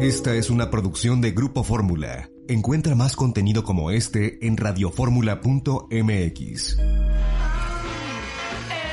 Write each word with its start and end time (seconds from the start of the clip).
Esta 0.00 0.34
es 0.34 0.50
una 0.50 0.70
producción 0.70 1.20
de 1.20 1.32
Grupo 1.32 1.64
Fórmula. 1.64 2.30
Encuentra 2.48 2.94
más 2.94 3.16
contenido 3.16 3.64
como 3.64 3.90
este 3.90 4.46
en 4.46 4.56
radioformula.mx. 4.56 6.76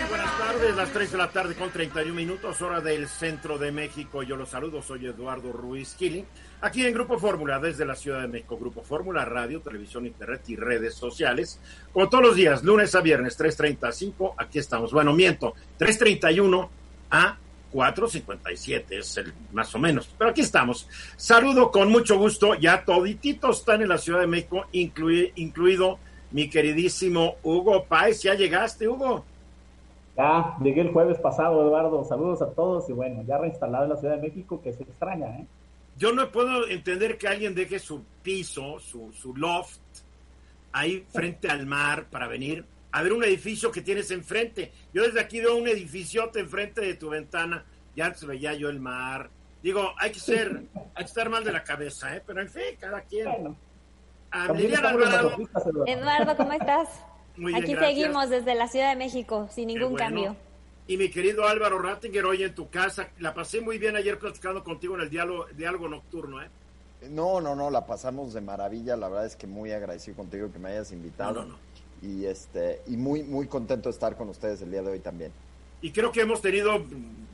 Buenas 0.10 0.38
tardes, 0.38 0.76
las 0.76 0.90
3 0.92 1.12
de 1.12 1.18
la 1.18 1.30
tarde 1.30 1.56
con 1.56 1.70
31 1.70 2.14
minutos, 2.14 2.62
hora 2.62 2.80
del 2.80 3.10
centro 3.10 3.58
de 3.58 3.72
México. 3.72 4.24
Yo 4.24 4.38
los 4.38 4.50
saludo, 4.50 4.82
soy 4.82 5.06
Eduardo 5.06 5.52
Ruiz 5.52 5.96
Gili, 5.98 6.26
aquí 6.62 6.86
en 6.86 6.94
Grupo 6.94 7.20
Fórmula, 7.20 7.60
desde 7.60 7.86
la 7.86 7.96
Ciudad 7.96 8.22
de 8.22 8.30
México. 8.30 8.58
Grupo 8.58 8.82
Fórmula, 8.82 9.26
radio, 9.26 9.60
televisión, 9.60 10.06
internet 10.06 10.44
y 10.48 10.56
redes 10.56 10.96
sociales. 10.96 11.60
Como 11.92 12.08
todos 12.08 12.24
los 12.24 12.36
días, 12.36 12.64
lunes 12.64 12.96
a 12.96 13.02
viernes, 13.02 13.38
3.35, 13.38 14.36
aquí 14.38 14.60
estamos. 14.60 14.94
Bueno, 14.94 15.14
miento, 15.14 15.54
3.31 15.78 16.70
a 17.12 17.38
4.57 17.74 18.84
es 18.92 19.18
el 19.18 19.34
más 19.52 19.74
o 19.74 19.80
menos, 19.80 20.14
pero 20.18 20.30
aquí 20.30 20.42
estamos. 20.42 20.88
Saludo 21.18 21.72
con 21.72 21.90
mucho 21.92 22.18
gusto, 22.18 22.54
ya 22.56 22.86
todititos 22.86 23.60
están 23.60 23.82
en 23.82 23.90
la 23.90 23.98
Ciudad 23.98 24.22
de 24.22 24.28
México, 24.28 24.66
incluido 24.72 26.00
mi 26.32 26.50
queridísimo 26.50 27.36
Hugo 27.44 27.86
Páez. 27.86 28.22
¿Ya 28.24 28.36
llegaste, 28.36 28.88
Hugo? 28.88 29.26
Ya, 30.16 30.58
llegué 30.62 30.82
el 30.82 30.92
jueves 30.92 31.18
pasado, 31.20 31.62
Eduardo. 31.62 32.04
Saludos 32.04 32.42
a 32.42 32.52
todos 32.52 32.90
y 32.90 32.94
bueno, 32.94 33.24
ya 33.24 33.38
reinstalado 33.38 33.86
en 33.86 33.90
la 33.92 33.98
Ciudad 33.98 34.16
de 34.16 34.22
México, 34.22 34.62
que 34.62 34.74
se 34.74 34.84
extraña, 34.84 35.28
¿eh? 35.40 35.48
Yo 35.98 36.12
no 36.12 36.32
puedo 36.32 36.68
entender 36.68 37.18
que 37.18 37.28
alguien 37.28 37.54
deje 37.54 37.78
su 37.80 38.04
piso, 38.24 38.80
su, 38.80 39.12
su 39.12 39.36
loft, 39.36 39.78
ahí 40.72 41.06
frente 41.12 41.50
al 41.50 41.68
mar 41.68 42.06
para 42.10 42.28
venir 42.28 42.66
a 42.94 43.02
ver 43.02 43.12
un 43.12 43.24
edificio 43.24 43.72
que 43.72 43.82
tienes 43.82 44.12
enfrente. 44.12 44.72
Yo 44.94 45.02
desde 45.04 45.20
aquí 45.20 45.42
veo 45.42 45.56
un 45.56 45.68
edificiote 45.68 46.40
enfrente 46.40 46.82
de 46.82 46.94
tu 46.94 47.10
ventana. 47.10 47.66
Ya 47.96 48.06
antes 48.06 48.24
veía 48.24 48.54
yo 48.54 48.70
el 48.70 48.80
mar. 48.80 49.32
Digo, 49.64 49.94
hay 49.98 50.12
que 50.12 50.20
ser, 50.20 50.66
hay 50.96 51.04
que 51.04 51.10
estar 51.10 51.28
mal 51.28 51.44
de 51.44 51.52
la 51.52 51.64
cabeza, 51.64 52.16
¿eh? 52.16 52.22
Pero 52.26 52.42
en 52.42 52.50
fin, 52.50 52.64
cada 52.80 53.02
quien. 53.02 53.26
Bueno, 53.26 53.58
Eduardo, 55.88 56.38
¿cómo 56.38 56.54
estás? 56.54 56.88
Muy 57.36 57.52
bien, 57.54 57.64
Aquí 57.64 57.76
seguimos 57.76 58.30
desde 58.30 58.54
la 58.54 58.68
Ciudad 58.68 58.90
de 58.90 58.96
México, 58.96 59.50
sin 59.52 59.70
ningún 59.70 59.96
cambio. 59.96 60.36
Y 60.86 60.98
mi 60.98 61.10
querido 61.10 61.48
Álvaro 61.48 61.80
Rattinger, 61.80 62.26
hoy 62.26 62.44
en 62.44 62.54
tu 62.54 62.70
casa, 62.70 63.10
la 63.18 63.34
pasé 63.34 63.60
muy 63.62 63.80
bien 63.80 63.96
ayer 63.96 64.20
platicando 64.20 64.64
contigo 64.64 64.96
en 64.96 65.02
el 65.02 65.10
diálogo, 65.10 65.48
diálogo 65.56 65.88
nocturno, 65.88 66.44
¿eh? 66.44 66.50
No, 67.10 67.42
no, 67.42 67.56
no, 67.56 67.72
la 67.72 67.88
pasamos 67.88 68.34
de 68.34 68.42
maravilla, 68.42 68.96
la 68.96 69.08
verdad 69.08 69.26
es 69.26 69.36
que 69.36 69.48
muy 69.48 69.72
agradecido 69.72 70.18
contigo 70.18 70.52
que 70.52 70.60
me 70.60 70.70
hayas 70.70 70.92
invitado. 70.92 71.34
No, 71.34 71.42
no, 71.42 71.48
no 71.54 71.73
y 72.04 72.26
este 72.26 72.82
y 72.88 72.98
muy 72.98 73.24
muy 73.24 73.48
contento 73.48 73.90
de 73.90 73.94
estar 73.94 74.18
con 74.18 74.30
ustedes 74.30 74.62
el 74.62 74.72
día 74.72 74.82
de 74.82 74.92
hoy 74.92 75.00
también. 75.00 75.32
Y 75.82 75.92
creo 75.92 76.12
que 76.14 76.22
hemos 76.22 76.42
tenido, 76.42 76.86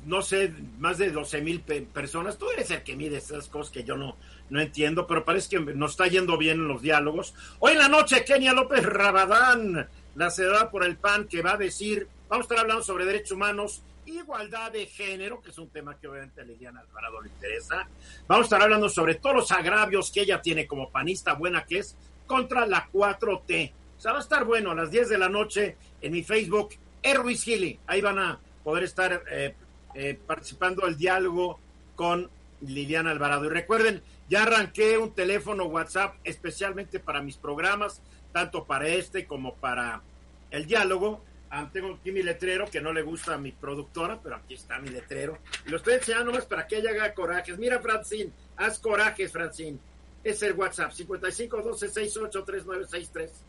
no 0.05 0.23
sé, 0.23 0.51
más 0.79 0.97
de 0.97 1.11
12 1.11 1.41
mil 1.41 1.61
personas. 1.61 2.37
Tú 2.39 2.49
eres 2.49 2.71
el 2.71 2.81
que 2.81 2.95
mide 2.95 3.17
esas 3.17 3.47
cosas 3.47 3.71
que 3.71 3.83
yo 3.83 3.95
no, 3.95 4.15
no 4.49 4.59
entiendo, 4.59 5.05
pero 5.05 5.23
parece 5.23 5.49
que 5.49 5.59
nos 5.59 5.91
está 5.91 6.07
yendo 6.07 6.35
bien 6.35 6.57
en 6.57 6.67
los 6.67 6.81
diálogos. 6.81 7.35
Hoy 7.59 7.73
en 7.73 7.77
la 7.77 7.89
noche, 7.89 8.25
Kenia 8.25 8.53
López 8.53 8.83
Rabadán, 8.83 9.87
la 10.15 10.31
ciudad 10.31 10.71
por 10.71 10.83
el 10.83 10.97
PAN, 10.97 11.27
que 11.27 11.43
va 11.43 11.53
a 11.53 11.57
decir, 11.57 12.07
vamos 12.27 12.45
a 12.45 12.47
estar 12.47 12.59
hablando 12.59 12.83
sobre 12.83 13.05
derechos 13.05 13.33
humanos, 13.33 13.83
igualdad 14.07 14.71
de 14.71 14.87
género, 14.87 15.41
que 15.41 15.51
es 15.51 15.57
un 15.59 15.69
tema 15.69 15.99
que 15.99 16.07
obviamente 16.07 16.41
a 16.41 16.43
Liliana 16.43 16.79
Alvarado 16.79 17.21
le 17.21 17.29
interesa. 17.29 17.87
Vamos 18.27 18.45
a 18.45 18.47
estar 18.47 18.61
hablando 18.63 18.89
sobre 18.89 19.13
todos 19.13 19.35
los 19.35 19.51
agravios 19.51 20.09
que 20.09 20.21
ella 20.21 20.41
tiene 20.41 20.65
como 20.65 20.89
panista 20.89 21.33
buena 21.33 21.65
que 21.65 21.79
es 21.79 21.95
contra 22.25 22.65
la 22.65 22.89
4T. 22.91 23.73
O 23.99 24.01
sea, 24.01 24.13
va 24.13 24.19
a 24.19 24.21
estar 24.21 24.45
bueno 24.45 24.71
a 24.71 24.75
las 24.75 24.91
10 24.91 25.09
de 25.09 25.17
la 25.17 25.27
noche 25.27 25.75
en 26.01 26.13
mi 26.13 26.23
Facebook, 26.23 26.69
Erwis 27.03 27.43
Gili. 27.43 27.77
Ahí 27.85 27.99
van 27.99 28.17
a 28.17 28.39
poder 28.63 28.85
estar 28.85 29.25
eh, 29.29 29.53
eh, 29.93 30.17
participando 30.25 30.85
del 30.85 30.95
diálogo 30.95 31.59
con 31.95 32.29
Liliana 32.61 33.11
Alvarado. 33.11 33.43
Y 33.43 33.49
recuerden, 33.49 34.01
ya 34.29 34.43
arranqué 34.43 34.97
un 34.97 35.13
teléfono 35.13 35.65
WhatsApp 35.65 36.15
especialmente 36.23 37.01
para 37.01 37.21
mis 37.21 37.35
programas, 37.35 38.01
tanto 38.31 38.63
para 38.63 38.87
este 38.87 39.25
como 39.27 39.55
para 39.55 40.01
el 40.49 40.65
diálogo. 40.65 41.21
Ah, 41.49 41.69
tengo 41.69 41.95
aquí 41.95 42.13
mi 42.13 42.23
letrero 42.23 42.69
que 42.71 42.79
no 42.79 42.93
le 42.93 43.01
gusta 43.01 43.33
a 43.33 43.37
mi 43.37 43.51
productora, 43.51 44.17
pero 44.23 44.37
aquí 44.37 44.53
está 44.53 44.79
mi 44.79 44.87
letrero. 44.87 45.39
Y 45.65 45.71
lo 45.71 45.75
estoy 45.75 45.95
enseñando 45.95 46.31
más 46.31 46.45
para 46.45 46.65
que 46.67 46.77
ella 46.77 46.91
haga 46.91 47.13
corajes. 47.13 47.57
Mira, 47.57 47.81
Francine, 47.81 48.31
haz 48.55 48.79
corajes, 48.79 49.29
Francine. 49.29 49.77
Es 50.23 50.41
el 50.41 50.53
WhatsApp, 50.53 50.93
55 50.93 51.61
12 51.63 51.87
68 51.89 52.43
3963. 52.45 53.48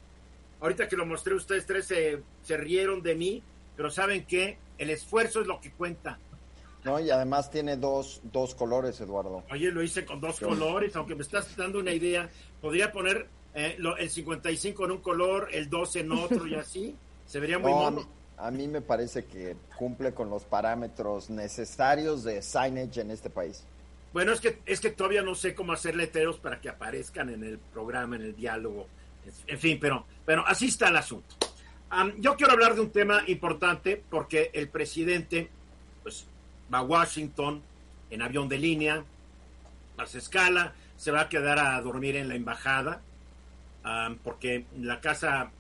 Ahorita 0.61 0.89
que 0.89 0.97
lo 0.97 1.07
mostré, 1.07 1.35
ustedes 1.35 1.67
tres 1.67 1.87
se, 1.87 2.57
rieron 2.57 3.03
de 3.03 3.15
mí, 3.15 3.43
pero 3.77 3.91
¿saben 3.91 4.27
qué? 4.27 4.59
El 4.79 4.91
esfuerzo 4.91 5.41
es 5.41 5.47
lo 5.47 5.61
que 5.61 5.71
cuenta. 5.73 6.19
No, 6.85 6.99
y 6.99 7.11
además 7.11 7.51
tiene 7.51 7.77
dos, 7.77 8.21
dos 8.25 8.55
colores, 8.55 9.01
Eduardo. 9.01 9.45
Oye, 9.51 9.71
lo 9.71 9.83
hice 9.83 10.05
con 10.05 10.21
dos 10.21 10.41
colores, 10.41 10.97
aunque 10.97 11.15
me 11.15 11.23
estás 11.23 11.55
dando 11.57 11.79
una 11.79 11.93
idea. 11.93 12.29
Podría 12.61 12.91
poner 12.91 13.27
eh, 13.55 13.79
el 13.99 14.11
55 14.11 14.85
en 14.85 14.91
un 14.93 14.99
color, 14.99 15.49
el 15.53 15.69
12 15.69 16.01
en 16.01 16.13
otro 16.13 16.47
y 16.47 16.55
así. 16.55 16.97
Se 17.27 17.41
vería 17.41 17.59
muy 17.59 17.73
mono. 17.73 18.09
A 18.37 18.51
mí 18.51 18.67
me 18.69 18.81
parece 18.81 19.27
que 19.27 19.55
cumple 19.77 20.15
con 20.15 20.31
los 20.31 20.45
parámetros 20.45 21.29
necesarios 21.29 22.25
de 22.25 22.41
signage 22.41 23.03
en 23.03 23.11
este 23.11 23.29
país. 23.29 23.65
Bueno, 24.13 24.33
es 24.33 24.41
que, 24.41 24.59
es 24.67 24.81
que 24.81 24.91
todavía 24.91 25.23
no 25.23 25.35
sé 25.35 25.55
cómo 25.55 25.73
hacer 25.73 25.95
letreros 25.95 26.39
para 26.39 26.61
que 26.61 26.69
aparezcan 26.69 27.29
en 27.29 27.45
el 27.45 27.59
programa, 27.59 28.17
en 28.17 28.23
el 28.23 28.35
diálogo. 28.35 28.87
En 29.47 29.59
fin, 29.59 29.79
pero, 29.81 30.07
pero 30.25 30.47
así 30.47 30.67
está 30.67 30.89
el 30.89 30.97
asunto. 30.97 31.37
yo 32.19 32.37
quiero 32.37 32.53
hablar 32.53 32.75
de 32.75 32.81
un 32.83 32.91
tema 32.91 33.23
importante 33.27 34.03
porque 34.09 34.51
el 34.55 34.69
presidente 34.69 35.51
pues, 36.03 36.27
va 36.73 36.79
a 36.79 36.83
Washington 36.83 37.63
en 38.11 38.23
avión 38.23 38.49
de 38.49 38.59
línea, 38.59 39.05
hace 39.99 40.19
escala, 40.19 40.75
se 40.97 41.11
va 41.11 41.23
a 41.23 41.29
quedar 41.29 41.59
a 41.59 41.81
dormir 41.81 42.17
en 42.17 42.29
la 42.29 42.35
embajada, 42.35 43.03
porque 44.23 44.67
la 44.79 45.01
casa, 45.01 45.51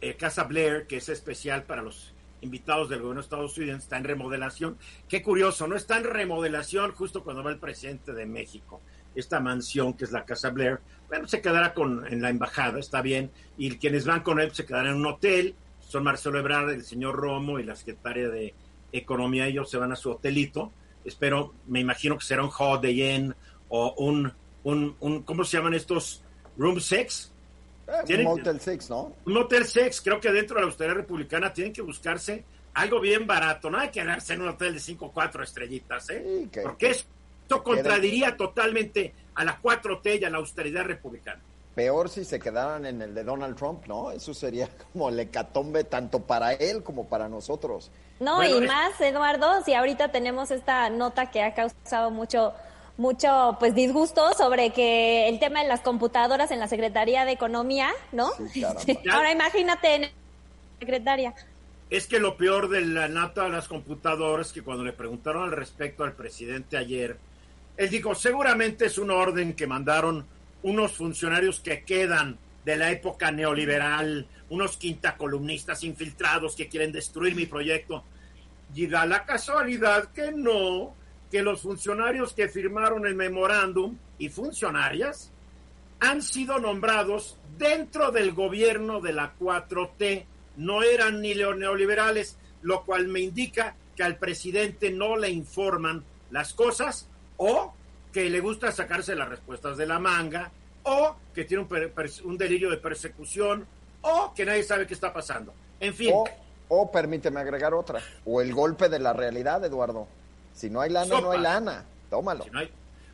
eh, 0.00 0.14
casa 0.14 0.44
Blair, 0.44 0.86
que 0.86 0.96
es 0.96 1.08
especial 1.08 1.64
para 1.64 1.82
los 1.82 2.12
invitados 2.40 2.88
del 2.88 3.00
gobierno 3.00 3.20
de 3.20 3.24
Estados 3.24 3.56
Unidos, 3.56 3.78
está 3.78 3.98
en 3.98 4.04
remodelación. 4.04 4.78
Qué 5.08 5.22
curioso, 5.22 5.68
no 5.68 5.76
está 5.76 5.98
en 5.98 6.04
remodelación 6.04 6.92
justo 6.92 7.22
cuando 7.22 7.44
va 7.44 7.50
el 7.50 7.58
presidente 7.58 8.12
de 8.12 8.26
México 8.26 8.80
esta 9.14 9.40
mansión 9.40 9.94
que 9.94 10.04
es 10.04 10.12
la 10.12 10.24
Casa 10.24 10.50
Blair, 10.50 10.80
bueno, 11.08 11.28
se 11.28 11.40
quedará 11.40 11.74
con, 11.74 12.06
en 12.06 12.22
la 12.22 12.30
embajada, 12.30 12.78
está 12.78 13.02
bien, 13.02 13.30
y 13.58 13.76
quienes 13.76 14.06
van 14.06 14.22
con 14.22 14.40
él 14.40 14.52
se 14.52 14.64
quedarán 14.64 14.94
en 14.94 15.00
un 15.00 15.06
hotel, 15.06 15.54
son 15.80 16.04
Marcelo 16.04 16.38
Ebrard, 16.38 16.70
el 16.70 16.84
señor 16.84 17.16
Romo 17.16 17.58
y 17.58 17.64
la 17.64 17.76
secretaria 17.76 18.28
de 18.28 18.54
Economía, 18.92 19.46
ellos 19.46 19.70
se 19.70 19.76
van 19.76 19.92
a 19.92 19.96
su 19.96 20.10
hotelito, 20.10 20.72
espero, 21.04 21.54
me 21.66 21.80
imagino 21.80 22.16
que 22.16 22.24
será 22.24 22.42
un 22.42 22.50
Holiday 22.56 23.14
Inn 23.14 23.34
o 23.68 23.94
un, 23.98 24.32
un, 24.64 24.96
un 25.00 25.22
¿cómo 25.22 25.44
se 25.44 25.56
llaman 25.56 25.74
estos? 25.74 26.22
Room 26.56 26.80
Sex. 26.80 27.32
Eh, 28.06 28.18
un 28.18 28.24
Motel 28.24 28.60
Six, 28.60 28.90
¿no? 28.90 29.14
Un 29.24 29.32
Motel 29.32 29.64
Six, 29.64 30.00
creo 30.02 30.20
que 30.20 30.30
dentro 30.30 30.56
de 30.56 30.62
la 30.62 30.66
austeridad 30.66 30.96
republicana 30.96 31.52
tienen 31.52 31.72
que 31.72 31.82
buscarse 31.82 32.44
algo 32.74 33.00
bien 33.00 33.26
barato, 33.26 33.70
no 33.70 33.78
hay 33.78 33.88
que 33.88 34.00
quedarse 34.00 34.34
en 34.34 34.42
un 34.42 34.48
hotel 34.48 34.74
de 34.74 34.80
5 34.80 35.04
o 35.04 35.12
4 35.12 35.42
estrellitas, 35.42 36.08
¿eh? 36.10 36.48
Porque 36.62 36.90
es 36.90 37.06
esto 37.52 37.62
contradiría 37.62 38.36
totalmente 38.36 39.14
a 39.34 39.44
la 39.44 39.60
4T 39.60 40.20
y 40.20 40.24
a 40.24 40.30
la 40.30 40.38
austeridad 40.38 40.84
republicana. 40.84 41.40
Peor 41.74 42.10
si 42.10 42.24
se 42.24 42.38
quedaran 42.38 42.84
en 42.84 43.00
el 43.00 43.14
de 43.14 43.24
Donald 43.24 43.56
Trump, 43.56 43.86
¿no? 43.86 44.10
Eso 44.10 44.34
sería 44.34 44.68
como 44.92 45.08
el 45.08 45.18
hecatombe 45.18 45.84
tanto 45.84 46.20
para 46.20 46.52
él 46.52 46.82
como 46.82 47.08
para 47.08 47.28
nosotros. 47.28 47.90
No, 48.20 48.44
y 48.44 48.60
más, 48.60 49.00
Eduardo, 49.00 49.64
si 49.64 49.74
ahorita 49.74 50.12
tenemos 50.12 50.50
esta 50.50 50.88
nota 50.90 51.30
que 51.30 51.42
ha 51.42 51.54
causado 51.54 52.10
mucho 52.10 52.52
mucho 52.98 53.56
pues 53.58 53.74
disgusto 53.74 54.34
sobre 54.34 54.70
que 54.70 55.26
el 55.28 55.38
tema 55.38 55.62
de 55.62 55.68
las 55.68 55.80
computadoras 55.80 56.50
en 56.50 56.60
la 56.60 56.68
Secretaría 56.68 57.24
de 57.24 57.32
Economía, 57.32 57.90
¿no? 58.12 58.30
Ahora 59.10 59.32
imagínate 59.32 59.94
en 59.94 60.10
secretaria. 60.78 61.34
Es 61.88 62.06
que 62.06 62.20
lo 62.20 62.36
peor 62.36 62.68
de 62.68 62.82
la 62.82 63.08
nata 63.08 63.44
de 63.44 63.50
las 63.50 63.66
computadoras 63.66 64.52
que 64.52 64.62
cuando 64.62 64.84
le 64.84 64.92
preguntaron 64.92 65.44
al 65.44 65.52
respecto 65.52 66.04
al 66.04 66.12
presidente 66.12 66.76
ayer, 66.76 67.18
él 67.76 67.88
dijo, 67.88 68.14
seguramente 68.14 68.86
es 68.86 68.98
una 68.98 69.14
orden 69.14 69.54
que 69.54 69.66
mandaron 69.66 70.26
unos 70.62 70.92
funcionarios 70.92 71.60
que 71.60 71.84
quedan 71.84 72.38
de 72.64 72.76
la 72.76 72.90
época 72.90 73.32
neoliberal, 73.32 74.26
unos 74.50 74.76
quinta 74.76 75.16
columnistas 75.16 75.82
infiltrados 75.82 76.54
que 76.54 76.68
quieren 76.68 76.92
destruir 76.92 77.34
mi 77.34 77.46
proyecto. 77.46 78.04
Y 78.74 78.86
da 78.86 79.06
la 79.06 79.24
casualidad 79.24 80.12
que 80.12 80.32
no, 80.32 80.94
que 81.30 81.42
los 81.42 81.62
funcionarios 81.62 82.34
que 82.34 82.48
firmaron 82.48 83.06
el 83.06 83.14
memorándum 83.14 83.96
y 84.18 84.28
funcionarias 84.28 85.32
han 86.00 86.22
sido 86.22 86.58
nombrados 86.58 87.38
dentro 87.56 88.12
del 88.12 88.32
gobierno 88.32 89.00
de 89.00 89.12
la 89.12 89.34
4T. 89.38 90.26
No 90.56 90.82
eran 90.82 91.20
ni 91.20 91.34
neoliberales, 91.34 92.38
lo 92.62 92.84
cual 92.84 93.08
me 93.08 93.20
indica 93.20 93.76
que 93.96 94.02
al 94.02 94.18
presidente 94.18 94.90
no 94.90 95.16
le 95.16 95.30
informan 95.30 96.04
las 96.30 96.52
cosas 96.54 97.08
o 97.42 97.72
que 98.12 98.30
le 98.30 98.40
gusta 98.40 98.70
sacarse 98.70 99.16
las 99.16 99.28
respuestas 99.28 99.76
de 99.76 99.86
la 99.86 99.98
manga 99.98 100.52
o 100.84 101.16
que 101.34 101.44
tiene 101.44 101.66
un, 102.24 102.38
delirio 102.38 102.70
de 102.70 102.76
persecución 102.76 103.66
o 104.02 104.32
que 104.32 104.44
nadie 104.44 104.62
sabe 104.62 104.86
qué 104.86 104.94
está 104.94 105.12
pasando. 105.12 105.52
En 105.80 105.92
fin. 105.92 106.14
O, 106.68 106.90
permíteme 106.90 107.40
agregar 107.40 107.74
otra, 107.74 108.00
o 108.24 108.40
el 108.40 108.54
golpe 108.54 108.88
de 108.88 108.98
la 108.98 109.12
realidad, 109.12 109.62
Eduardo. 109.64 110.06
Si 110.54 110.70
no 110.70 110.80
hay 110.80 110.90
lana, 110.90 111.20
no 111.20 111.32
hay 111.32 111.40
lana. 111.40 111.84
Tómalo. 112.08 112.46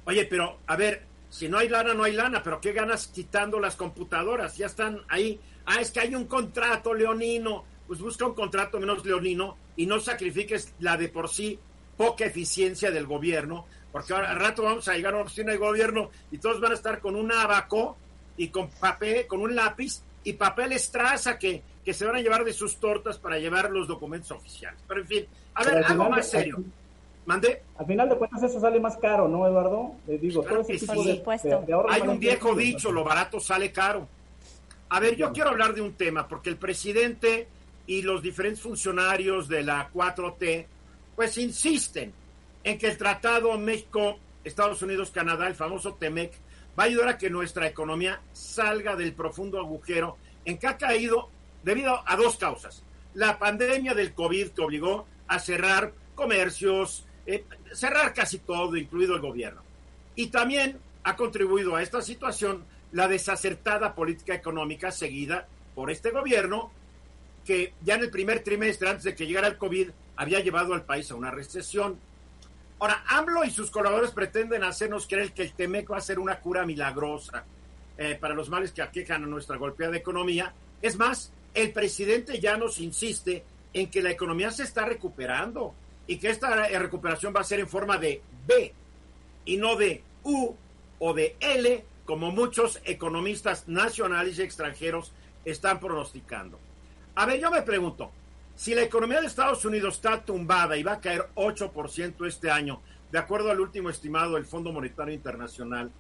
Oye, 0.04 0.24
pero 0.26 0.58
a 0.66 0.76
ver, 0.76 1.02
si 1.30 1.48
no 1.48 1.58
hay 1.58 1.68
lana, 1.68 1.94
no 1.94 2.04
hay 2.04 2.12
lana, 2.12 2.42
pero 2.42 2.60
¿qué 2.60 2.72
ganas 2.72 3.08
quitando 3.08 3.58
las 3.58 3.76
computadoras? 3.76 4.56
Ya 4.56 4.66
están 4.66 5.00
ahí. 5.08 5.40
Ah, 5.66 5.80
es 5.80 5.90
que 5.90 6.00
hay 6.00 6.14
un 6.14 6.26
contrato 6.26 6.94
leonino. 6.94 7.64
Pues 7.86 8.00
busca 8.00 8.26
un 8.26 8.34
contrato 8.34 8.78
menos 8.78 9.04
leonino 9.04 9.56
y 9.76 9.86
no 9.86 9.98
sacrifiques 9.98 10.74
la 10.78 10.96
de 10.96 11.08
por 11.08 11.30
sí 11.30 11.58
poca 11.98 12.24
eficiencia 12.24 12.90
del 12.90 13.06
gobierno, 13.06 13.66
porque 13.98 14.14
ahora 14.14 14.30
al 14.30 14.38
rato 14.38 14.62
vamos 14.62 14.86
a 14.86 14.94
llegar 14.94 15.12
a 15.12 15.16
una 15.16 15.24
oficina 15.24 15.50
de 15.50 15.58
gobierno 15.58 16.10
y 16.30 16.38
todos 16.38 16.60
van 16.60 16.70
a 16.70 16.74
estar 16.76 17.00
con 17.00 17.16
un 17.16 17.32
abaco 17.32 17.96
y 18.36 18.46
con 18.46 18.70
papel, 18.70 19.26
con 19.26 19.40
un 19.40 19.56
lápiz 19.56 20.00
y 20.22 20.34
papel 20.34 20.70
estraza 20.70 21.36
que, 21.36 21.64
que 21.84 21.92
se 21.92 22.06
van 22.06 22.14
a 22.14 22.20
llevar 22.20 22.44
de 22.44 22.52
sus 22.52 22.76
tortas 22.76 23.18
para 23.18 23.40
llevar 23.40 23.72
los 23.72 23.88
documentos 23.88 24.30
oficiales. 24.30 24.78
Pero 24.86 25.00
en 25.00 25.06
fin, 25.08 25.26
a 25.54 25.64
ver, 25.64 25.84
algo 25.84 26.10
más 26.10 26.30
serio. 26.30 26.62
¿Mande? 27.26 27.62
Al 27.76 27.86
final 27.86 28.08
de 28.08 28.16
cuentas 28.16 28.40
eso 28.44 28.60
sale 28.60 28.78
más 28.78 28.96
caro, 28.98 29.26
¿no, 29.26 29.44
Eduardo? 29.48 29.96
Les 30.06 30.20
digo, 30.20 30.44
todo 30.44 30.60
ese 30.60 30.78
tipo 30.78 31.02
de, 31.02 31.22
Hay 31.88 32.02
un 32.02 32.20
viejo 32.20 32.54
dicho, 32.54 32.92
lo 32.92 33.02
barato 33.02 33.40
sale 33.40 33.72
caro. 33.72 34.06
A 34.90 35.00
ver, 35.00 35.16
yo 35.16 35.32
quiero 35.32 35.50
hablar 35.50 35.74
de 35.74 35.80
un 35.80 35.94
tema, 35.94 36.28
porque 36.28 36.50
el 36.50 36.56
presidente 36.56 37.48
y 37.88 38.02
los 38.02 38.22
diferentes 38.22 38.62
funcionarios 38.62 39.48
de 39.48 39.64
la 39.64 39.90
4T, 39.92 40.66
pues 41.16 41.36
insisten 41.38 42.12
en 42.68 42.76
que 42.76 42.86
el 42.86 42.98
Tratado 42.98 43.56
México, 43.56 44.18
Estados 44.44 44.82
Unidos, 44.82 45.10
Canadá, 45.10 45.46
el 45.46 45.54
famoso 45.54 45.94
TEMEC, 45.94 46.32
va 46.78 46.82
a 46.82 46.86
ayudar 46.86 47.08
a 47.08 47.16
que 47.16 47.30
nuestra 47.30 47.66
economía 47.66 48.20
salga 48.34 48.94
del 48.94 49.14
profundo 49.14 49.58
agujero 49.58 50.18
en 50.44 50.58
que 50.58 50.66
ha 50.66 50.76
caído 50.76 51.30
debido 51.62 52.02
a 52.06 52.16
dos 52.16 52.36
causas. 52.36 52.82
La 53.14 53.38
pandemia 53.38 53.94
del 53.94 54.12
COVID 54.12 54.48
que 54.50 54.60
obligó 54.60 55.06
a 55.28 55.38
cerrar 55.38 55.94
comercios, 56.14 57.06
eh, 57.26 57.46
cerrar 57.72 58.12
casi 58.12 58.38
todo, 58.38 58.76
incluido 58.76 59.14
el 59.14 59.22
gobierno. 59.22 59.62
Y 60.14 60.26
también 60.26 60.78
ha 61.04 61.16
contribuido 61.16 61.74
a 61.74 61.82
esta 61.82 62.02
situación 62.02 62.66
la 62.92 63.08
desacertada 63.08 63.94
política 63.94 64.34
económica 64.34 64.92
seguida 64.92 65.48
por 65.74 65.90
este 65.90 66.10
gobierno, 66.10 66.70
que 67.46 67.72
ya 67.82 67.94
en 67.94 68.02
el 68.02 68.10
primer 68.10 68.44
trimestre, 68.44 68.90
antes 68.90 69.04
de 69.04 69.14
que 69.14 69.26
llegara 69.26 69.48
el 69.48 69.56
COVID, 69.56 69.88
había 70.16 70.40
llevado 70.40 70.74
al 70.74 70.84
país 70.84 71.10
a 71.10 71.14
una 71.14 71.30
recesión. 71.30 71.98
Ahora, 72.80 73.02
AMLO 73.08 73.44
y 73.44 73.50
sus 73.50 73.70
colaboradores 73.70 74.14
pretenden 74.14 74.62
hacernos 74.62 75.06
creer 75.06 75.32
que 75.32 75.42
el 75.42 75.52
TEMEC 75.52 75.90
va 75.90 75.98
a 75.98 76.00
ser 76.00 76.18
una 76.18 76.38
cura 76.38 76.64
milagrosa 76.64 77.44
eh, 77.96 78.16
para 78.20 78.34
los 78.34 78.48
males 78.48 78.70
que 78.70 78.82
aquejan 78.82 79.24
a 79.24 79.26
nuestra 79.26 79.56
golpeada 79.56 79.96
economía. 79.96 80.52
Es 80.80 80.96
más, 80.96 81.32
el 81.54 81.72
presidente 81.72 82.38
ya 82.38 82.56
nos 82.56 82.78
insiste 82.78 83.44
en 83.72 83.90
que 83.90 84.00
la 84.00 84.10
economía 84.10 84.50
se 84.52 84.62
está 84.62 84.84
recuperando 84.84 85.74
y 86.06 86.18
que 86.18 86.30
esta 86.30 86.68
recuperación 86.78 87.34
va 87.34 87.40
a 87.40 87.44
ser 87.44 87.60
en 87.60 87.68
forma 87.68 87.98
de 87.98 88.22
B 88.46 88.72
y 89.44 89.56
no 89.56 89.76
de 89.76 90.02
U 90.22 90.54
o 91.00 91.14
de 91.14 91.36
L, 91.40 91.84
como 92.04 92.30
muchos 92.30 92.80
economistas 92.84 93.66
nacionales 93.66 94.38
y 94.38 94.42
extranjeros 94.42 95.12
están 95.44 95.80
pronosticando. 95.80 96.58
A 97.16 97.26
ver, 97.26 97.40
yo 97.40 97.50
me 97.50 97.62
pregunto, 97.62 98.12
si 98.58 98.74
la 98.74 98.82
economía 98.82 99.20
de 99.20 99.28
Estados 99.28 99.64
Unidos 99.64 99.94
está 99.94 100.20
tumbada 100.24 100.76
y 100.76 100.82
va 100.82 100.94
a 100.94 101.00
caer 101.00 101.28
8% 101.36 102.26
este 102.26 102.50
año, 102.50 102.82
de 103.12 103.16
acuerdo 103.16 103.52
al 103.52 103.60
último 103.60 103.88
estimado 103.88 104.34
del 104.34 104.46
Fondo 104.46 104.72
Monetario 104.72 105.14
Internacional, 105.14 105.92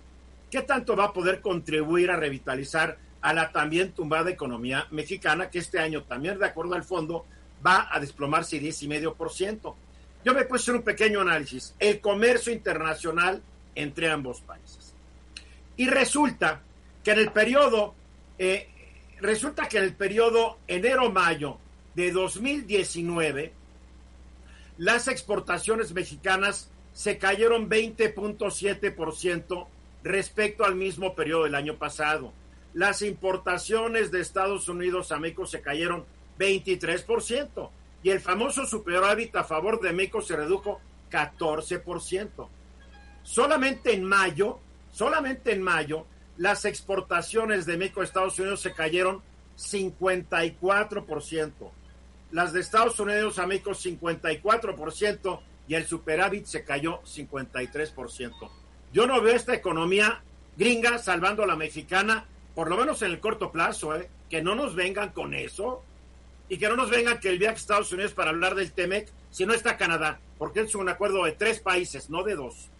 ¿qué 0.50 0.62
tanto 0.62 0.96
va 0.96 1.04
a 1.04 1.12
poder 1.12 1.40
contribuir 1.40 2.10
a 2.10 2.16
revitalizar 2.16 2.98
a 3.20 3.32
la 3.32 3.52
también 3.52 3.92
tumbada 3.92 4.30
economía 4.30 4.88
mexicana, 4.90 5.50
que 5.50 5.60
este 5.60 5.78
año 5.78 6.02
también, 6.02 6.36
de 6.36 6.46
acuerdo 6.46 6.74
al 6.74 6.82
fondo, 6.82 7.26
va 7.64 7.88
a 7.92 8.00
desplomarse 8.00 8.60
10,5%? 8.60 9.74
Yo 10.24 10.34
me 10.34 10.44
puse 10.44 10.72
un 10.72 10.82
pequeño 10.82 11.20
análisis, 11.20 11.76
el 11.78 12.00
comercio 12.00 12.52
internacional 12.52 13.40
entre 13.76 14.10
ambos 14.10 14.40
países. 14.40 14.94
Y 15.76 15.86
resulta 15.86 16.60
que 17.04 17.12
en 17.12 17.20
el 17.20 17.30
periodo, 17.30 17.94
eh, 18.36 18.68
resulta 19.20 19.68
que 19.68 19.78
en 19.78 19.84
el 19.84 19.94
periodo 19.94 20.58
enero-mayo 20.66 21.58
de 21.98 22.12
2019, 22.12 23.52
las 24.76 25.08
exportaciones 25.08 25.92
mexicanas 25.92 26.70
se 26.92 27.18
cayeron 27.18 27.68
20.7% 27.68 29.66
respecto 30.04 30.64
al 30.64 30.76
mismo 30.76 31.16
periodo 31.16 31.42
del 31.42 31.56
año 31.56 31.76
pasado. 31.76 32.32
Las 32.72 33.02
importaciones 33.02 34.12
de 34.12 34.20
Estados 34.20 34.68
Unidos 34.68 35.10
a 35.10 35.18
México 35.18 35.44
se 35.44 35.60
cayeron 35.60 36.04
23% 36.38 37.70
y 38.04 38.10
el 38.10 38.20
famoso 38.20 38.64
superávit 38.64 39.34
a 39.34 39.42
favor 39.42 39.80
de 39.80 39.92
México 39.92 40.22
se 40.22 40.36
redujo 40.36 40.80
14%. 41.10 42.48
Solamente 43.24 43.92
en 43.92 44.04
mayo, 44.04 44.60
solamente 44.92 45.50
en 45.50 45.62
mayo, 45.62 46.06
las 46.36 46.64
exportaciones 46.64 47.66
de 47.66 47.76
México 47.76 48.02
a 48.02 48.04
Estados 48.04 48.38
Unidos 48.38 48.60
se 48.60 48.72
cayeron 48.72 49.20
54%. 49.56 51.72
Las 52.30 52.52
de 52.52 52.60
Estados 52.60 52.98
Unidos 53.00 53.38
a 53.38 53.46
México 53.46 53.70
54% 53.70 55.40
y 55.66 55.74
el 55.74 55.86
superávit 55.86 56.46
se 56.46 56.64
cayó 56.64 57.00
53%. 57.02 58.50
Yo 58.92 59.06
no 59.06 59.20
veo 59.20 59.34
esta 59.34 59.54
economía 59.54 60.22
gringa 60.56 60.98
salvando 60.98 61.44
a 61.44 61.46
la 61.46 61.56
mexicana, 61.56 62.26
por 62.54 62.68
lo 62.68 62.76
menos 62.76 63.02
en 63.02 63.12
el 63.12 63.20
corto 63.20 63.52
plazo, 63.52 63.94
¿eh? 63.96 64.08
que 64.28 64.42
no 64.42 64.54
nos 64.54 64.74
vengan 64.74 65.10
con 65.10 65.34
eso 65.34 65.82
y 66.48 66.58
que 66.58 66.68
no 66.68 66.76
nos 66.76 66.90
vengan 66.90 67.20
que 67.20 67.28
el 67.28 67.38
viaje 67.38 67.54
a 67.54 67.58
Estados 67.58 67.92
Unidos 67.92 68.12
para 68.12 68.30
hablar 68.30 68.54
del 68.54 68.72
TEMEC, 68.72 69.08
si 69.30 69.46
no 69.46 69.52
está 69.52 69.76
Canadá, 69.76 70.18
porque 70.38 70.60
es 70.60 70.74
un 70.74 70.88
acuerdo 70.88 71.24
de 71.24 71.32
tres 71.32 71.60
países, 71.60 72.10
no 72.10 72.22
de 72.24 72.34
dos. 72.34 72.70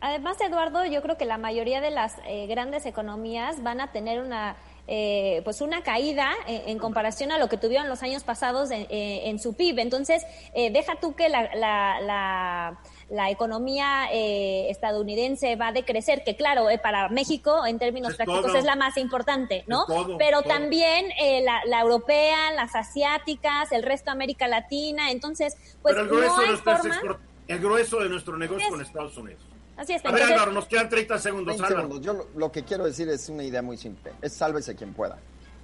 Además, 0.00 0.40
Eduardo, 0.40 0.84
yo 0.84 1.02
creo 1.02 1.16
que 1.16 1.24
la 1.24 1.38
mayoría 1.38 1.80
de 1.80 1.90
las 1.90 2.16
eh, 2.26 2.46
grandes 2.46 2.86
economías 2.86 3.62
van 3.62 3.80
a 3.80 3.90
tener 3.90 4.20
una 4.20 4.56
eh, 4.88 5.42
pues 5.44 5.60
una 5.60 5.82
caída 5.82 6.32
en, 6.46 6.78
comparación 6.78 7.30
a 7.30 7.38
lo 7.38 7.48
que 7.48 7.58
tuvieron 7.58 7.88
los 7.88 8.02
años 8.02 8.24
pasados 8.24 8.70
en, 8.70 8.86
eh, 8.88 9.36
su 9.38 9.54
PIB. 9.54 9.78
Entonces, 9.80 10.24
deja 10.54 10.96
tú 11.00 11.14
que 11.14 11.28
la, 11.28 11.54
la, 11.54 12.80
la, 13.10 13.30
economía 13.30 14.08
estadounidense 14.10 15.56
va 15.56 15.68
a 15.68 15.72
decrecer, 15.72 16.24
que 16.24 16.36
claro, 16.36 16.66
para 16.82 17.08
México 17.10 17.66
en 17.66 17.78
términos 17.78 18.16
prácticos 18.16 18.54
es 18.54 18.64
la 18.64 18.76
más 18.76 18.96
importante, 18.96 19.64
¿no? 19.66 19.84
Pero 20.18 20.42
también 20.42 21.06
la, 21.44 21.60
la, 21.66 21.80
europea, 21.80 22.52
las 22.52 22.74
asiáticas, 22.74 23.70
el 23.72 23.82
resto 23.82 24.06
de 24.06 24.12
América 24.12 24.48
Latina. 24.48 25.10
Entonces, 25.10 25.56
pues 25.82 25.96
el 25.96 26.08
grueso, 26.08 26.40
de, 26.40 26.56
forma... 26.56 27.00
el 27.46 27.58
grueso 27.58 28.00
de 28.00 28.08
nuestro 28.08 28.36
negocio 28.38 28.68
con 28.70 28.80
Estados 28.80 29.16
Unidos. 29.18 29.42
Así 29.78 29.92
es. 29.92 30.04
A 30.04 30.10
ver, 30.10 30.24
Álvaro, 30.24 30.52
nos 30.52 30.66
quedan 30.66 30.88
30 30.88 31.18
segundos. 31.18 31.56
Yo 32.00 32.26
lo, 32.34 32.52
que 32.52 32.64
quiero 32.64 32.84
decir 32.84 33.08
es 33.08 33.28
una 33.28 33.44
idea 33.44 33.62
muy 33.62 33.76
simple. 33.76 34.12
Es 34.20 34.32
sálvese 34.32 34.74
quien 34.74 34.92
pueda. 34.92 35.18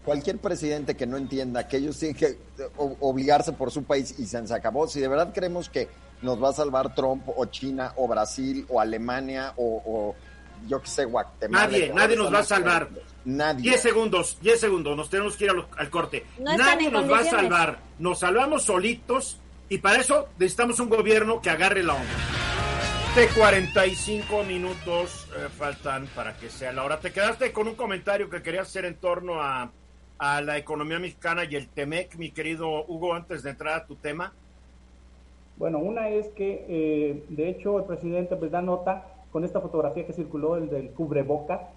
Cualquier 0.04 0.38
presidente 0.38 0.94
que 0.96 1.06
no 1.06 1.16
entienda 1.16 1.66
que 1.66 1.78
ellos 1.78 1.98
tienen 1.98 2.16
que 2.16 2.38
obligarse 2.76 3.52
por 3.52 3.72
su 3.72 3.82
país 3.82 4.14
y 4.18 4.26
se 4.26 4.38
acabó. 4.54 4.86
Si 4.86 5.00
de 5.00 5.08
verdad 5.08 5.32
creemos 5.34 5.68
que 5.68 5.88
nos 6.22 6.42
va 6.42 6.50
a 6.50 6.52
salvar 6.52 6.94
Trump 6.94 7.28
o 7.34 7.44
China 7.46 7.92
o 7.96 8.06
Brasil 8.06 8.64
o 8.68 8.80
Alemania 8.80 9.52
o, 9.56 10.14
yo 10.68 10.80
qué 10.80 10.88
sé, 10.88 11.04
Guatemala. 11.06 11.66
Nadie, 11.66 11.92
nadie 11.92 12.16
nos 12.16 12.32
va 12.32 12.38
a 12.38 12.44
salvar. 12.44 12.88
Nadie. 13.24 13.70
10 13.70 13.80
segundos, 13.80 14.38
10 14.42 14.60
segundos, 14.60 14.96
nos 14.96 15.10
tenemos 15.10 15.36
que 15.36 15.44
ir 15.44 15.50
al, 15.50 15.90
corte. 15.90 16.24
nadie 16.38 16.90
nos 16.90 17.10
va 17.10 17.18
a 17.18 17.24
salvar. 17.24 17.78
Nos 17.98 18.20
salvamos 18.20 18.62
solitos 18.62 19.38
y 19.68 19.78
para 19.78 20.00
eso 20.00 20.28
necesitamos 20.38 20.78
un 20.78 20.88
gobierno 20.88 21.40
que 21.40 21.50
agarre 21.50 21.82
la 21.82 21.94
onda. 21.94 22.53
45 23.14 24.42
minutos 24.42 25.28
eh, 25.36 25.48
faltan 25.48 26.08
para 26.16 26.36
que 26.36 26.50
sea 26.50 26.72
la 26.72 26.82
hora. 26.82 26.98
Te 26.98 27.12
quedaste 27.12 27.52
con 27.52 27.68
un 27.68 27.76
comentario 27.76 28.28
que 28.28 28.42
querías 28.42 28.66
hacer 28.66 28.84
en 28.86 28.96
torno 28.96 29.40
a, 29.40 29.70
la 30.18 30.58
economía 30.58 30.98
mexicana 30.98 31.44
y 31.44 31.54
el 31.54 31.68
TEMEC, 31.68 32.16
mi 32.16 32.30
querido 32.32 32.84
Hugo, 32.86 33.14
antes 33.14 33.44
de 33.44 33.50
entrar 33.50 33.74
a 33.74 33.86
tu 33.86 33.94
tema. 33.94 34.32
Bueno, 35.58 35.78
una 35.78 36.08
es 36.08 36.26
que, 36.30 36.64
eh, 36.68 37.24
de 37.28 37.50
hecho, 37.50 37.78
el 37.78 37.84
presidente 37.84 38.34
pues 38.34 38.50
da 38.50 38.62
nota 38.62 39.06
con 39.30 39.44
esta 39.44 39.60
fotografía 39.60 40.06
que 40.06 40.12
circuló, 40.12 40.56
el 40.56 40.68
del 40.68 40.90
cubreboca, 40.90 41.68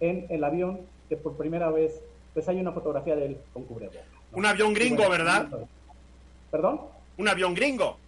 en 0.00 0.24
el 0.30 0.44
avión, 0.44 0.80
que 1.10 1.16
por 1.18 1.36
primera 1.36 1.70
vez, 1.70 2.00
pues 2.32 2.48
hay 2.48 2.58
una 2.58 2.72
fotografía 2.72 3.16
de 3.16 3.26
él 3.26 3.38
con 3.52 3.64
cubreboca. 3.64 3.98
Un 4.32 4.46
avión 4.46 4.72
gringo, 4.72 5.10
¿verdad? 5.10 5.46
¿Perdón? 6.50 6.80
Un 7.18 7.28
avión 7.28 7.54
gringo. 7.54 7.98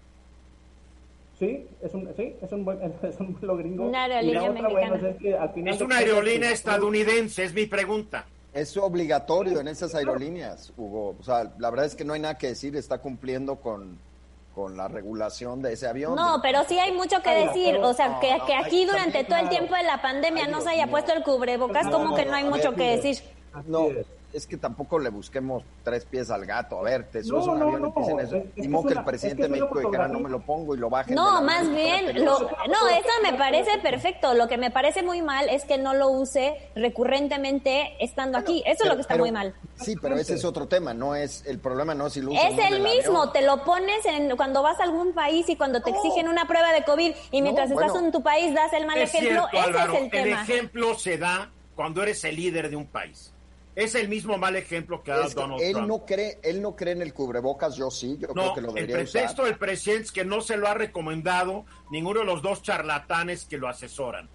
Sí, 1.39 1.69
es 1.81 1.95
un, 1.95 2.09
sí, 2.17 2.35
es 2.43 2.51
un, 2.51 2.65
buen, 2.65 2.81
es 3.03 3.21
un 3.21 3.35
vuelo 3.35 3.57
gringo. 3.57 3.87
Una 3.87 4.05
aerolínea 4.05 4.51
mexicana. 4.51 5.09
es, 5.09 5.17
que 5.17 5.37
al 5.37 5.51
final 5.51 5.75
es 5.75 5.81
una 5.81 5.97
aerolínea 5.99 6.51
estadounidense, 6.51 7.45
es 7.45 7.55
mi 7.55 7.67
pregunta. 7.67 8.27
Es 8.53 8.77
obligatorio 8.77 9.61
en 9.61 9.69
esas 9.69 9.95
aerolíneas, 9.95 10.73
Hugo. 10.77 11.15
O 11.21 11.23
sea, 11.23 11.53
la 11.59 11.71
verdad 11.71 11.87
es 11.87 11.95
que 11.95 12.05
no 12.05 12.15
hay 12.15 12.21
nada 12.21 12.39
que 12.39 12.49
decir, 12.49 12.75
está 12.75 12.99
cumpliendo 12.99 13.57
con, 13.57 13.99
con 14.55 14.77
la 14.77 14.89
regulación 14.89 15.63
de 15.63 15.75
ese 15.75 15.87
avión. 15.87 16.17
No, 16.17 16.41
pero 16.43 16.65
sí 16.65 16.77
hay 16.79 16.91
mucho 16.93 17.23
que 17.23 17.31
decir. 17.31 17.77
o 17.77 17.93
sea, 17.93 18.19
que, 18.21 18.37
que 18.47 18.55
aquí 18.55 18.85
durante 18.85 19.23
todo 19.23 19.39
el 19.39 19.49
tiempo 19.49 19.77
de 19.77 19.85
la 19.85 20.03
pandemia 20.03 20.49
no 20.49 20.61
se 20.61 20.71
haya 20.71 20.89
puesto 20.89 21.13
el 21.13 21.23
cubrebocas, 21.23 21.87
como 21.89 22.17
que 22.17 22.25
no 22.25 22.35
hay 22.35 22.45
mucho 22.45 22.75
que 22.75 22.97
decir. 22.97 23.23
No, 23.67 23.91
es 24.33 24.47
que 24.47 24.57
tampoco 24.57 24.99
le 24.99 25.09
busquemos 25.09 25.63
tres 25.83 26.05
pies 26.05 26.31
al 26.31 26.45
gato. 26.45 26.79
A 26.79 26.83
ver, 26.83 27.05
te 27.05 27.25
subes 27.25 27.47
un 27.47 27.63
avión 27.63 27.93
y 27.97 28.01
dicen 28.01 28.21
eso. 28.21 28.37
y 28.57 28.87
que, 28.87 28.93
el 28.93 29.05
presidente 29.05 29.43
de 29.45 29.49
México 29.49 29.79
dijera, 29.79 30.09
no 30.09 30.21
me 30.21 30.29
lo 30.29 30.41
pongo 30.41 30.75
y 30.75 30.79
lo 30.79 30.91
bajen. 30.91 31.15
No, 31.15 31.41
más 31.43 31.69
bien, 31.71 32.25
lo, 32.25 32.39
no, 32.41 32.89
eso 32.89 33.09
me 33.23 33.33
parece 33.35 33.79
perfecto. 33.79 34.35
Lo 34.35 34.47
que 34.47 34.59
me 34.59 34.71
parece 34.71 35.03
muy 35.03 35.23
mal 35.23 35.49
es 35.49 35.65
que 35.65 35.79
no 35.79 35.95
lo 35.95 36.11
use 36.11 36.71
recurrentemente 36.75 37.97
estando 38.01 38.39
aquí. 38.39 38.63
Eso 38.67 38.85
es 38.85 38.91
lo 38.91 38.97
que 38.97 39.03
está 39.03 39.17
muy 39.17 39.33
mal. 39.33 39.55
Sí, 39.77 39.97
pero 40.01 40.17
ese 40.17 40.35
es 40.35 40.45
otro 40.45 40.69
tema. 40.69 40.93
No 40.93 41.15
es 41.15 41.45
el 41.47 41.59
problema, 41.59 41.95
no 41.95 42.09
es 42.09 42.13
si 42.13 42.21
lo 42.21 42.33
Es 42.33 42.59
el 42.71 42.83
mismo. 42.83 43.31
Te 43.33 43.43
lo 43.43 43.65
pones 43.65 44.05
en, 44.05 44.37
cuando 44.37 44.63
vas 44.63 44.79
a 44.81 44.85
algún 44.85 45.13
país 45.13 45.49
y 45.49 45.57
cuando 45.57 45.81
te 45.81 45.91
exigen 45.91 46.29
una 46.29 46.47
prueba 46.47 46.73
de 46.73 46.85
COVID 46.85 47.13
y 47.31 47.43
mientras 47.43 47.71
estás 47.71 47.95
en 47.97 48.13
tu 48.13 48.23
país 48.23 48.55
das 48.55 48.73
el 48.73 48.87
mal 48.87 48.99
ejemplo. 48.99 49.47
ese 49.53 49.71
es 49.71 50.03
el 50.03 50.11
tema. 50.11 50.45
El 50.45 50.51
ejemplo 50.51 50.99
se 50.99 51.17
da 51.17 51.51
cuando 51.75 52.03
eres 52.03 52.25
el 52.25 52.37
líder 52.37 52.71
de 52.71 52.77
un 52.77 52.87
país. 52.87 53.33
Es 53.79 53.95
el 53.95 54.09
mismo 54.09 54.37
mal 54.39 54.57
ejemplo 54.57 55.05
que 55.05 55.13
ha 55.13 55.19
dado 55.19 55.31
Donald 55.31 55.63
él 55.63 55.73
Trump. 55.73 55.87
No 55.87 56.05
cree, 56.05 56.41
él 56.43 56.61
no 56.61 56.75
cree 56.75 56.95
en 56.95 57.03
el 57.03 57.15
cubrebocas, 57.15 57.77
yo 57.77 57.93
sí, 57.93 58.17
yo 58.19 58.27
creo 58.27 58.53
que 58.53 58.61
lo 58.61 58.73
debería 58.73 58.97
el 58.97 59.05
pretexto 59.05 59.45
del 59.45 59.57
presidente 59.57 60.03
es 60.07 60.11
que 60.11 60.25
no 60.25 60.41
se 60.41 60.57
lo 60.57 60.67
ha 60.67 60.75
recomendado 60.75 61.65
ninguno 61.93 62.19
de 62.19 62.27
los 62.27 62.43
dos 62.43 62.61
charlatanes 62.61 63.45
que 63.45 63.57
lo 63.57 63.69
asesoran. 63.69 64.29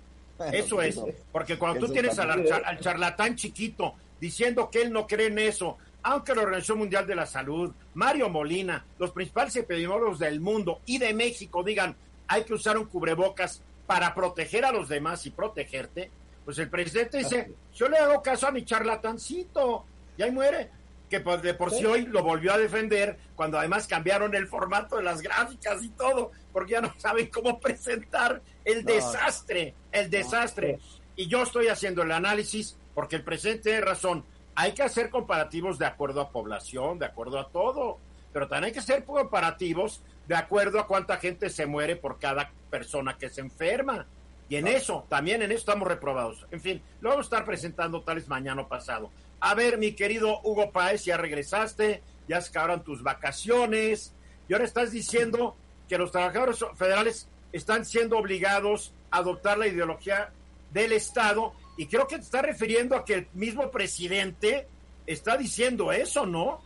eso 0.53 0.81
es, 0.81 0.97
porque 1.33 1.57
cuando 1.57 1.85
tú 1.85 1.91
tienes 1.91 2.17
al, 2.19 2.79
charlatán 2.79 3.35
chiquito 3.35 3.95
diciendo 4.17 4.69
que 4.71 4.81
él 4.81 4.93
no 4.93 5.05
cree 5.05 5.27
en 5.27 5.39
eso, 5.39 5.77
aunque 6.03 6.33
la 6.33 6.43
Organización 6.43 6.77
Mundial 6.77 7.05
de 7.05 7.15
la 7.15 7.25
Salud, 7.25 7.73
Mario 7.95 8.29
Molina, 8.29 8.85
los 8.97 9.11
principales 9.11 9.53
epidemiólogos 9.57 10.19
del 10.19 10.39
mundo 10.39 10.79
y 10.85 10.99
de 10.99 11.13
México 11.13 11.63
digan 11.63 11.97
hay 12.29 12.45
que 12.45 12.53
usar 12.53 12.77
un 12.77 12.85
cubrebocas 12.85 13.61
para 13.85 14.15
proteger 14.15 14.63
a 14.63 14.71
los 14.71 14.87
demás 14.87 15.25
y 15.25 15.31
protegerte, 15.31 16.09
pues 16.45 16.57
el 16.57 16.69
presidente 16.69 17.19
dice, 17.19 17.53
yo 17.73 17.87
le 17.87 17.97
hago 17.97 18.21
caso 18.21 18.47
a 18.47 18.51
mi 18.51 18.65
charlatancito, 18.65 19.85
y 20.17 20.23
ahí 20.23 20.31
muere. 20.31 20.69
Que 21.09 21.19
de 21.19 21.53
por 21.53 21.69
sí 21.69 21.85
hoy 21.85 22.07
lo 22.07 22.23
volvió 22.23 22.53
a 22.53 22.57
defender, 22.57 23.19
cuando 23.35 23.59
además 23.59 23.85
cambiaron 23.85 24.33
el 24.33 24.47
formato 24.47 24.97
de 24.97 25.03
las 25.03 25.21
gráficas 25.21 25.83
y 25.83 25.89
todo, 25.89 26.31
porque 26.51 26.71
ya 26.71 26.81
no 26.81 26.91
saben 26.97 27.27
cómo 27.27 27.59
presentar 27.59 28.41
el 28.65 28.83
desastre, 28.83 29.75
el 29.91 30.09
desastre. 30.09 30.79
Y 31.15 31.27
yo 31.27 31.43
estoy 31.43 31.67
haciendo 31.67 32.01
el 32.01 32.11
análisis, 32.11 32.77
porque 32.95 33.17
el 33.17 33.23
presidente 33.23 33.63
tiene 33.63 33.81
razón, 33.81 34.25
hay 34.55 34.73
que 34.73 34.83
hacer 34.83 35.09
comparativos 35.09 35.79
de 35.79 35.85
acuerdo 35.85 36.21
a 36.21 36.29
población, 36.29 36.99
de 36.99 37.05
acuerdo 37.05 37.39
a 37.39 37.49
todo, 37.49 37.99
pero 38.31 38.47
también 38.47 38.65
hay 38.65 38.71
que 38.71 38.79
hacer 38.79 39.03
comparativos 39.03 40.01
de 40.27 40.35
acuerdo 40.35 40.79
a 40.79 40.87
cuánta 40.87 41.17
gente 41.17 41.49
se 41.49 41.65
muere 41.65 41.95
por 41.95 42.19
cada 42.19 42.51
persona 42.69 43.17
que 43.17 43.29
se 43.29 43.41
enferma. 43.41 44.05
Y 44.49 44.57
en 44.57 44.67
eso, 44.67 45.05
también 45.09 45.41
en 45.41 45.51
eso 45.51 45.59
estamos 45.59 45.87
reprobados. 45.87 46.45
En 46.51 46.61
fin, 46.61 46.81
lo 47.01 47.09
vamos 47.09 47.25
a 47.25 47.27
estar 47.27 47.45
presentando 47.45 48.01
tal 48.01 48.15
vez 48.15 48.27
mañana 48.27 48.61
o 48.61 48.67
pasado. 48.67 49.09
A 49.39 49.55
ver, 49.55 49.77
mi 49.77 49.93
querido 49.93 50.39
Hugo 50.43 50.71
Paez, 50.71 51.05
ya 51.05 51.17
regresaste, 51.17 52.01
ya 52.27 52.39
se 52.41 52.49
acabaron 52.49 52.83
tus 52.83 53.03
vacaciones, 53.03 54.13
y 54.47 54.53
ahora 54.53 54.65
estás 54.65 54.91
diciendo 54.91 55.55
que 55.89 55.97
los 55.97 56.11
trabajadores 56.11 56.63
federales 56.75 57.27
están 57.51 57.85
siendo 57.85 58.17
obligados 58.17 58.93
a 59.11 59.17
adoptar 59.17 59.57
la 59.57 59.67
ideología 59.67 60.31
del 60.71 60.91
Estado, 60.91 61.53
y 61.77 61.87
creo 61.87 62.07
que 62.07 62.15
te 62.17 62.21
está 62.21 62.41
refiriendo 62.41 62.95
a 62.95 63.03
que 63.03 63.13
el 63.13 63.27
mismo 63.33 63.69
presidente 63.71 64.67
está 65.05 65.37
diciendo 65.37 65.91
eso, 65.91 66.25
¿no? 66.25 66.61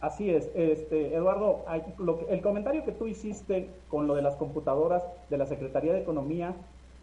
Así 0.00 0.30
es, 0.30 0.48
este, 0.54 1.14
Eduardo, 1.14 1.64
el 2.28 2.40
comentario 2.40 2.84
que 2.84 2.92
tú 2.92 3.06
hiciste 3.08 3.68
con 3.88 4.06
lo 4.06 4.14
de 4.14 4.22
las 4.22 4.36
computadoras 4.36 5.02
de 5.28 5.38
la 5.38 5.46
Secretaría 5.46 5.92
de 5.92 6.02
Economía 6.02 6.54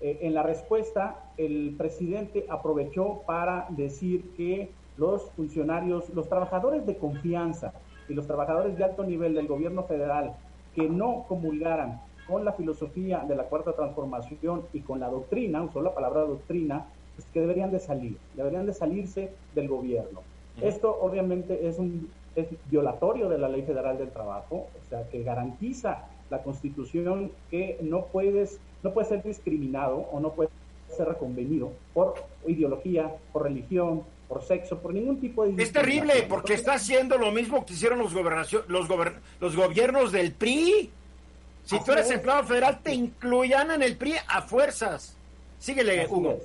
eh, 0.05 0.19
en 0.21 0.35
la 0.35 0.43
respuesta, 0.43 1.31
el 1.35 1.73
presidente 1.75 2.45
aprovechó 2.47 3.23
para 3.25 3.65
decir 3.69 4.35
que 4.37 4.69
los 4.97 5.31
funcionarios, 5.31 6.11
los 6.13 6.29
trabajadores 6.29 6.85
de 6.85 6.95
confianza 6.97 7.73
y 8.07 8.13
los 8.13 8.27
trabajadores 8.27 8.77
de 8.77 8.83
alto 8.83 9.03
nivel 9.03 9.33
del 9.33 9.47
gobierno 9.47 9.81
federal 9.85 10.35
que 10.75 10.87
no 10.87 11.25
comulgaran 11.27 12.01
con 12.27 12.45
la 12.45 12.53
filosofía 12.53 13.25
de 13.27 13.35
la 13.35 13.45
cuarta 13.45 13.73
transformación 13.73 14.67
y 14.73 14.81
con 14.81 14.99
la 14.99 15.09
doctrina, 15.09 15.63
usó 15.63 15.81
la 15.81 15.95
palabra 15.95 16.21
doctrina, 16.21 16.85
pues 17.15 17.27
que 17.33 17.39
deberían 17.39 17.71
de 17.71 17.79
salir, 17.79 18.15
deberían 18.35 18.67
de 18.67 18.75
salirse 18.75 19.31
del 19.55 19.67
gobierno. 19.67 20.21
Esto 20.61 20.95
obviamente 21.01 21.67
es 21.67 21.79
un 21.79 22.11
es 22.35 22.47
violatorio 22.69 23.27
de 23.27 23.39
la 23.39 23.49
Ley 23.49 23.63
Federal 23.63 23.97
del 23.97 24.11
Trabajo, 24.11 24.67
o 24.67 24.89
sea, 24.89 25.09
que 25.09 25.23
garantiza 25.23 26.09
la 26.29 26.43
Constitución 26.43 27.31
que 27.49 27.79
no 27.81 28.05
puedes 28.05 28.59
no 28.85 28.93
puede 28.93 29.07
ser 29.07 29.23
discriminado 29.23 29.97
o 30.11 30.19
no 30.19 30.31
puede 30.33 30.51
ser 30.95 31.07
reconvenido 31.07 31.73
por 31.91 32.13
ideología, 32.45 33.11
por 33.33 33.43
religión, 33.43 34.03
por 34.29 34.43
sexo, 34.43 34.77
por 34.77 34.93
ningún 34.93 35.19
tipo 35.19 35.43
de... 35.43 35.61
Es 35.61 35.71
terrible 35.71 36.25
porque 36.29 36.53
está 36.53 36.73
haciendo 36.73 37.17
lo 37.17 37.31
mismo 37.31 37.65
que 37.65 37.73
hicieron 37.73 37.97
los, 37.97 38.13
los, 38.13 38.87
los 39.39 39.55
gobiernos 39.55 40.11
del 40.11 40.31
PRI. 40.33 40.91
Si 41.63 41.83
tú 41.83 41.91
eres 41.93 42.11
empleado 42.11 42.43
federal, 42.43 42.79
te 42.83 42.93
incluyan 42.93 43.71
en 43.71 43.81
el 43.81 43.97
PRI 43.97 44.13
a 44.27 44.43
fuerzas. 44.43 45.17
Síguele, 45.57 46.07
Hugo. 46.07 46.37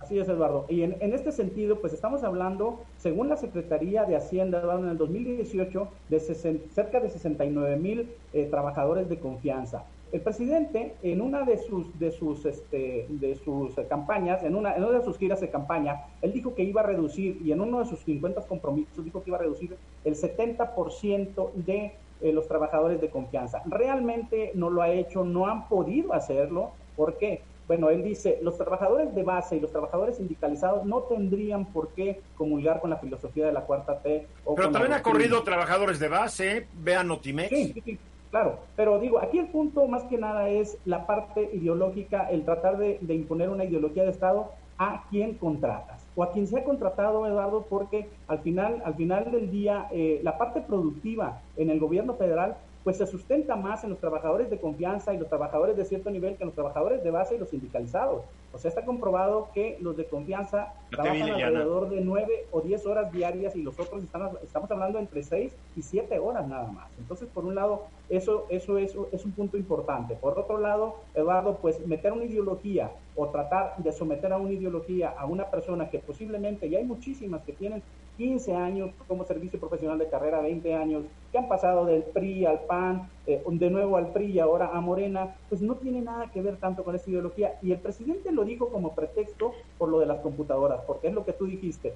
Así 0.00 0.18
es, 0.18 0.28
Eduardo. 0.28 0.66
Y 0.68 0.82
en, 0.82 0.94
este 1.00 1.32
sentido, 1.32 1.80
pues 1.80 1.92
estamos 1.92 2.22
hablando, 2.22 2.84
según 2.98 3.28
la 3.28 3.36
Secretaría 3.36 4.04
de 4.04 4.16
Hacienda, 4.16 4.62
en 4.78 4.90
el 4.90 4.98
2018, 4.98 5.88
de 6.08 6.20
cerca 6.20 7.00
de 7.00 7.10
69 7.10 7.76
mil 7.76 8.10
eh, 8.32 8.46
trabajadores 8.48 9.08
de 9.08 9.18
confianza. 9.18 9.84
El 10.14 10.20
presidente, 10.20 10.94
en 11.02 11.20
una 11.20 11.42
de 11.42 11.58
sus, 11.58 11.98
de 11.98 12.12
sus, 12.12 12.46
este, 12.46 13.06
de 13.08 13.34
sus 13.34 13.74
campañas, 13.88 14.44
en 14.44 14.54
una, 14.54 14.76
en 14.76 14.84
una 14.84 15.00
de 15.00 15.04
sus 15.04 15.18
giras 15.18 15.40
de 15.40 15.50
campaña, 15.50 16.02
él 16.22 16.32
dijo 16.32 16.54
que 16.54 16.62
iba 16.62 16.82
a 16.82 16.84
reducir, 16.84 17.40
y 17.44 17.50
en 17.50 17.60
uno 17.60 17.80
de 17.80 17.86
sus 17.86 17.98
50 18.04 18.42
compromisos 18.42 19.04
dijo 19.04 19.24
que 19.24 19.30
iba 19.30 19.38
a 19.38 19.40
reducir 19.40 19.76
el 20.04 20.14
70% 20.14 21.52
de 21.54 21.94
eh, 22.20 22.32
los 22.32 22.46
trabajadores 22.46 23.00
de 23.00 23.10
confianza. 23.10 23.60
Realmente 23.66 24.52
no 24.54 24.70
lo 24.70 24.82
ha 24.82 24.90
hecho, 24.90 25.24
no 25.24 25.48
han 25.48 25.68
podido 25.68 26.12
hacerlo. 26.12 26.70
¿Por 26.94 27.18
qué? 27.18 27.42
Bueno, 27.66 27.90
él 27.90 28.04
dice, 28.04 28.38
los 28.40 28.56
trabajadores 28.56 29.12
de 29.16 29.24
base 29.24 29.56
y 29.56 29.60
los 29.60 29.72
trabajadores 29.72 30.18
sindicalizados 30.18 30.84
no 30.84 31.00
tendrían 31.02 31.72
por 31.72 31.88
qué 31.88 32.20
comulgar 32.36 32.80
con 32.80 32.90
la 32.90 32.98
filosofía 32.98 33.46
de 33.46 33.52
la 33.52 33.62
cuarta 33.62 33.98
T. 33.98 34.28
Pero 34.54 34.70
también 34.70 34.92
ha 34.92 35.02
corrido 35.02 35.42
trabajadores 35.42 35.98
de 35.98 36.06
base, 36.06 36.68
vean 36.72 37.08
Notimex. 37.08 37.48
Sí, 37.48 37.72
sí, 37.74 37.82
sí. 37.84 37.98
Claro, 38.34 38.58
pero 38.74 38.98
digo, 38.98 39.20
aquí 39.20 39.38
el 39.38 39.46
punto 39.46 39.86
más 39.86 40.02
que 40.06 40.18
nada 40.18 40.48
es 40.48 40.76
la 40.86 41.06
parte 41.06 41.50
ideológica, 41.52 42.28
el 42.28 42.44
tratar 42.44 42.78
de, 42.78 42.98
imponer 43.08 43.48
una 43.48 43.64
ideología 43.64 44.02
de 44.02 44.10
Estado 44.10 44.50
a 44.76 45.04
quien 45.08 45.34
contratas 45.34 46.04
o 46.16 46.24
a 46.24 46.32
quien 46.32 46.48
se 46.48 46.58
ha 46.58 46.64
contratado, 46.64 47.28
Eduardo, 47.28 47.64
porque 47.70 48.08
al 48.26 48.40
final, 48.40 48.82
al 48.84 48.94
final 48.96 49.30
del 49.30 49.52
día, 49.52 49.86
eh, 49.92 50.18
la 50.24 50.36
parte 50.36 50.62
productiva 50.62 51.42
en 51.56 51.70
el 51.70 51.78
gobierno 51.78 52.14
federal 52.14 52.56
pues 52.82 52.96
se 52.96 53.06
sustenta 53.06 53.54
más 53.54 53.84
en 53.84 53.90
los 53.90 54.00
trabajadores 54.00 54.50
de 54.50 54.58
confianza 54.58 55.14
y 55.14 55.18
los 55.18 55.28
trabajadores 55.28 55.76
de 55.76 55.84
cierto 55.84 56.10
nivel 56.10 56.34
que 56.34 56.42
en 56.42 56.48
los 56.48 56.56
trabajadores 56.56 57.04
de 57.04 57.12
base 57.12 57.36
y 57.36 57.38
los 57.38 57.50
sindicalizados. 57.50 58.22
O 58.54 58.58
sea, 58.58 58.68
está 58.68 58.84
comprobado 58.84 59.48
que 59.52 59.76
los 59.80 59.96
de 59.96 60.04
confianza 60.04 60.72
trabajan 60.90 61.30
alrededor 61.30 61.90
de 61.90 62.00
nueve 62.00 62.46
o 62.52 62.60
diez 62.60 62.86
horas 62.86 63.10
diarias 63.12 63.56
y 63.56 63.62
los 63.62 63.78
otros 63.80 64.02
están, 64.02 64.30
estamos 64.42 64.70
hablando 64.70 64.98
entre 64.98 65.22
seis 65.24 65.52
y 65.76 65.82
siete 65.82 66.18
horas 66.20 66.46
nada 66.46 66.70
más. 66.70 66.88
Entonces, 66.98 67.28
por 67.34 67.44
un 67.44 67.56
lado, 67.56 67.82
eso, 68.08 68.46
eso 68.50 68.78
es, 68.78 68.94
es 69.12 69.24
un 69.24 69.32
punto 69.32 69.56
importante. 69.56 70.14
Por 70.14 70.38
otro 70.38 70.58
lado, 70.58 70.96
Eduardo, 71.14 71.58
pues 71.60 71.84
meter 71.86 72.12
una 72.12 72.24
ideología 72.24 72.92
o 73.16 73.28
tratar 73.28 73.76
de 73.78 73.92
someter 73.92 74.32
a 74.32 74.36
una 74.36 74.52
ideología 74.52 75.10
a 75.10 75.26
una 75.26 75.50
persona 75.50 75.90
que 75.90 75.98
posiblemente, 75.98 76.66
y 76.66 76.76
hay 76.76 76.84
muchísimas 76.84 77.42
que 77.42 77.52
tienen 77.52 77.82
15 78.16 78.54
años 78.54 78.90
como 79.08 79.24
servicio 79.24 79.58
profesional 79.58 79.98
de 79.98 80.08
carrera, 80.08 80.40
20 80.40 80.74
años, 80.74 81.04
que 81.32 81.38
han 81.38 81.48
pasado 81.48 81.84
del 81.84 82.02
PRI 82.02 82.46
al 82.46 82.60
PAN, 82.60 83.08
eh, 83.26 83.42
de 83.44 83.70
nuevo 83.70 83.96
al 83.96 84.12
PRI 84.12 84.26
y 84.26 84.38
ahora 84.38 84.70
a 84.72 84.80
Morena, 84.80 85.34
pues 85.48 85.60
no 85.60 85.74
tiene 85.76 86.00
nada 86.00 86.30
que 86.30 86.40
ver 86.40 86.56
tanto 86.56 86.84
con 86.84 86.94
esa 86.94 87.10
ideología. 87.10 87.58
Y 87.62 87.72
el 87.72 87.78
presidente 87.78 88.30
lo 88.30 88.43
dijo 88.44 88.68
como 88.68 88.94
pretexto 88.94 89.54
por 89.78 89.88
lo 89.88 90.00
de 90.00 90.06
las 90.06 90.20
computadoras, 90.20 90.80
porque 90.86 91.08
es 91.08 91.14
lo 91.14 91.24
que 91.24 91.32
tú 91.32 91.46
dijiste. 91.46 91.94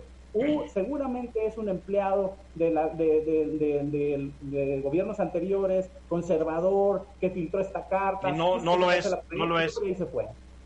seguramente 0.73 1.47
es 1.47 1.59
un 1.59 1.69
empleado 1.69 2.35
de, 2.55 2.71
la, 2.71 2.89
de, 2.89 4.81
gobiernos 4.83 5.21
anteriores, 5.21 5.89
conservador, 6.09 7.07
que 7.21 7.31
filtró 7.31 7.61
esta 7.61 7.89
carta. 7.89 8.33
no, 8.33 8.59
no 8.59 8.77
lo 8.77 8.93
es, 8.93 9.15
no 9.31 9.47
lo 9.47 9.61
es. 9.61 9.79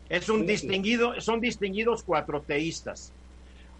Es 0.09 0.29
un 0.29 0.45
distinguido, 0.45 1.19
son 1.21 1.39
distinguidos 1.39 2.03
cuatroteístas 2.03 3.13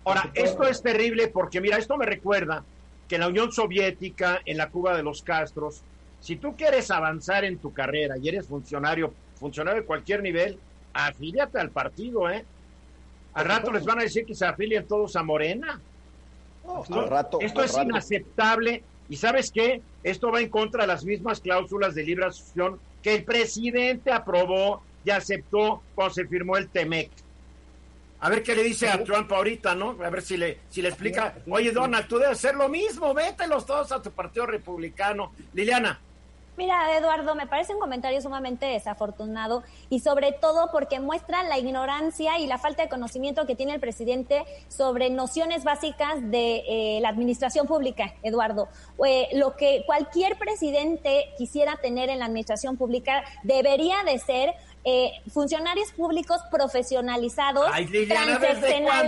Ahora, 0.06 0.30
esto 0.34 0.64
es 0.64 0.82
terrible 0.82 1.28
porque, 1.28 1.62
mira, 1.62 1.78
esto 1.78 1.96
me 1.98 2.06
recuerda 2.06 2.64
que 3.08 3.16
en 3.16 3.22
la 3.22 3.28
Unión 3.30 3.52
Soviética, 3.52 4.42
en 4.46 4.58
la 4.58 4.70
Cuba 4.70 4.96
de 4.98 5.04
los 5.04 5.22
Castros, 5.22 5.82
si 6.20 6.36
tú 6.36 6.56
quieres 6.58 6.92
avanzar 6.92 7.46
en 7.46 7.58
tu 7.58 7.72
carrera 7.74 8.18
y 8.18 8.28
eres 8.28 8.48
funcionario, 8.48 9.14
funcionario 9.40 9.82
de 9.82 9.88
cualquier 9.88 10.22
nivel, 10.22 10.58
afíliate 10.94 11.60
al 11.60 11.70
partido, 11.70 12.30
¿eh? 12.30 12.46
Al 13.34 13.46
rato 13.46 13.72
les 13.72 13.84
van 13.84 14.00
a 14.00 14.04
decir 14.04 14.26
que 14.26 14.36
se 14.36 14.46
afilien 14.46 14.88
todos 14.88 15.16
a 15.16 15.24
Morena. 15.24 15.82
al 16.66 17.10
rato, 17.10 17.40
esto 17.42 17.64
es 17.64 17.76
inaceptable 17.78 18.84
y 19.10 19.18
sabes 19.18 19.52
qué, 19.52 19.82
esto 20.04 20.32
va 20.32 20.42
en 20.42 20.50
contra 20.50 20.84
de 20.84 20.88
las 20.88 21.04
mismas 21.04 21.40
cláusulas 21.40 21.96
de 21.96 22.04
libre 22.04 22.26
asociación 22.26 22.80
que 23.02 23.16
el 23.16 23.24
presidente 23.24 24.12
aprobó 24.12 24.82
y 25.04 25.10
aceptó 25.10 25.82
cuando 25.96 26.14
se 26.14 26.26
firmó 26.28 26.58
el 26.58 26.70
TEMEC. 26.70 27.12
A 28.22 28.30
ver 28.30 28.42
qué 28.42 28.56
le 28.56 28.64
dice 28.64 28.88
a 28.88 29.04
Trump 29.04 29.30
ahorita, 29.34 29.76
¿no? 29.76 29.98
A 30.02 30.10
ver 30.10 30.22
si 30.22 30.38
le, 30.38 30.60
si 30.70 30.82
le 30.82 30.88
explica, 30.88 31.36
oye 31.50 31.72
Donald, 31.72 32.08
tú 32.08 32.18
debes 32.18 32.38
hacer 32.38 32.56
lo 32.56 32.70
mismo, 32.70 33.14
vételos 33.14 33.66
todos 33.66 33.92
a 33.92 34.02
tu 34.02 34.12
partido 34.12 34.46
republicano. 34.46 35.34
Liliana. 35.54 36.00
Mira, 36.56 36.96
Eduardo, 36.96 37.34
me 37.34 37.48
parece 37.48 37.74
un 37.74 37.80
comentario 37.80 38.22
sumamente 38.22 38.68
desafortunado 38.68 39.64
y 39.90 40.02
sobre 40.02 40.34
todo 40.34 40.70
porque 40.72 41.00
muestra 41.00 41.42
la 41.42 41.58
ignorancia 41.58 42.38
y 42.38 42.46
la 42.46 42.60
falta 42.60 42.84
de 42.84 42.90
conocimiento 42.90 43.48
que 43.48 43.56
tiene 43.56 43.74
el 43.74 43.80
presidente 43.80 44.46
sobre 44.68 45.10
nociones 45.10 45.64
básicas 45.64 46.22
de 46.30 46.64
eh, 46.68 47.00
la 47.02 47.10
administración 47.10 47.66
pública, 47.66 48.14
Eduardo. 48.22 48.68
Eh, 49.04 49.30
lo 49.34 49.56
que 49.56 49.84
cualquier 49.88 50.38
presidente 50.38 51.34
quisiera 51.40 51.78
tener 51.78 52.10
en 52.10 52.20
la 52.20 52.26
administración 52.26 52.78
pública 52.78 53.24
debería 53.42 54.04
de 54.06 54.20
ser 54.20 54.54
eh, 54.86 55.12
funcionarios 55.32 55.92
públicos 55.92 56.42
profesionalizados, 56.52 57.70
Ay, 57.72 57.88
Liliana, 57.88 58.38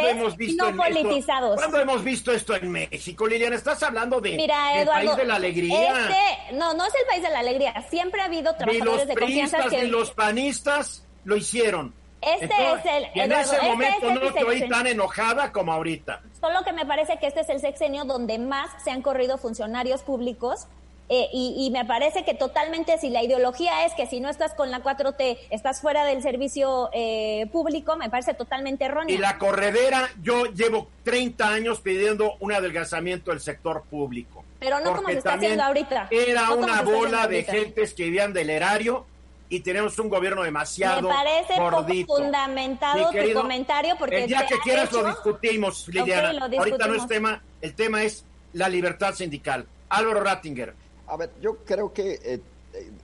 hemos 0.09 0.37
visto 0.37 0.69
y 0.69 0.71
no 0.71 0.77
politizados. 0.77 1.55
¿Cuándo 1.57 1.79
hemos 1.79 2.03
visto 2.03 2.31
esto 2.31 2.55
en 2.55 2.71
México, 2.71 3.27
Liliana? 3.27 3.55
Estás 3.55 3.83
hablando 3.83 4.21
de 4.21 4.31
del 4.31 4.87
país 4.87 5.15
de 5.17 5.25
la 5.25 5.35
alegría. 5.35 5.99
Este, 5.99 6.55
no, 6.55 6.73
no 6.73 6.85
es 6.85 6.93
el 6.95 7.05
país 7.07 7.23
de 7.23 7.29
la 7.29 7.39
alegría. 7.39 7.73
Siempre 7.89 8.21
ha 8.21 8.25
habido 8.25 8.55
trabajadores 8.55 9.07
de 9.07 9.15
confianza 9.15 9.67
que... 9.69 9.83
los 9.87 10.11
panistas 10.11 11.03
lo 11.25 11.35
hicieron. 11.35 11.93
Este 12.21 12.45
es 12.45 12.85
el. 12.85 13.21
en 13.21 13.31
ese 13.33 13.55
este 13.55 13.67
momento 13.67 14.11
no 14.11 14.33
te 14.33 14.43
oí 14.43 14.67
tan 14.67 14.87
enojada 14.87 15.51
como 15.51 15.73
ahorita. 15.73 16.21
Solo 16.39 16.63
que 16.63 16.73
me 16.73 16.85
parece 16.85 17.17
que 17.19 17.27
este 17.27 17.41
es 17.41 17.49
el 17.49 17.59
sexenio 17.59 18.05
donde 18.05 18.39
más 18.39 18.71
se 18.83 18.91
han 18.91 19.01
corrido 19.01 19.37
funcionarios 19.37 20.01
públicos 20.01 20.67
eh, 21.07 21.29
y, 21.31 21.69
me 21.71 21.85
parece 21.85 22.25
que 22.25 22.33
totalmente 22.33 22.97
si 22.97 23.09
la 23.09 23.21
ideología 23.21 23.85
es 23.85 23.93
que 23.93 24.07
si 24.07 24.19
no 24.19 24.27
estás 24.27 24.55
con 24.55 24.71
la 24.71 24.81
4T 24.81 25.37
estás 25.51 25.79
fuera 25.79 26.03
del 26.03 26.23
servicio 26.23 26.89
eh, 26.93 27.47
público, 27.51 27.95
me 27.95 28.09
parece 28.09 28.33
totalmente 28.33 28.85
erróneo. 28.85 29.13
Y 29.13 29.19
la 29.19 29.37
corredera, 29.37 30.09
yo 30.23 30.45
llevo 30.45 30.87
30 31.03 31.47
años 31.47 31.81
pidiendo 31.81 32.33
un 32.39 32.53
adelgazamiento 32.53 33.29
del 33.29 33.39
sector 33.39 33.83
público. 33.83 34.43
Pero 34.59 34.79
no 34.79 34.95
como 34.95 35.09
se 35.09 35.19
está 35.19 35.33
haciendo 35.33 35.63
ahorita. 35.63 36.07
Era 36.09 36.51
una 36.51 36.81
bola 36.81 37.27
de 37.27 37.43
gentes 37.43 37.93
que 37.93 38.05
vivían 38.05 38.33
del 38.33 38.49
erario 38.49 39.05
y 39.47 39.59
tenemos 39.59 39.99
un 39.99 40.09
gobierno 40.09 40.41
demasiado 40.41 41.07
Me 41.07 41.13
parece 41.13 41.59
gordito. 41.59 42.15
fundamentado 42.15 43.11
tu 43.11 43.33
comentario 43.33 43.95
porque 43.99 44.23
el 44.23 44.27
día 44.27 44.47
que 44.47 44.57
quieras 44.63 44.91
lo 44.91 45.05
discutimos, 45.05 45.87
Liliana. 45.87 46.47
Ahorita 46.57 46.87
no 46.87 46.95
es 46.95 47.07
tema, 47.07 47.43
el 47.61 47.75
tema 47.75 48.01
es 48.01 48.25
la 48.53 48.69
libertad 48.69 49.13
sindical. 49.13 49.67
Álvaro 49.87 50.21
Rattinger 50.21 50.73
a 51.07 51.17
ver, 51.17 51.31
yo 51.41 51.57
creo 51.65 51.93
que 51.93 52.19
eh, 52.23 52.41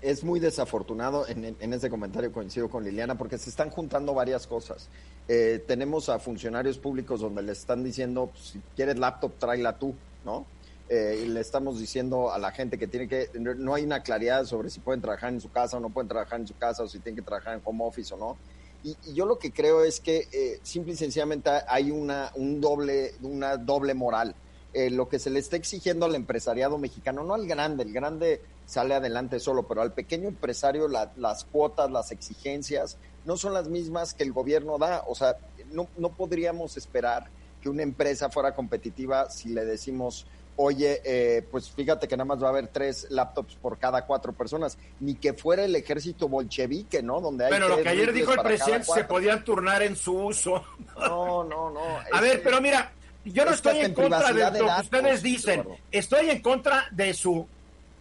es 0.02 0.24
muy 0.24 0.40
desafortunado, 0.40 1.26
en, 1.28 1.74
ese 1.74 1.90
comentario 1.90 2.32
coincido 2.32 2.70
con 2.70 2.84
Liliana, 2.84 3.18
porque 3.18 3.38
se 3.38 3.50
están 3.50 3.70
juntando 3.70 4.14
varias 4.14 4.48
cosas. 4.48 4.90
Eh, 5.28 5.64
tenemos 5.68 6.10
a 6.10 6.20
funcionarios 6.20 6.78
públicos 6.78 7.22
donde 7.22 7.42
le 7.42 7.52
están 7.54 7.84
diciendo, 7.84 8.32
si 8.36 8.60
quieres 8.76 8.98
laptop, 8.98 9.34
tráela 9.38 9.78
tú, 9.78 9.96
¿no? 10.26 10.46
Eh, 10.90 11.24
y 11.24 11.28
le 11.30 11.40
estamos 11.40 11.80
diciendo 11.80 12.34
a 12.34 12.38
la 12.38 12.52
gente 12.52 12.78
que 12.78 12.86
tiene 12.86 13.08
que, 13.08 13.30
no 13.34 13.74
hay 13.74 13.86
una 13.86 14.04
claridad 14.04 14.44
sobre 14.44 14.70
si 14.70 14.82
pueden 14.82 15.00
trabajar 15.00 15.32
en 15.32 15.40
su 15.40 15.50
casa 15.50 15.78
o 15.78 15.80
no 15.80 15.90
pueden 15.90 16.10
trabajar 16.10 16.42
en 16.42 16.48
su 16.48 16.58
casa, 16.58 16.84
o 16.84 16.88
si 16.88 17.00
tienen 17.00 17.16
que 17.16 17.26
trabajar 17.26 17.54
en 17.54 17.62
home 17.64 17.86
office 17.86 18.14
o 18.14 18.18
no. 18.18 18.38
Y, 18.84 18.98
y 19.06 19.14
yo 19.14 19.26
lo 19.26 19.38
que 19.40 19.52
creo 19.52 19.86
es 19.86 20.02
que 20.02 20.60
simple 20.64 20.94
y 20.94 20.98
sencillamente 20.98 21.50
hay 21.68 21.92
una, 21.92 22.32
un 22.36 22.60
doble, 22.60 23.14
una 23.22 23.56
doble 23.56 23.94
moral. 23.94 24.36
Eh, 24.74 24.90
lo 24.90 25.10
que 25.10 25.20
se 25.20 25.30
le 25.30 25.40
está 25.40 25.58
exigiendo 25.58 26.06
al 26.06 26.16
empresariado 26.16 26.78
mexicano, 26.78 27.24
no 27.24 27.34
al 27.34 27.46
grande, 27.46 27.84
el 27.84 27.92
grande 27.92 28.42
sale 28.66 28.94
adelante 28.94 29.40
solo, 29.42 29.68
pero 29.68 29.82
al 29.82 29.92
pequeño 29.92 30.30
empresario 30.30 30.88
las 30.88 31.44
cuotas, 31.44 31.92
las 31.92 32.12
exigencias 32.12 32.98
no 33.26 33.36
son 33.36 33.54
las 33.54 33.68
mismas 33.68 34.14
que 34.14 34.24
el 34.24 34.32
gobierno 34.32 34.78
da. 34.78 35.04
O 35.08 35.16
sea, 35.16 35.36
no, 35.72 35.90
no 35.98 36.10
podríamos 36.10 36.78
esperar 36.78 37.28
que 37.62 37.70
una 37.70 37.84
empresa 37.84 38.30
fuera 38.30 38.56
competitiva 38.56 39.30
si 39.30 39.50
le 39.50 39.66
decimos, 39.66 40.26
oye, 40.56 41.02
eh, 41.04 41.46
pues 41.50 41.70
fíjate 41.70 42.08
que 42.08 42.16
nada 42.16 42.26
más 42.26 42.42
va 42.42 42.48
a 42.48 42.52
haber 42.52 42.68
tres 42.68 43.08
laptops 43.10 43.56
por 43.56 43.78
cada 43.78 44.06
cuatro 44.06 44.34
personas, 44.34 44.78
ni 45.00 45.16
que 45.16 45.34
fuera 45.34 45.64
el 45.64 45.76
ejército 45.76 46.28
bolchevique, 46.28 47.02
¿no? 47.04 47.22
Donde 47.22 47.46
hay 47.46 47.52
bueno, 47.52 47.68
lo 47.68 47.82
que 47.82 47.90
ayer 47.90 48.14
dijo 48.14 48.34
el 48.34 48.42
presidente, 48.42 48.86
se 48.94 49.04
podían 49.04 49.44
turnar 49.44 49.84
en 49.84 49.96
su 49.96 50.18
uso. 50.18 50.64
No, 50.98 51.44
no, 51.44 51.70
no. 51.72 51.82
a 52.14 52.22
ver, 52.22 52.42
pero 52.44 52.62
mira, 52.62 52.92
yo 53.26 53.46
no 53.46 53.52
estoy 53.52 53.80
en 53.80 53.94
contra 53.94 54.32
de 54.34 54.60
lo 54.60 54.68
que 54.76 54.82
ustedes 54.82 55.22
dicen. 55.22 55.64
Estoy 55.92 56.30
en 56.30 56.42
contra 56.42 56.88
de 56.92 57.14
su 57.14 57.48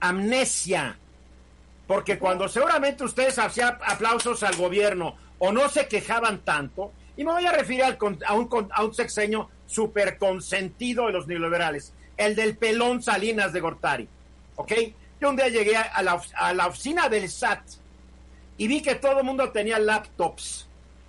amnesia. 0.01 0.97
Porque 1.87 2.19
cuando 2.19 2.49
seguramente 2.49 3.05
ustedes 3.05 3.39
hacían 3.39 3.77
aplausos 3.85 4.43
al 4.43 4.57
gobierno 4.57 5.17
o 5.39 5.53
no 5.53 5.69
se 5.69 5.89
quejaban 5.89 6.39
tanto, 6.41 6.93
y 7.17 7.25
me 7.25 7.33
voy 7.33 7.47
a 7.47 7.53
referir 7.53 7.83
a, 7.85 7.97
un, 8.35 8.69
a 8.73 8.85
un 8.85 8.95
sexenio 8.95 9.51
súper 9.67 10.17
consentido 10.17 11.07
de 11.07 11.13
los 11.13 11.27
neoliberales, 11.27 11.93
el 12.17 12.37
del 12.37 12.57
pelón 12.57 13.03
Salinas 13.03 13.53
de 13.53 13.61
Gortari. 13.61 14.09
¿Ok? 14.57 14.73
Yo 15.21 15.31
un 15.31 15.37
día 15.37 15.49
llegué 15.49 15.77
a 15.77 16.03
la, 16.03 16.21
a 16.37 16.55
la 16.55 16.67
oficina 16.69 17.09
del 17.09 17.29
SAT 17.29 17.61
y 18.57 18.69
vi 18.69 18.83
que 18.83 18.95
todo 18.95 19.19
el 19.19 19.25
mundo 19.25 19.51
tenía 19.51 19.79
laptops. 19.79 20.67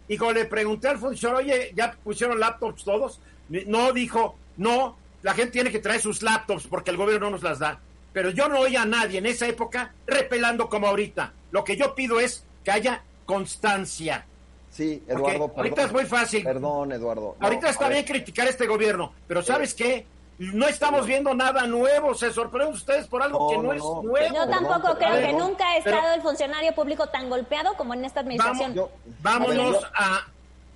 Y 0.07 0.17
cuando 0.17 0.39
le 0.41 0.45
pregunté 0.45 0.89
al 0.89 0.97
funcionario, 0.97 1.53
oye, 1.53 1.71
¿ya 1.75 1.95
pusieron 2.03 2.39
laptops 2.39 2.83
todos? 2.83 3.19
No 3.49 3.91
dijo, 3.91 4.35
no, 4.57 4.97
la 5.21 5.33
gente 5.33 5.51
tiene 5.51 5.71
que 5.71 5.79
traer 5.79 6.01
sus 6.01 6.21
laptops 6.21 6.67
porque 6.67 6.91
el 6.91 6.97
gobierno 6.97 7.27
no 7.27 7.31
nos 7.31 7.43
las 7.43 7.59
da. 7.59 7.79
Pero 8.13 8.29
yo 8.29 8.49
no 8.49 8.59
oía 8.59 8.81
a 8.81 8.85
nadie 8.85 9.19
en 9.19 9.25
esa 9.25 9.47
época 9.47 9.93
repelando 10.05 10.69
como 10.69 10.87
ahorita. 10.87 11.33
Lo 11.51 11.63
que 11.63 11.77
yo 11.77 11.95
pido 11.95 12.19
es 12.19 12.43
que 12.63 12.71
haya 12.71 13.03
constancia. 13.25 14.25
Sí, 14.69 15.03
Eduardo. 15.07 15.51
ahorita 15.55 15.83
es 15.83 15.91
muy 15.91 16.05
fácil. 16.05 16.43
Perdón, 16.43 16.91
Eduardo. 16.93 17.35
ahorita 17.39 17.69
está 17.69 17.89
bien 17.89 18.05
criticar 18.05 18.47
este 18.47 18.67
gobierno, 18.67 19.13
pero 19.27 19.41
¿sabes 19.41 19.73
qué? 19.73 20.05
No 20.37 20.67
estamos 20.67 21.05
viendo 21.05 21.35
nada 21.35 21.67
nuevo. 21.67 22.15
Se 22.15 22.31
sorprenden 22.31 22.73
ustedes 22.73 23.05
por 23.07 23.21
algo 23.21 23.49
que 23.49 23.57
no, 23.57 23.73
es 23.73 23.79
nuevo. 23.79 24.17
Yo 24.33 24.49
tampoco 24.49 24.97
creo 24.97 25.19
que 25.19 25.33
nunca 25.33 25.69
ha 25.69 25.77
estado 25.77 26.15
el 26.15 26.21
funcionario 26.21 26.73
público 26.73 27.07
tan 27.07 27.29
golpeado 27.29 27.75
como 27.75 27.93
en 27.93 28.05
esta 28.05 28.21
administración. 28.21 28.89
vámonos 29.21 29.85
a 29.93 30.25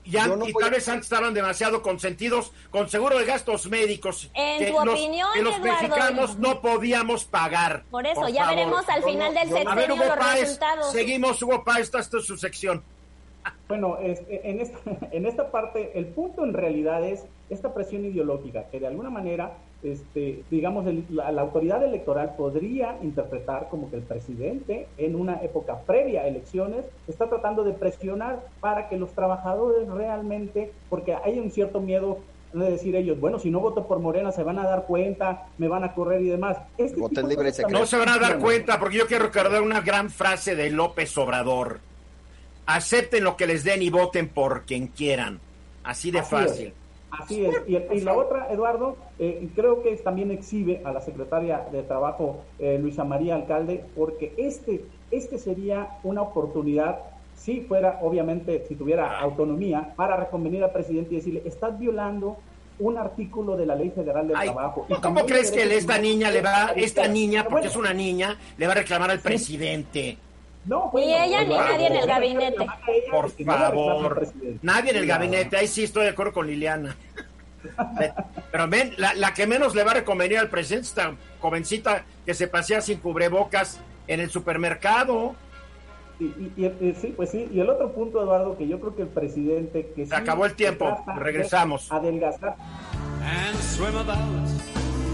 y 0.06 0.54
tal 0.54 0.72
vez 0.72 0.88
antes 0.88 1.06
estaban 1.06 1.34
demasiado 1.34 1.82
consentidos 1.82 2.52
con 2.70 2.88
seguro 2.90 3.18
de 3.18 3.26
gastos 3.26 3.68
médicos. 3.68 4.30
En 4.34 4.60
que 4.60 4.72
tu 4.72 4.78
opinión, 4.78 5.30
que 5.34 5.42
los 5.42 5.60
mexicanos 5.60 6.38
no 6.38 6.62
podíamos 6.62 7.26
pagar. 7.26 7.84
Por 7.90 8.06
eso, 8.06 8.28
ya 8.30 8.48
veremos 8.48 8.88
al 8.88 9.04
final 9.04 9.34
del 9.34 9.50
sexenio 9.50 9.96
los 9.96 10.16
resultados. 10.16 10.92
Seguimos, 10.92 11.42
Hugo 11.42 11.64
Páez, 11.64 11.92
esta 11.94 12.00
es 12.00 12.26
su 12.26 12.38
sección. 12.38 12.84
Bueno, 13.68 13.98
en, 14.00 14.60
esta, 14.60 14.80
en 15.12 15.26
esta 15.26 15.52
parte, 15.52 15.92
el 15.98 16.06
punto 16.08 16.44
en 16.44 16.54
realidad 16.54 17.04
es 17.04 17.26
esta 17.50 17.74
presión 17.74 18.06
ideológica, 18.06 18.66
que 18.72 18.80
de 18.80 18.88
alguna 18.88 19.10
manera 19.10 19.58
este, 19.86 20.44
digamos, 20.50 20.86
la, 21.10 21.30
autoridad 21.42 21.84
electoral 21.84 22.36
podría 22.36 22.98
interpretar 23.02 23.70
como 23.70 23.90
que 23.90 23.98
el 23.98 24.02
presidente 24.02 24.88
en 24.98 25.16
una 25.16 25.42
época 25.44 25.80
previa 25.86 26.22
a 26.22 26.28
elecciones 26.28 26.86
está 27.08 27.30
tratando 27.30 27.64
de 27.64 27.74
presionar 27.74 28.48
para 28.60 28.90
que 28.90 28.98
los 28.98 29.12
trabajadores 29.12 29.88
realmente, 29.88 30.72
porque 30.90 31.14
hay 31.14 31.40
un 31.40 31.52
cierto 31.52 31.80
miedo 31.82 32.18
de 32.54 32.72
decir 32.72 32.96
ellos, 32.96 33.20
bueno, 33.20 33.38
si 33.38 33.52
no 33.52 33.60
voto 33.60 33.86
por 33.86 34.00
Morena 34.00 34.32
se 34.32 34.44
van 34.44 34.58
a 34.60 34.64
dar 34.64 34.86
cuenta, 34.86 35.48
me 35.58 35.68
van 35.68 35.84
a 35.84 35.94
correr 35.94 36.22
y 36.22 36.30
demás. 36.30 36.58
Este 36.78 37.24
libre 37.24 37.52
no 37.70 37.86
se 37.86 37.98
van 37.98 38.10
a 38.10 38.18
dar 38.18 38.40
cuenta 38.40 38.80
porque 38.80 38.98
yo 38.98 39.08
quiero 39.08 39.26
recordar 39.26 39.62
una 39.62 39.82
gran 39.82 40.10
frase 40.10 40.56
de 40.56 40.70
López 40.72 41.18
Obrador. 41.18 41.80
Acepten 42.66 43.24
lo 43.24 43.38
que 43.38 43.46
les 43.46 43.64
den 43.64 43.82
y 43.82 43.90
voten 43.90 44.30
por 44.30 44.64
quien 44.64 44.88
quieran. 44.88 45.40
Así 45.84 46.12
de 46.12 46.24
fácil. 46.24 46.74
Así 47.12 47.46
es. 47.46 47.56
Y, 47.68 48.02
la 48.02 48.14
otra, 48.14 48.48
Eduardo, 48.52 48.98
eh, 49.20 49.48
creo 49.56 49.82
que 49.82 49.96
también 49.98 50.32
exhibe 50.32 50.82
a 50.84 50.92
la 50.92 51.02
secretaria 51.02 51.66
de 51.72 51.84
Trabajo, 51.84 52.42
eh, 52.60 52.78
Luisa 52.80 53.04
María 53.04 53.36
Alcalde, 53.36 53.86
porque 53.96 54.34
este, 54.38 54.86
este 55.12 55.38
sería 55.38 55.98
una 56.04 56.22
oportunidad, 56.22 57.00
si 57.36 57.62
fuera, 57.62 58.00
obviamente, 58.02 58.66
si 58.68 58.76
tuviera 58.76 59.20
autonomía, 59.20 59.94
para 59.96 60.18
reconvenir 60.18 60.64
al 60.64 60.72
presidente 60.72 61.14
y 61.14 61.18
decirle, 61.18 61.42
estás 61.46 61.78
violando 61.80 62.38
un 62.80 62.98
artículo 62.98 63.56
de 63.56 63.66
la 63.66 63.76
Ley 63.76 63.92
Federal 63.92 64.28
del 64.28 64.38
Trabajo. 64.38 64.86
¿Y 64.90 64.96
cómo 64.96 65.26
crees 65.26 65.52
que 65.52 65.64
esta 65.78 65.98
niña 65.98 66.30
le 66.32 66.42
va, 66.42 66.74
esta 66.76 67.08
niña, 67.08 67.46
porque 67.50 67.68
es 67.68 67.76
una 67.76 67.94
niña, 67.94 68.38
le 68.58 68.66
va 68.66 68.74
a 68.74 68.76
reclamar 68.76 69.12
al 69.12 69.20
presidente? 69.20 70.18
No, 70.66 70.92
ni 70.96 71.14
ella 71.14 71.44
ni 71.44 71.56
nadie 71.56 71.88
en 71.88 71.96
el 71.96 72.08
gabinete. 72.08 72.66
Por 73.12 73.32
favor, 73.32 74.28
nadie 74.62 74.92
en 74.92 74.98
el 74.98 75.06
gabinete. 75.06 75.58
Ahí 75.58 75.68
sí 75.68 75.84
estoy 75.84 76.06
de 76.06 76.10
acuerdo 76.10 76.34
con 76.34 76.48
Liliana. 76.48 76.96
Pero 78.52 78.68
ven, 78.68 78.94
la, 78.98 79.34
que 79.34 79.48
menos 79.48 79.76
le 79.76 79.84
va 79.84 79.92
a 79.92 79.96
reconvenir 79.96 80.38
al 80.40 80.50
presidente, 80.50 80.88
esta 80.88 81.16
jovencita 81.40 82.06
que 82.26 82.34
se 82.34 82.48
pasea 82.48 82.82
sin 82.82 83.00
cubrebocas 83.00 83.80
en 84.08 84.20
el 84.20 84.30
supermercado. 84.30 85.36
Y, 86.20 86.94
sí, 86.94 87.14
pues 87.16 87.32
sí, 87.32 87.50
y 87.52 87.60
el 87.60 87.70
otro 87.70 87.92
punto, 87.92 88.24
Eduardo, 88.24 88.58
que 88.58 88.68
yo 88.68 88.80
creo 88.80 88.96
que 88.96 89.02
el 89.02 89.10
presidente 89.10 89.92
que 89.96 90.06
se 90.06 90.16
acabó 90.16 90.46
el 90.46 90.56
tiempo, 90.56 91.04
regresamos. 91.18 91.92
Adelgazar. 91.92 92.56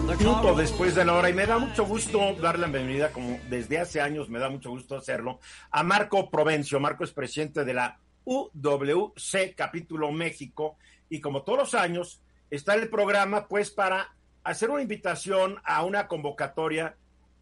Minuto 0.07 0.55
después 0.55 0.95
de 0.95 1.05
la 1.05 1.13
hora 1.13 1.29
y 1.29 1.33
me 1.33 1.45
da 1.45 1.57
mucho 1.57 1.85
gusto 1.85 2.33
darle 2.35 2.67
la 2.67 2.67
bienvenida, 2.67 3.11
como 3.11 3.39
desde 3.49 3.79
hace 3.79 4.01
años 4.01 4.29
me 4.29 4.39
da 4.39 4.49
mucho 4.49 4.69
gusto 4.69 4.95
hacerlo, 4.95 5.39
a 5.69 5.83
Marco 5.83 6.29
Provencio. 6.29 6.79
Marco 6.79 7.03
es 7.03 7.11
presidente 7.11 7.63
de 7.63 7.73
la 7.73 7.99
UWC 8.25 9.55
Capítulo 9.55 10.11
México 10.11 10.77
y 11.09 11.21
como 11.21 11.43
todos 11.43 11.59
los 11.59 11.73
años 11.75 12.21
está 12.49 12.75
el 12.75 12.89
programa 12.89 13.47
pues 13.47 13.71
para 13.71 14.13
hacer 14.43 14.69
una 14.69 14.81
invitación 14.81 15.59
a 15.63 15.83
una 15.83 16.07
convocatoria 16.07 16.95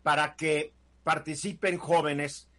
para 0.04 0.36
que 0.36 0.74
participen 1.04 1.78
jóvenes 1.78 2.50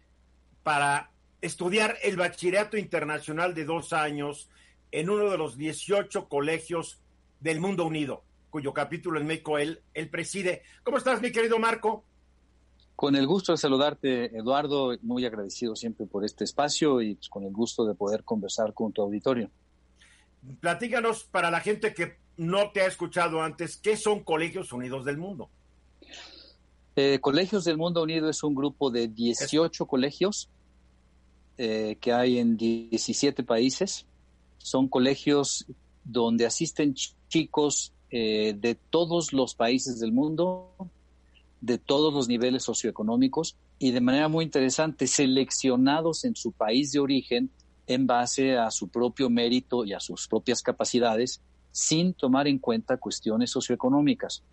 para 0.63 1.11
estudiar 1.41 1.97
el 2.03 2.17
bachillerato 2.17 2.77
internacional 2.77 3.53
de 3.53 3.65
dos 3.65 3.93
años 3.93 4.49
en 4.91 5.09
uno 5.09 5.29
de 5.29 5.37
los 5.37 5.57
18 5.57 6.27
colegios 6.27 6.99
del 7.39 7.59
mundo 7.59 7.85
unido, 7.85 8.23
cuyo 8.51 8.73
capítulo 8.73 9.19
en 9.19 9.25
México 9.25 9.57
él, 9.57 9.81
él 9.95 10.09
preside. 10.09 10.61
¿Cómo 10.83 10.97
estás, 10.97 11.21
mi 11.21 11.31
querido 11.31 11.57
Marco? 11.57 12.03
Con 12.95 13.15
el 13.15 13.25
gusto 13.25 13.53
de 13.53 13.57
saludarte, 13.57 14.37
Eduardo, 14.37 14.95
muy 15.01 15.25
agradecido 15.25 15.75
siempre 15.75 16.05
por 16.05 16.23
este 16.23 16.43
espacio 16.43 17.01
y 17.01 17.15
pues, 17.15 17.29
con 17.29 17.43
el 17.43 17.51
gusto 17.51 17.85
de 17.85 17.95
poder 17.95 18.23
conversar 18.23 18.75
con 18.75 18.91
tu 18.91 19.01
auditorio. 19.01 19.49
Platícanos 20.59 21.23
para 21.23 21.49
la 21.49 21.61
gente 21.61 21.95
que 21.95 22.17
no 22.37 22.71
te 22.71 22.81
ha 22.81 22.87
escuchado 22.87 23.41
antes, 23.41 23.77
¿qué 23.77 23.97
son 23.97 24.23
Colegios 24.23 24.71
Unidos 24.71 25.05
del 25.05 25.17
Mundo? 25.17 25.49
Eh, 26.95 27.19
colegios 27.21 27.63
del 27.63 27.77
Mundo 27.77 28.03
Unido 28.03 28.29
es 28.29 28.43
un 28.43 28.53
grupo 28.53 28.91
de 28.91 29.07
18 29.07 29.85
colegios 29.85 30.49
eh, 31.57 31.97
que 32.01 32.11
hay 32.11 32.37
en 32.37 32.57
17 32.57 33.43
países. 33.43 34.05
Son 34.57 34.87
colegios 34.87 35.65
donde 36.03 36.45
asisten 36.45 36.93
chicos 37.29 37.93
eh, 38.11 38.53
de 38.59 38.75
todos 38.75 39.33
los 39.33 39.55
países 39.55 39.99
del 39.99 40.11
mundo, 40.11 40.73
de 41.61 41.77
todos 41.77 42.13
los 42.13 42.27
niveles 42.27 42.63
socioeconómicos 42.63 43.55
y 43.79 43.91
de 43.91 44.01
manera 44.01 44.27
muy 44.27 44.43
interesante 44.43 45.07
seleccionados 45.07 46.25
en 46.25 46.35
su 46.35 46.51
país 46.51 46.91
de 46.91 46.99
origen 46.99 47.49
en 47.87 48.07
base 48.07 48.57
a 48.57 48.69
su 48.71 48.89
propio 48.89 49.29
mérito 49.29 49.85
y 49.85 49.93
a 49.93 49.99
sus 49.99 50.27
propias 50.27 50.61
capacidades 50.61 51.41
sin 51.71 52.13
tomar 52.13 52.47
en 52.47 52.59
cuenta 52.59 52.97
cuestiones 52.97 53.51
socioeconómicas. 53.51 54.43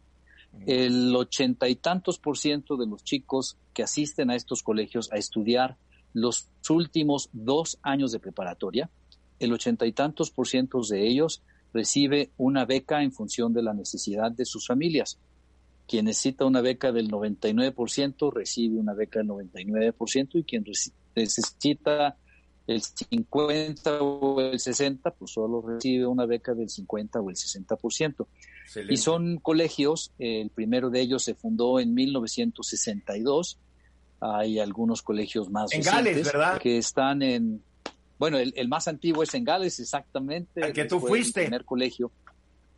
El 0.67 1.15
ochenta 1.15 1.69
y 1.69 1.77
tantos 1.77 2.19
por 2.19 2.39
ciento 2.39 2.77
de 2.77 2.87
los 2.87 3.05
chicos 3.05 3.57
que 3.75 3.83
asisten 3.83 4.31
a 4.31 4.37
estos 4.37 4.63
colegios 4.63 5.13
a 5.13 5.17
estudiar 5.17 5.77
los 6.15 6.49
últimos 6.71 7.29
dos 7.33 7.79
años 7.83 8.13
de 8.13 8.21
preparatoria, 8.21 8.91
el 9.39 9.53
ochenta 9.53 9.87
y 9.87 9.93
tantos 9.93 10.31
por 10.31 10.49
ciento 10.49 10.81
de 10.89 11.07
ellos 11.07 11.43
recibe 11.73 12.31
una 12.37 12.65
beca 12.65 13.03
en 13.03 13.13
función 13.13 13.53
de 13.53 13.63
la 13.63 13.75
necesidad 13.75 14.33
de 14.33 14.45
sus 14.45 14.67
familias. 14.67 15.19
Quien 15.87 16.07
necesita 16.07 16.45
una 16.45 16.61
beca 16.61 16.93
del 16.93 17.11
99% 17.11 18.33
recibe 18.33 18.79
una 18.79 18.95
beca 18.95 19.21
del 19.21 19.29
99% 19.29 20.29
y 20.35 20.45
quien 20.45 20.65
necesita 21.15 22.17
el 22.67 22.83
50 22.83 24.03
o 24.03 24.41
el 24.43 24.61
60, 24.61 25.11
pues 25.13 25.33
solo 25.33 25.63
recibe 25.63 26.07
una 26.07 26.27
beca 26.27 26.53
del 26.55 26.69
50 26.69 27.21
o 27.21 27.31
el 27.31 27.37
60%. 27.37 28.27
Y 28.91 28.99
son 28.99 29.39
colegios, 29.39 30.13
el 30.19 30.51
primero 30.51 30.91
de 30.91 31.01
ellos 31.01 31.25
se 31.25 31.35
fundó 31.35 31.81
en 31.81 31.95
1962, 31.95 33.59
hay 34.21 34.59
algunos 34.59 35.01
colegios 35.01 35.49
más 35.49 35.73
en 35.73 35.81
Gales, 35.81 36.25
¿verdad? 36.25 36.59
que 36.59 36.77
están 36.77 37.23
en, 37.23 37.63
bueno, 38.19 38.39
el, 38.39 38.69
más 38.69 38.89
antiguo 38.89 39.23
es 39.23 39.35
en 39.35 39.45
Gales, 39.45 39.79
exactamente. 39.81 40.63
Al 40.63 40.73
que 40.73 40.85
tú 40.85 41.01
fuiste. 41.01 41.41
El 41.41 41.47
primer 41.47 41.65
colegio 41.65 42.11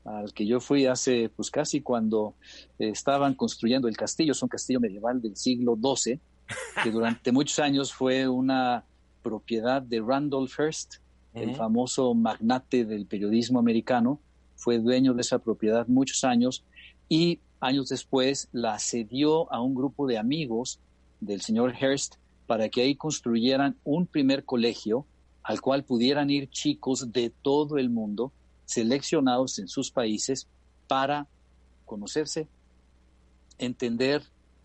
al 0.05 0.33
que 0.33 0.47
yo 0.47 0.61
fui 0.61 0.87
hace, 0.87 1.29
pues 1.29 1.51
casi 1.51 1.83
cuando 1.83 2.35
estaban 2.79 3.35
construyendo 3.35 3.89
el 3.89 3.97
castillo, 3.97 4.33
es 4.33 4.43
un 4.43 4.49
castillo 4.49 4.81
medieval 4.81 5.21
del 5.21 5.37
siglo 5.37 5.77
XII, 5.77 6.19
que 6.83 6.91
durante 6.91 7.33
muchos 7.33 7.59
años 7.59 7.93
fue 7.93 8.29
una 8.29 8.85
propiedad 9.23 9.83
de 9.83 10.01
Randolph 10.01 10.59
Hearst, 10.59 10.97
el 11.35 11.55
famoso 11.55 12.13
magnate 12.15 12.85
del 12.85 13.07
periodismo 13.07 13.61
americano, 13.61 14.19
fue 14.57 14.79
dueño 14.79 15.15
de 15.15 15.21
esa 15.21 15.39
propiedad 15.39 15.87
muchos 15.87 16.25
años 16.25 16.65
y 17.09 17.39
años 17.61 17.89
después 17.89 18.49
la 18.53 18.79
cedió 18.79 19.53
a 19.53 19.61
un 19.61 19.75
grupo 19.75 20.07
de 20.07 20.19
amigos 20.19 20.81
del 21.21 21.41
señor 21.41 21.75
Hearst 21.81 22.17
para 22.47 22.69
que 22.69 22.83
ahí 22.83 22.97
construyeran 22.97 23.77
un 23.85 24.07
primer 24.07 24.45
colegio 24.45 25.07
al 25.43 25.61
cual 25.61 25.85
pudieran 25.85 26.31
ir 26.31 26.51
chicos 26.51 27.13
de 27.13 27.31
todo 27.31 27.79
el 27.79 27.91
mundo 27.91 28.33
seleccionados 28.65 29.59
en 29.59 29.69
sus 29.69 29.91
países 29.91 30.47
para 30.87 31.27
conocerse, 31.87 32.49
entender 33.59 34.23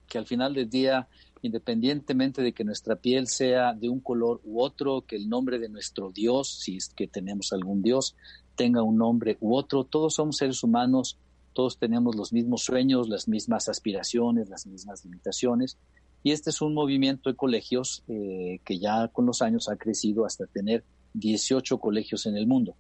que 0.08 0.18
al 0.18 0.26
final 0.26 0.54
del 0.54 0.70
día 0.70 1.08
independientemente 1.46 2.42
de 2.42 2.54
que 2.54 2.64
nuestra 2.64 2.96
piel 2.96 3.28
sea 3.28 3.74
de 3.74 3.88
un 3.88 4.00
color 4.00 4.42
u 4.44 4.62
otro, 4.62 5.02
que 5.02 5.16
el 5.16 5.30
nombre 5.30 5.60
de 5.60 5.70
nuestro 5.70 6.12
Dios, 6.12 6.50
si 6.50 6.78
es 6.78 6.90
que 6.90 7.08
tenemos 7.08 7.54
algún 7.54 7.84
Dios, 7.84 8.16
tenga 8.56 8.82
un 8.82 8.98
nombre 8.98 9.38
u 9.42 9.56
otro, 9.56 9.84
todos 9.84 10.16
somos 10.16 10.38
seres 10.38 10.64
humanos, 10.64 11.20
todos 11.54 11.78
tenemos 11.78 12.16
los 12.16 12.34
mismos 12.34 12.64
sueños, 12.64 13.08
las 13.10 13.28
mismas 13.28 13.70
aspiraciones, 13.70 14.50
las 14.50 14.66
mismas 14.66 15.06
limitaciones. 15.06 15.78
Y 16.26 16.32
este 16.32 16.50
es 16.50 16.60
un 16.60 16.74
movimiento 16.74 17.30
de 17.30 17.36
colegios 17.36 18.04
eh, 18.08 18.60
que 18.66 18.80
ya 18.80 19.10
con 19.10 19.28
los 19.28 19.44
años 19.44 19.70
ha 19.70 19.76
crecido 19.76 20.26
hasta 20.26 20.48
tener 20.48 20.84
18 21.14 21.78
colegios 21.78 22.26
en 22.26 22.36
el 22.36 22.48
mundo. 22.48 22.76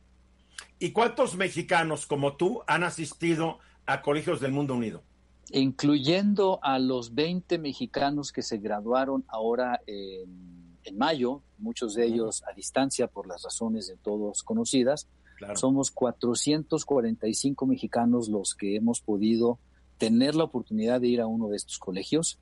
¿Y 0.79 0.91
cuántos 0.91 1.35
mexicanos 1.35 2.07
como 2.07 2.37
tú 2.37 2.63
han 2.65 2.83
asistido 2.83 3.59
a 3.85 4.01
colegios 4.01 4.41
del 4.41 4.51
mundo 4.51 4.73
unido? 4.73 5.03
incluyendo 5.51 6.59
a 6.63 6.79
los 6.79 7.13
20 7.13 7.59
mexicanos 7.59 8.31
que 8.31 8.41
se 8.41 8.57
graduaron 8.57 9.23
ahora 9.27 9.79
en, 9.85 10.65
mayo, 10.97 11.41
muchos 11.57 11.93
de 11.93 12.05
ellos 12.05 12.43
a 12.49 12.53
distancia 12.53 13.07
por 13.07 13.27
las 13.27 13.43
razones 13.43 13.87
de 13.87 13.97
todos 13.97 14.43
conocidas. 14.43 15.07
Somos 15.55 15.91
445 15.91 17.65
mexicanos 17.65 18.29
los 18.29 18.55
que 18.55 18.75
hemos 18.75 19.01
podido 19.01 19.59
tener 19.97 20.35
la 20.35 20.45
oportunidad 20.45 21.01
de 21.01 21.07
ir 21.07 21.21
a 21.21 21.27
uno 21.27 21.49
de 21.49 21.57
estos 21.57 21.77
colegios, 21.77 22.39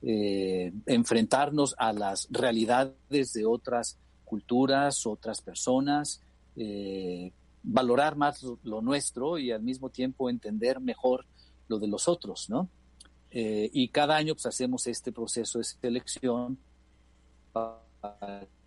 eh, 0.00 0.72
enfrentarnos 0.86 1.74
a 1.76 1.92
las 1.92 2.28
realidades 2.30 3.32
de 3.32 3.44
otras 3.44 3.98
culturas, 4.24 5.06
otras 5.06 5.40
personas, 5.40 6.20
eh, 6.54 7.32
valorar 7.62 8.14
más 8.16 8.44
lo, 8.62 8.80
nuestro 8.80 9.38
y 9.38 9.50
al 9.50 9.62
mismo 9.62 9.90
tiempo 9.90 10.30
entender 10.30 10.80
mejor 10.80 11.26
lo 11.66 11.78
de 11.78 11.88
los 11.88 12.06
otros, 12.06 12.48
¿no? 12.48 12.68
Eh, 13.30 13.68
y 13.72 13.88
cada 13.88 14.16
año 14.16 14.34
pues 14.34 14.46
hacemos 14.46 14.86
este 14.86 15.12
proceso 15.12 15.58
de 15.58 15.64
selección 15.64 16.58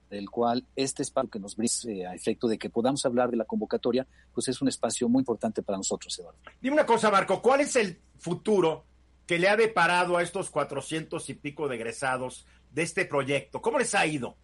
del 0.10 0.30
cual 0.30 0.66
este 0.76 1.02
espacio 1.02 1.30
que 1.30 1.40
nos 1.40 1.56
brinda 1.56 2.12
a 2.12 2.16
efecto 2.16 2.48
de 2.48 2.58
que 2.58 2.70
podamos 2.70 3.06
hablar 3.06 3.32
de 3.32 3.38
la 3.38 3.46
convocatoria, 3.46 4.06
pues 4.34 4.50
es 4.50 4.62
un 4.62 4.68
espacio 4.68 5.08
muy 5.08 5.22
importante 5.22 5.64
para 5.64 5.78
nosotros, 5.78 6.20
Eduardo. 6.20 6.40
Dime 6.62 6.74
una 6.74 6.86
cosa, 6.86 7.10
Marco, 7.10 7.42
¿cuál 7.42 7.62
es 7.62 7.76
el 7.78 7.98
futuro 8.20 8.84
que 9.32 9.40
le 9.40 9.48
ha 9.48 9.56
deparado 9.56 10.18
a 10.18 10.24
estos 10.24 10.50
cuatrocientos 10.50 11.30
y 11.30 11.36
pico 11.36 11.70
de 11.70 11.78
de 11.78 12.82
este 12.82 13.06
proyecto? 13.06 13.62
¿Cómo 13.62 13.80
les 13.80 13.96
ha 13.96 14.06
ido? 14.06 14.36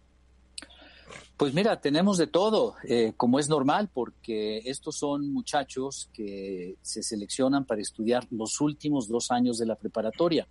Pues 1.36 1.52
mira, 1.52 1.78
tenemos 1.78 2.16
de 2.16 2.26
todo, 2.26 2.74
eh, 2.84 3.12
como 3.14 3.38
es 3.38 3.50
normal, 3.50 3.90
porque 3.92 4.62
estos 4.64 4.96
son 4.96 5.30
muchachos 5.30 6.08
que 6.14 6.76
se 6.80 7.02
seleccionan 7.02 7.66
para 7.66 7.82
estudiar 7.82 8.26
los 8.30 8.62
últimos 8.62 9.08
dos 9.08 9.30
años 9.30 9.58
de 9.58 9.66
la 9.66 9.76
preparatoria. 9.76 10.48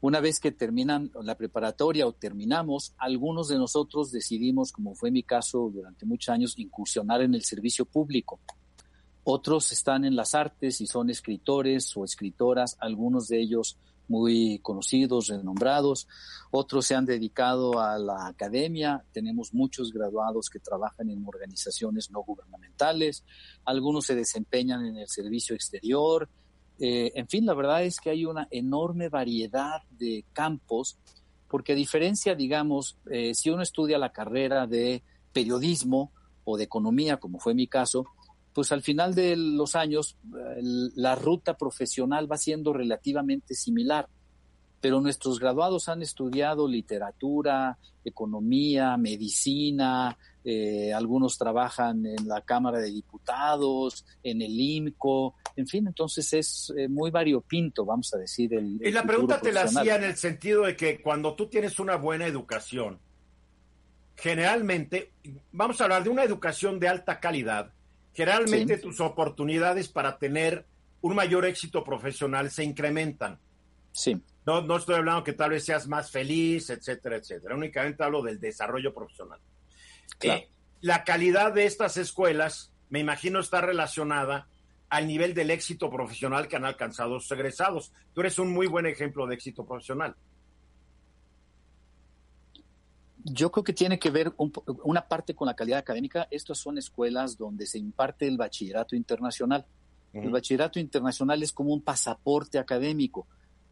Una 0.00 0.20
vez 0.20 0.38
que 0.38 0.52
terminan 0.52 1.10
la 1.20 1.34
preparatoria 1.34 2.06
o 2.06 2.12
terminamos, 2.12 2.94
algunos 2.96 3.48
de 3.48 3.58
nosotros 3.58 4.12
decidimos, 4.12 4.70
como 4.70 4.94
fue 4.94 5.10
mi 5.10 5.24
caso 5.24 5.68
durante 5.74 6.06
muchos 6.06 6.28
años, 6.32 6.56
incursionar 6.60 7.22
en 7.22 7.34
el 7.34 7.42
servicio 7.42 7.86
público. 7.86 8.38
Otros 9.28 9.72
están 9.72 10.04
en 10.04 10.14
las 10.14 10.36
artes 10.36 10.80
y 10.80 10.86
son 10.86 11.10
escritores 11.10 11.96
o 11.96 12.04
escritoras, 12.04 12.76
algunos 12.78 13.26
de 13.26 13.40
ellos 13.40 13.76
muy 14.06 14.60
conocidos, 14.60 15.26
renombrados. 15.26 16.06
Otros 16.52 16.86
se 16.86 16.94
han 16.94 17.06
dedicado 17.06 17.80
a 17.80 17.98
la 17.98 18.28
academia. 18.28 19.04
Tenemos 19.10 19.52
muchos 19.52 19.92
graduados 19.92 20.48
que 20.48 20.60
trabajan 20.60 21.10
en 21.10 21.26
organizaciones 21.26 22.08
no 22.12 22.22
gubernamentales. 22.22 23.24
Algunos 23.64 24.06
se 24.06 24.14
desempeñan 24.14 24.86
en 24.86 24.96
el 24.96 25.08
servicio 25.08 25.56
exterior. 25.56 26.28
Eh, 26.78 27.10
en 27.16 27.26
fin, 27.26 27.46
la 27.46 27.54
verdad 27.54 27.82
es 27.82 27.98
que 27.98 28.10
hay 28.10 28.26
una 28.26 28.46
enorme 28.52 29.08
variedad 29.08 29.82
de 29.90 30.24
campos, 30.32 30.98
porque 31.48 31.72
a 31.72 31.74
diferencia, 31.74 32.36
digamos, 32.36 32.96
eh, 33.10 33.34
si 33.34 33.50
uno 33.50 33.62
estudia 33.62 33.98
la 33.98 34.12
carrera 34.12 34.68
de 34.68 35.02
periodismo 35.32 36.12
o 36.44 36.56
de 36.56 36.62
economía, 36.62 37.16
como 37.16 37.40
fue 37.40 37.54
mi 37.54 37.66
caso, 37.66 38.06
pues 38.56 38.72
al 38.72 38.80
final 38.80 39.14
de 39.14 39.36
los 39.36 39.74
años 39.74 40.16
la 40.24 41.14
ruta 41.14 41.58
profesional 41.58 42.32
va 42.32 42.38
siendo 42.38 42.72
relativamente 42.72 43.52
similar, 43.52 44.08
pero 44.80 45.02
nuestros 45.02 45.38
graduados 45.38 45.90
han 45.90 46.00
estudiado 46.00 46.66
literatura, 46.66 47.76
economía, 48.02 48.96
medicina, 48.96 50.16
eh, 50.42 50.90
algunos 50.94 51.36
trabajan 51.36 52.06
en 52.06 52.26
la 52.26 52.40
Cámara 52.40 52.78
de 52.78 52.90
Diputados, 52.90 54.06
en 54.22 54.40
el 54.40 54.58
IMCO, 54.58 55.34
en 55.54 55.66
fin, 55.66 55.86
entonces 55.86 56.32
es 56.32 56.72
eh, 56.78 56.88
muy 56.88 57.10
variopinto, 57.10 57.84
vamos 57.84 58.14
a 58.14 58.16
decir. 58.16 58.54
El, 58.54 58.80
y 58.82 58.90
la 58.90 59.02
pregunta 59.02 59.38
te 59.38 59.52
la 59.52 59.64
hacía 59.64 59.96
en 59.96 60.04
el 60.04 60.16
sentido 60.16 60.62
de 60.62 60.76
que 60.76 61.02
cuando 61.02 61.34
tú 61.34 61.48
tienes 61.48 61.78
una 61.78 61.96
buena 61.96 62.26
educación, 62.26 63.00
generalmente, 64.16 65.12
vamos 65.52 65.78
a 65.78 65.84
hablar 65.84 66.04
de 66.04 66.08
una 66.08 66.24
educación 66.24 66.80
de 66.80 66.88
alta 66.88 67.20
calidad, 67.20 67.75
generalmente 68.16 68.78
tus 68.78 68.98
oportunidades 69.00 69.88
para 69.88 70.18
tener 70.18 70.64
un 71.02 71.14
mayor 71.14 71.44
éxito 71.44 71.84
profesional 71.84 72.50
se 72.50 72.64
incrementan. 72.64 73.38
Sí. 73.92 74.20
No, 74.46 74.62
no 74.62 74.78
estoy 74.78 74.94
hablando 74.94 75.22
que 75.22 75.34
tal 75.34 75.50
vez 75.50 75.64
seas 75.64 75.86
más 75.86 76.10
feliz, 76.10 76.70
etcétera, 76.70 77.16
etcétera. 77.16 77.54
Únicamente 77.54 78.02
hablo 78.02 78.22
del 78.22 78.40
desarrollo 78.40 78.94
profesional. 78.94 79.38
Eh, 80.22 80.48
la 80.80 81.04
calidad 81.04 81.52
de 81.52 81.66
estas 81.66 81.98
escuelas, 81.98 82.72
me 82.88 83.00
imagino, 83.00 83.38
está 83.38 83.60
relacionada 83.60 84.48
al 84.88 85.06
nivel 85.06 85.34
del 85.34 85.50
éxito 85.50 85.90
profesional 85.90 86.48
que 86.48 86.56
han 86.56 86.64
alcanzado 86.64 87.20
sus 87.20 87.30
egresados. 87.32 87.92
Tú 88.14 88.22
eres 88.22 88.38
un 88.38 88.50
muy 88.50 88.66
buen 88.66 88.86
ejemplo 88.86 89.26
de 89.26 89.34
éxito 89.34 89.66
profesional. 89.66 90.16
Yo 93.28 93.50
creo 93.50 93.64
que 93.64 93.72
tiene 93.72 93.98
que 93.98 94.10
ver 94.10 94.32
una 94.84 95.08
parte 95.08 95.34
con 95.34 95.46
la 95.46 95.54
calidad 95.54 95.80
académica. 95.80 96.28
Estas 96.30 96.58
son 96.58 96.78
escuelas 96.78 97.36
donde 97.36 97.66
se 97.66 97.78
imparte 97.78 98.28
el 98.28 98.36
bachillerato 98.36 98.94
internacional. 98.94 99.66
El 100.12 100.30
bachillerato 100.30 100.78
internacional 100.78 101.42
es 101.42 101.52
como 101.52 101.74
un 101.74 101.82
pasaporte 101.82 102.58
académico 102.58 103.26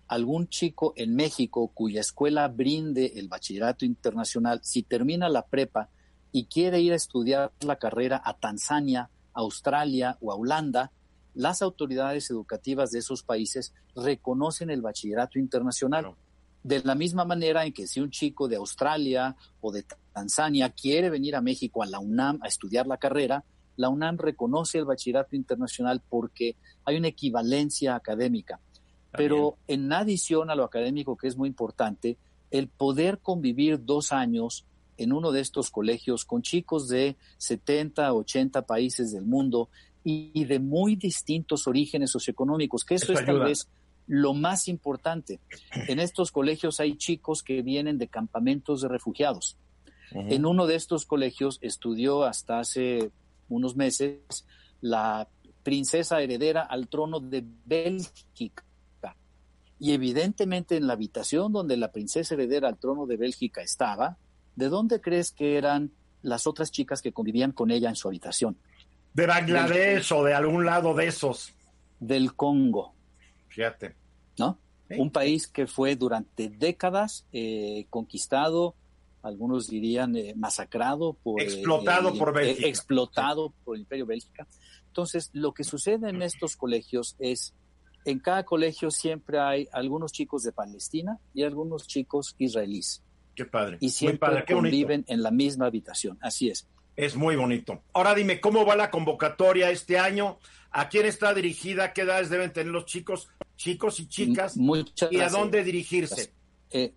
algún 0.08 0.48
chico 0.48 0.92
en 0.96 1.14
México 1.14 1.68
cuya 1.68 2.00
escuela 2.00 2.48
brinde 2.48 3.12
el 3.16 3.28
bachillerato 3.28 3.84
internacional, 3.84 4.60
si 4.62 4.82
termina 4.82 5.28
la 5.28 5.46
prepa 5.46 5.88
y 6.32 6.46
quiere 6.46 6.80
ir 6.80 6.92
a 6.92 6.96
estudiar 6.96 7.52
la 7.60 7.76
carrera 7.76 8.20
a 8.24 8.34
Tanzania, 8.34 9.10
Australia 9.32 10.18
o 10.20 10.32
a 10.32 10.36
Holanda, 10.36 10.92
las 11.34 11.62
autoridades 11.62 12.30
educativas 12.30 12.90
de 12.90 13.00
esos 13.00 13.22
países 13.22 13.72
reconocen 13.96 14.70
el 14.70 14.82
bachillerato 14.82 15.38
internacional. 15.38 16.14
De 16.64 16.83
la 16.83 16.94
misma 16.94 17.27
manera 17.27 17.66
en 17.66 17.74
que 17.74 17.87
si 17.87 18.00
un 18.00 18.11
chico 18.11 18.48
de 18.48 18.57
Australia 18.57 19.37
o 19.61 19.70
de 19.70 19.85
Tanzania 20.14 20.70
quiere 20.70 21.11
venir 21.11 21.37
a 21.37 21.42
México 21.42 21.83
a 21.83 21.87
la 21.87 22.00
UNAM 22.00 22.40
a 22.42 22.48
estudiar 22.48 22.87
la 22.87 22.96
carrera, 22.96 23.44
la 23.77 23.90
UNAM 23.90 24.16
reconoce 24.16 24.79
el 24.79 24.87
bachillerato 24.87 25.37
internacional 25.37 26.03
porque 26.09 26.57
hay 26.87 26.96
una 26.96 27.09
equivalencia 27.09 27.94
académica. 27.94 28.61
Pero 29.12 29.59
en 29.68 29.92
adición 29.92 30.50
a 30.50 30.55
lo 30.55 30.64
académico, 30.64 31.16
que 31.16 31.29
es 31.29 31.37
muy 31.37 31.48
importante, 31.48 32.16
el 32.50 32.68
poder 32.68 33.18
convivir 33.18 33.85
dos 33.85 34.11
años 34.11 34.64
en 34.96 35.12
uno 35.12 35.33
de 35.33 35.40
estos 35.40 35.70
colegios 35.70 36.24
con 36.24 36.40
chicos 36.40 36.88
de 36.88 37.16
70, 37.37 38.12
80 38.12 38.62
países 38.62 39.12
del 39.12 39.27
mundo 39.27 39.68
y 40.03 40.44
de 40.44 40.59
muy 40.59 40.96
distintos 40.96 41.66
orígenes 41.66 42.11
socioeconómicos, 42.11 42.85
que 42.85 42.94
eso, 42.94 43.12
es 43.12 43.24
tal 43.24 43.40
vez 43.40 43.68
lo 44.06 44.34
más 44.34 44.68
importante. 44.68 45.40
En 45.88 45.98
estos 45.98 46.30
colegios 46.30 46.80
hay 46.80 46.96
chicos 46.96 47.42
que 47.42 47.62
vienen 47.62 47.98
de 47.98 48.08
campamentos 48.08 48.82
de 48.82 48.88
refugiados. 48.88 49.56
En 50.12 50.46
uno 50.46 50.66
de 50.66 50.76
estos 50.76 51.06
colegios 51.06 51.58
estudió 51.60 52.24
hasta 52.24 52.60
hace 52.60 53.10
unos 53.48 53.74
meses 53.74 54.46
la 54.80 55.28
princesa 55.62 56.20
heredera 56.20 56.62
al 56.62 56.88
trono 56.88 57.20
de 57.20 57.44
Bélgica 57.64 58.64
y 59.78 59.92
evidentemente 59.92 60.76
en 60.76 60.86
la 60.86 60.94
habitación 60.94 61.52
donde 61.52 61.76
la 61.76 61.92
princesa 61.92 62.34
heredera 62.34 62.68
al 62.68 62.78
trono 62.78 63.06
de 63.06 63.18
Bélgica 63.18 63.60
estaba, 63.60 64.16
¿de 64.56 64.70
dónde 64.70 65.00
crees 65.00 65.32
que 65.32 65.58
eran 65.58 65.90
las 66.22 66.46
otras 66.46 66.70
chicas 66.70 67.02
que 67.02 67.12
convivían 67.12 67.52
con 67.52 67.70
ella 67.70 67.88
en 67.88 67.96
su 67.96 68.08
habitación? 68.08 68.56
De 69.12 69.26
Bangladesh 69.26 70.10
o 70.12 70.24
de 70.24 70.32
algún 70.32 70.64
lado 70.64 70.94
de 70.94 71.08
esos. 71.08 71.52
Del 72.00 72.34
Congo. 72.34 72.93
Fíjate. 73.54 73.94
¿No? 74.38 74.58
Un 74.96 75.10
país 75.10 75.46
que 75.48 75.66
fue 75.66 75.96
durante 75.96 76.48
décadas 76.48 77.26
eh, 77.32 77.86
conquistado, 77.88 78.74
algunos 79.22 79.68
dirían 79.68 80.14
eh, 80.16 80.34
masacrado 80.36 81.14
por... 81.14 81.40
Eh, 81.40 81.44
explotado 81.44 82.14
por 82.14 82.34
Bélgica. 82.34 82.68
explotado 82.68 83.54
por 83.64 83.76
el 83.76 83.82
imperio 83.82 84.06
Bélgica. 84.06 84.46
Entonces, 84.88 85.30
lo 85.32 85.54
que 85.54 85.64
sucede 85.64 86.10
en 86.10 86.22
estos 86.22 86.56
colegios 86.56 87.16
es 87.18 87.54
en 88.04 88.18
cada 88.18 88.44
colegio 88.44 88.90
siempre 88.90 89.38
hay 89.38 89.68
algunos 89.72 90.12
chicos 90.12 90.42
de 90.42 90.52
Palestina 90.52 91.18
y 91.32 91.42
algunos 91.42 91.86
chicos 91.86 92.34
israelíes. 92.38 93.02
Qué 93.34 93.46
padre. 93.46 93.78
Y 93.80 93.90
siempre 93.90 94.44
conviven 94.44 95.04
en 95.08 95.22
la 95.22 95.30
misma 95.30 95.66
habitación. 95.66 96.18
Así 96.20 96.50
es. 96.50 96.68
Es 96.96 97.16
muy 97.16 97.34
bonito. 97.34 97.82
Ahora 97.92 98.14
dime, 98.14 98.40
¿cómo 98.40 98.64
va 98.64 98.76
la 98.76 98.90
convocatoria 98.90 99.70
este 99.70 99.98
año? 99.98 100.38
¿A 100.76 100.88
quién 100.88 101.06
está 101.06 101.32
dirigida? 101.32 101.92
¿Qué 101.92 102.00
edades 102.00 102.30
deben 102.30 102.52
tener 102.52 102.72
los 102.72 102.84
chicos, 102.84 103.28
chicos 103.54 104.00
y 104.00 104.08
chicas? 104.08 104.56
¿Y 105.08 105.20
a 105.20 105.28
dónde 105.28 105.62
dirigirse? 105.62 106.32
Eh, 106.68 106.92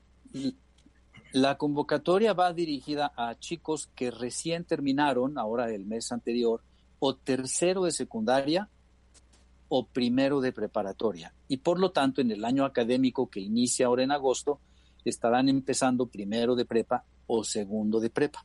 la 1.33 1.59
convocatoria 1.59 2.33
va 2.33 2.51
dirigida 2.53 3.13
a 3.15 3.37
chicos 3.37 3.91
que 3.93 4.09
recién 4.09 4.63
terminaron, 4.63 5.37
ahora 5.37 5.69
el 5.69 5.85
mes 5.85 6.11
anterior, 6.11 6.63
o 6.97 7.15
tercero 7.15 7.83
de 7.83 7.91
secundaria 7.91 8.67
o 9.69 9.85
primero 9.85 10.41
de 10.41 10.53
preparatoria. 10.53 11.35
Y 11.47 11.57
por 11.57 11.79
lo 11.79 11.91
tanto, 11.91 12.21
en 12.21 12.31
el 12.31 12.45
año 12.45 12.65
académico 12.65 13.29
que 13.29 13.41
inicia 13.41 13.85
ahora 13.85 14.01
en 14.01 14.11
agosto, 14.11 14.59
estarán 15.05 15.49
empezando 15.49 16.07
primero 16.07 16.55
de 16.55 16.65
prepa 16.65 17.03
o 17.27 17.43
segundo 17.43 17.99
de 17.99 18.09
prepa. 18.09 18.43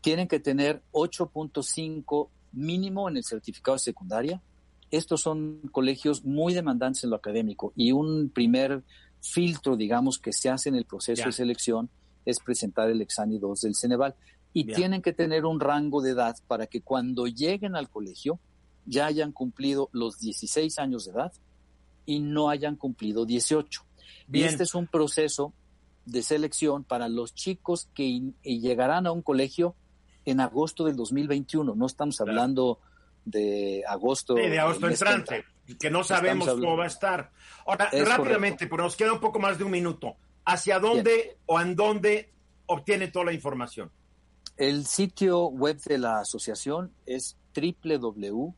Tienen 0.00 0.28
que 0.28 0.38
tener 0.38 0.84
8.5 0.92 2.28
mínimo 2.52 3.08
en 3.08 3.16
el 3.16 3.24
certificado 3.24 3.76
de 3.76 3.80
secundaria. 3.80 4.42
Estos 4.90 5.22
son 5.22 5.60
colegios 5.72 6.24
muy 6.24 6.54
demandantes 6.54 7.04
en 7.04 7.10
lo 7.10 7.16
académico 7.16 7.72
y 7.76 7.92
un 7.92 8.30
primer 8.30 8.82
filtro, 9.20 9.76
digamos, 9.76 10.18
que 10.18 10.32
se 10.32 10.48
hace 10.48 10.68
en 10.68 10.76
el 10.76 10.84
proceso 10.84 11.24
de 11.24 11.32
selección 11.32 11.90
es 12.24 12.40
presentar 12.40 12.90
el 12.90 13.00
examen 13.00 13.40
2 13.40 13.60
del 13.60 13.74
Ceneval. 13.74 14.14
Y 14.52 14.64
tienen 14.64 15.02
que 15.02 15.12
tener 15.12 15.44
un 15.44 15.60
rango 15.60 16.00
de 16.00 16.12
edad 16.12 16.34
para 16.46 16.66
que 16.66 16.80
cuando 16.80 17.26
lleguen 17.26 17.76
al 17.76 17.90
colegio 17.90 18.40
ya 18.86 19.06
hayan 19.06 19.32
cumplido 19.32 19.90
los 19.92 20.18
16 20.18 20.78
años 20.78 21.04
de 21.04 21.12
edad 21.12 21.32
y 22.06 22.20
no 22.20 22.48
hayan 22.48 22.76
cumplido 22.76 23.26
18. 23.26 23.84
Y 24.32 24.42
este 24.42 24.62
es 24.62 24.74
un 24.74 24.86
proceso 24.86 25.52
de 26.06 26.22
selección 26.22 26.84
para 26.84 27.08
los 27.08 27.34
chicos 27.34 27.88
que 27.92 28.32
llegarán 28.42 29.06
a 29.06 29.12
un 29.12 29.22
colegio 29.22 29.74
en 30.26 30.40
agosto 30.40 30.84
del 30.84 30.96
2021. 30.96 31.74
No 31.74 31.86
estamos 31.86 32.20
hablando 32.20 32.80
de 33.24 33.82
agosto. 33.88 34.34
de 34.34 34.58
agosto 34.58 34.88
entrante, 34.88 35.44
que 35.80 35.90
no 35.90 36.04
sabemos 36.04 36.48
cómo 36.48 36.76
va 36.76 36.84
a 36.84 36.88
estar. 36.88 37.32
Ahora, 37.66 37.88
rápidamente, 37.90 38.66
pero 38.66 38.82
nos 38.82 38.96
queda 38.96 39.14
un 39.14 39.20
poco 39.20 39.38
más 39.38 39.56
de 39.56 39.64
un 39.64 39.70
minuto. 39.70 40.16
¿Hacia 40.44 40.78
dónde 40.78 41.38
o 41.46 41.60
en 41.60 41.74
dónde 41.74 42.30
obtiene 42.66 43.08
toda 43.08 43.24
la 43.24 43.32
información? 43.32 43.90
El 44.58 44.86
sitio 44.86 45.46
web 45.46 45.78
de 45.80 45.98
la 45.98 46.20
asociación 46.20 46.92
es 47.06 47.36
www 47.54 48.54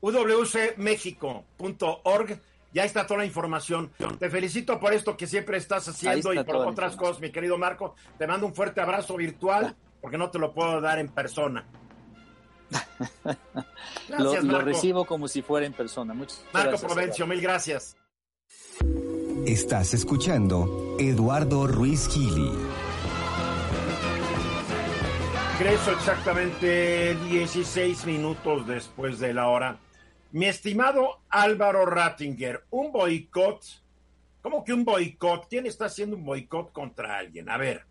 uwcmexico.org 0.00 2.40
ya 2.72 2.84
está 2.84 3.06
toda 3.06 3.18
la 3.18 3.26
información. 3.26 3.92
Te 4.18 4.28
felicito 4.28 4.80
por 4.80 4.92
esto 4.92 5.16
que 5.16 5.28
siempre 5.28 5.58
estás 5.58 5.86
haciendo 5.86 6.34
y 6.34 6.42
por 6.42 6.56
otras 6.56 6.96
cosas, 6.96 7.20
mi 7.20 7.30
querido 7.30 7.56
Marco. 7.56 7.94
Te 8.18 8.26
mando 8.26 8.46
un 8.46 8.54
fuerte 8.54 8.80
abrazo 8.80 9.16
virtual 9.16 9.76
porque 10.00 10.18
no 10.18 10.28
te 10.30 10.40
lo 10.40 10.52
puedo 10.52 10.80
dar 10.80 10.98
en 10.98 11.06
persona. 11.08 11.64
lo, 14.08 14.60
recibo 14.60 15.04
como 15.04 15.28
si 15.28 15.42
fuera 15.42 15.66
en 15.66 15.72
persona. 15.72 16.14
Muchas 16.14 16.44
Marco 16.52 16.78
Provencio, 16.78 17.28
mil 17.28 17.40
gracias. 17.40 17.96
Estás 19.46 19.94
escuchando 19.94 20.96
Eduardo 20.98 21.68
Ruiz 21.68 22.08
Gili. 22.08 22.50
Regreso 25.56 25.92
exactamente 25.92 27.14
16 27.14 28.06
minutos 28.06 28.66
después 28.66 29.20
de 29.20 29.32
la 29.32 29.48
hora. 29.48 29.78
Mi 30.32 30.46
estimado 30.46 31.20
Álvaro 31.28 31.86
Rattinger, 31.86 32.64
un 32.70 32.90
boicot. 32.90 33.60
¿Cómo 34.42 34.64
que 34.64 34.72
un 34.72 34.84
boicot? 34.84 35.46
¿Quién 35.48 35.66
está 35.66 35.84
haciendo 35.84 36.16
un 36.16 36.24
boicot 36.24 36.72
contra 36.72 37.18
alguien? 37.18 37.48
A 37.48 37.56
ver. 37.56 37.86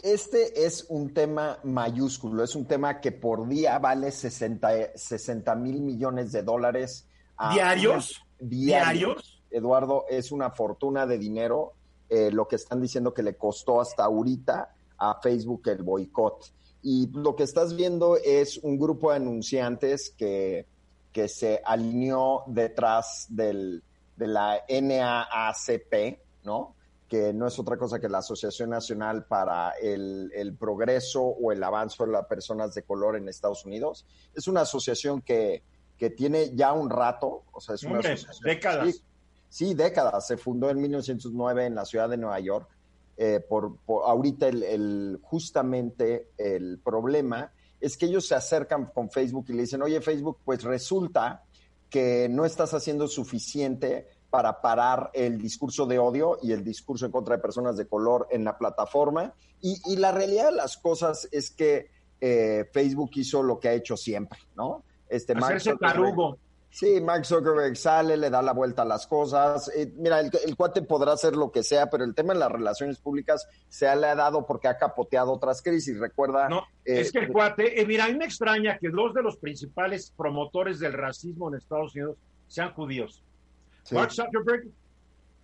Este 0.00 0.64
es 0.64 0.86
un 0.88 1.12
tema 1.12 1.58
mayúsculo, 1.64 2.44
es 2.44 2.54
un 2.54 2.66
tema 2.66 3.00
que 3.00 3.10
por 3.10 3.48
día 3.48 3.80
vale 3.80 4.12
60 4.12 5.56
mil 5.56 5.80
millones 5.80 6.30
de 6.30 6.44
dólares. 6.44 7.08
¿Diarios? 7.52 8.22
¿Diarios? 8.38 9.42
Eduardo, 9.50 10.04
es 10.08 10.30
una 10.30 10.50
fortuna 10.50 11.04
de 11.04 11.18
dinero 11.18 11.72
eh, 12.08 12.30
lo 12.30 12.46
que 12.46 12.54
están 12.54 12.80
diciendo 12.80 13.12
que 13.12 13.24
le 13.24 13.34
costó 13.34 13.80
hasta 13.80 14.04
ahorita 14.04 14.72
a 14.98 15.20
Facebook 15.20 15.62
el 15.66 15.82
boicot. 15.82 16.52
Y 16.88 17.08
lo 17.08 17.34
que 17.34 17.42
estás 17.42 17.74
viendo 17.74 18.16
es 18.16 18.58
un 18.58 18.78
grupo 18.78 19.10
de 19.10 19.16
anunciantes 19.16 20.14
que, 20.16 20.66
que 21.12 21.26
se 21.26 21.60
alineó 21.64 22.44
detrás 22.46 23.26
del, 23.28 23.82
de 24.14 24.28
la 24.28 24.62
NAACP, 24.68 26.20
¿no? 26.44 26.76
que 27.08 27.32
no 27.32 27.48
es 27.48 27.58
otra 27.58 27.76
cosa 27.76 27.98
que 27.98 28.08
la 28.08 28.18
Asociación 28.18 28.70
Nacional 28.70 29.24
para 29.24 29.70
el, 29.82 30.30
el, 30.32 30.54
Progreso 30.54 31.22
o 31.22 31.50
el 31.50 31.64
Avance 31.64 32.04
de 32.04 32.12
las 32.12 32.26
Personas 32.26 32.72
de 32.72 32.84
Color 32.84 33.16
en 33.16 33.28
Estados 33.28 33.64
Unidos. 33.64 34.06
Es 34.32 34.46
una 34.46 34.60
asociación 34.60 35.22
que, 35.22 35.64
que 35.98 36.10
tiene 36.10 36.54
ya 36.54 36.72
un 36.72 36.88
rato, 36.88 37.42
o 37.50 37.60
sea, 37.60 37.74
es 37.74 37.82
una 37.82 37.98
décadas. 38.44 38.94
Sí, 38.94 39.02
sí, 39.48 39.74
décadas. 39.74 40.28
Se 40.28 40.36
fundó 40.36 40.70
en 40.70 40.80
1909 40.80 41.66
en 41.66 41.74
la 41.74 41.84
ciudad 41.84 42.08
de 42.08 42.16
Nueva 42.16 42.38
York 42.38 42.75
eh, 43.16 43.40
por, 43.48 43.78
ahorita 43.88 44.48
el, 44.48 45.18
justamente 45.22 46.30
el 46.36 46.78
problema 46.78 47.52
es 47.80 47.96
que 47.96 48.06
ellos 48.06 48.26
se 48.26 48.34
acercan 48.34 48.86
con 48.86 49.10
Facebook 49.10 49.46
y 49.48 49.52
le 49.52 49.62
dicen, 49.62 49.82
oye 49.82 50.00
Facebook, 50.00 50.38
pues 50.44 50.62
resulta 50.64 51.44
que 51.90 52.28
no 52.28 52.44
estás 52.44 52.74
haciendo 52.74 53.06
suficiente 53.08 54.08
para 54.28 54.60
parar 54.60 55.10
el 55.14 55.38
discurso 55.38 55.86
de 55.86 55.98
odio 55.98 56.38
y 56.42 56.52
el 56.52 56.64
discurso 56.64 57.06
en 57.06 57.12
contra 57.12 57.36
de 57.36 57.42
personas 57.42 57.76
de 57.76 57.86
color 57.86 58.26
en 58.30 58.44
la 58.44 58.58
plataforma. 58.58 59.32
Y, 59.60 59.96
la 59.96 60.12
realidad 60.12 60.50
de 60.50 60.56
las 60.56 60.76
cosas 60.76 61.28
es 61.32 61.50
que 61.50 61.90
eh, 62.20 62.68
Facebook 62.72 63.10
hizo 63.14 63.42
lo 63.42 63.58
que 63.58 63.68
ha 63.68 63.72
hecho 63.72 63.96
siempre, 63.96 64.38
¿no? 64.54 64.82
Este, 65.08 65.32
Hacerse 65.32 65.76
tarugo. 65.76 66.38
Sí, 66.76 67.00
Mark 67.00 67.24
Zuckerberg 67.24 67.74
sale, 67.74 68.18
le 68.18 68.28
da 68.28 68.42
la 68.42 68.52
vuelta 68.52 68.82
a 68.82 68.84
las 68.84 69.06
cosas. 69.06 69.70
Eh, 69.74 69.90
mira, 69.96 70.20
el, 70.20 70.56
cuate 70.58 70.82
podrá 70.82 71.12
hacer 71.12 71.34
lo 71.34 71.50
que 71.50 71.62
sea, 71.62 71.88
pero 71.88 72.04
el 72.04 72.14
tema 72.14 72.34
de 72.34 72.40
las 72.40 72.52
relaciones 72.52 72.98
públicas 72.98 73.48
se 73.66 73.86
le 73.96 74.08
ha 74.08 74.14
dado 74.14 74.44
porque 74.44 74.68
ha 74.68 74.76
capoteado 74.76 75.32
otras 75.32 75.62
crisis. 75.62 75.98
Recuerda. 75.98 76.50
No, 76.50 76.66
eh, 76.84 77.00
es 77.00 77.12
que 77.12 77.20
el 77.20 77.32
cuate, 77.32 77.80
eh, 77.80 77.86
mira, 77.86 78.04
a 78.04 78.08
mí 78.08 78.18
me 78.18 78.26
extraña 78.26 78.76
que 78.76 78.90
dos 78.90 79.14
de 79.14 79.22
los 79.22 79.38
principales 79.38 80.12
promotores 80.14 80.78
del 80.78 80.92
racismo 80.92 81.48
en 81.48 81.54
Estados 81.54 81.94
Unidos 81.94 82.18
sean 82.46 82.74
judíos. 82.74 83.22
Mark 83.90 84.12
Zuckerberg 84.12 84.66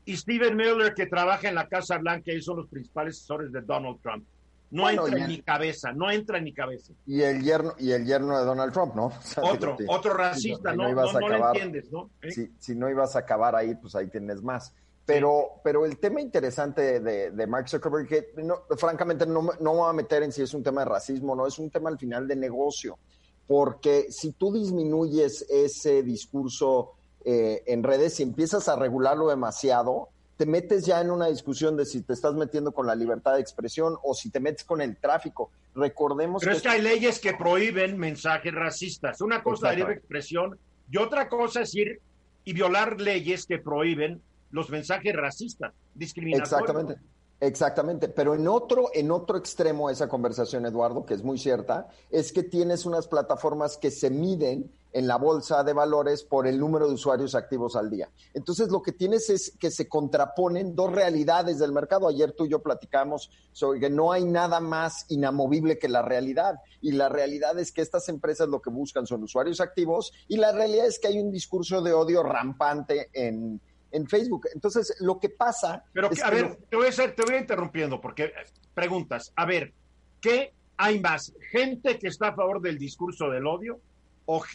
y 0.04 0.14
Steven 0.18 0.54
Miller, 0.54 0.92
que 0.92 1.06
trabaja 1.06 1.48
en 1.48 1.54
la 1.54 1.66
Casa 1.66 1.96
Blanca 1.96 2.30
y 2.30 2.42
son 2.42 2.58
los 2.58 2.66
principales 2.66 3.16
asesores 3.16 3.50
de 3.50 3.62
Donald 3.62 4.02
Trump. 4.02 4.26
No 4.72 4.88
entra 4.88 5.18
en 5.18 5.28
mi 5.28 5.42
cabeza, 5.42 5.92
no 5.92 6.10
entra 6.10 6.38
en 6.38 6.44
mi 6.44 6.54
cabeza. 6.54 6.94
Y 7.06 7.20
el 7.20 7.42
yerno, 7.42 7.74
y 7.78 7.92
el 7.92 8.06
yerno 8.06 8.38
de 8.38 8.44
Donald 8.46 8.72
Trump, 8.72 8.94
¿no? 8.94 9.12
otro, 9.42 9.76
otro 9.86 10.14
racista, 10.14 10.74
no, 10.74 10.90
no, 10.90 11.12
no, 11.12 11.28
lo 11.28 11.48
entiendes, 11.48 11.92
¿no? 11.92 12.10
¿Eh? 12.22 12.48
Si, 12.58 12.74
no 12.74 12.88
ibas 12.88 13.14
a 13.14 13.20
acabar 13.20 13.54
ahí, 13.54 13.74
pues 13.74 13.94
ahí 13.94 14.08
tienes 14.08 14.42
más. 14.42 14.72
Pero, 15.04 15.60
pero 15.62 15.84
el 15.84 15.98
tema 15.98 16.22
interesante 16.22 17.00
de, 17.00 17.32
de 17.32 17.46
Mark 17.46 17.68
Zuckerberg, 17.68 18.08
que 18.08 18.32
francamente 18.78 19.26
no, 19.26 19.42
no 19.42 19.72
me 19.72 19.78
voy 19.78 19.90
a 19.90 19.92
meter 19.92 20.22
en 20.22 20.32
si 20.32 20.40
es 20.40 20.54
un 20.54 20.62
tema 20.62 20.80
de 20.82 20.90
racismo, 20.90 21.36
no, 21.36 21.46
es 21.46 21.58
un 21.58 21.68
tema 21.68 21.90
al 21.90 21.98
final 21.98 22.26
de 22.26 22.36
negocio. 22.36 22.98
Porque 23.46 24.06
si 24.10 24.32
tú 24.32 24.54
disminuyes 24.54 25.44
ese 25.50 26.02
discurso 26.02 26.92
eh, 27.26 27.62
en 27.66 27.82
redes, 27.82 28.18
y 28.20 28.22
empiezas 28.22 28.68
a 28.68 28.76
regularlo 28.76 29.28
demasiado, 29.28 30.08
te 30.42 30.46
metes 30.46 30.84
ya 30.84 31.00
en 31.00 31.12
una 31.12 31.28
discusión 31.28 31.76
de 31.76 31.86
si 31.86 32.02
te 32.02 32.14
estás 32.14 32.34
metiendo 32.34 32.72
con 32.72 32.84
la 32.84 32.96
libertad 32.96 33.34
de 33.34 33.40
expresión 33.40 33.96
o 34.02 34.12
si 34.12 34.28
te 34.28 34.40
metes 34.40 34.64
con 34.64 34.80
el 34.80 34.96
tráfico. 34.96 35.52
Recordemos 35.72 36.42
Pero 36.42 36.56
es 36.56 36.62
que 36.62 36.68
hay 36.68 36.82
leyes 36.82 37.20
que 37.20 37.34
prohíben 37.34 37.96
mensajes 37.96 38.52
racistas. 38.52 39.20
Una 39.20 39.40
cosa 39.40 39.70
es 39.70 39.78
la 39.78 39.78
libre 39.78 39.94
expresión 39.94 40.58
y 40.90 40.96
otra 40.96 41.28
cosa 41.28 41.60
es 41.60 41.72
ir 41.76 42.00
y 42.44 42.54
violar 42.54 43.00
leyes 43.00 43.46
que 43.46 43.60
prohíben 43.60 44.20
los 44.50 44.68
mensajes 44.68 45.14
racistas, 45.14 45.74
discriminatorios. 45.94 46.60
Exactamente. 46.60 47.00
Exactamente, 47.38 48.08
pero 48.08 48.34
en 48.34 48.46
otro, 48.48 48.90
en 48.94 49.12
otro 49.12 49.36
extremo 49.36 49.90
esa 49.90 50.08
conversación, 50.08 50.66
Eduardo, 50.66 51.04
que 51.06 51.14
es 51.14 51.22
muy 51.22 51.38
cierta, 51.38 51.88
es 52.10 52.32
que 52.32 52.42
tienes 52.42 52.84
unas 52.84 53.06
plataformas 53.06 53.76
que 53.76 53.92
se 53.92 54.10
miden 54.10 54.72
en 54.92 55.06
la 55.06 55.16
bolsa 55.16 55.64
de 55.64 55.72
valores 55.72 56.22
por 56.22 56.46
el 56.46 56.58
número 56.58 56.86
de 56.86 56.94
usuarios 56.94 57.34
activos 57.34 57.76
al 57.76 57.90
día. 57.90 58.10
Entonces, 58.34 58.70
lo 58.70 58.82
que 58.82 58.92
tienes 58.92 59.30
es 59.30 59.56
que 59.58 59.70
se 59.70 59.88
contraponen 59.88 60.74
dos 60.74 60.92
realidades 60.92 61.58
del 61.58 61.72
mercado. 61.72 62.08
Ayer 62.08 62.32
tú 62.32 62.44
y 62.44 62.50
yo 62.50 62.62
platicamos 62.62 63.30
sobre 63.52 63.80
que 63.80 63.90
no 63.90 64.12
hay 64.12 64.24
nada 64.24 64.60
más 64.60 65.06
inamovible 65.08 65.78
que 65.78 65.88
la 65.88 66.02
realidad. 66.02 66.56
Y 66.80 66.92
la 66.92 67.08
realidad 67.08 67.58
es 67.58 67.72
que 67.72 67.80
estas 67.80 68.08
empresas 68.08 68.48
lo 68.48 68.60
que 68.60 68.70
buscan 68.70 69.06
son 69.06 69.22
usuarios 69.22 69.60
activos 69.60 70.12
y 70.28 70.36
la 70.36 70.52
realidad 70.52 70.86
es 70.86 70.98
que 70.98 71.08
hay 71.08 71.18
un 71.18 71.30
discurso 71.30 71.80
de 71.80 71.92
odio 71.92 72.22
rampante 72.22 73.08
en, 73.12 73.60
en 73.90 74.06
Facebook. 74.06 74.48
Entonces, 74.54 74.94
lo 75.00 75.18
que 75.18 75.30
pasa. 75.30 75.84
Pero, 75.92 76.10
a 76.22 76.30
ver, 76.30 76.58
te, 76.68 76.76
voy 76.76 76.88
a 76.88 76.90
te 76.90 77.22
voy 77.22 77.36
interrumpiendo 77.36 78.00
porque 78.00 78.32
preguntas. 78.74 79.32
A 79.36 79.46
ver, 79.46 79.72
¿qué 80.20 80.52
hay 80.76 81.00
más? 81.00 81.32
¿Gente 81.50 81.98
que 81.98 82.08
está 82.08 82.28
a 82.28 82.34
favor 82.34 82.60
del 82.60 82.78
discurso 82.78 83.30
del 83.30 83.46
odio 83.46 83.80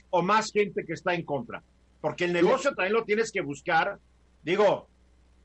o, 0.10 0.22
más 0.22 0.52
gente 0.52 0.86
que 0.86 0.94
está 0.94 1.14
en 1.14 1.24
contra? 1.24 1.64
Porque 2.02 2.26
el 2.26 2.34
negocio 2.34 2.74
también 2.74 2.94
lo 2.94 3.04
tienes 3.04 3.32
que 3.32 3.42
buscar. 3.42 4.00
Digo, 4.44 4.88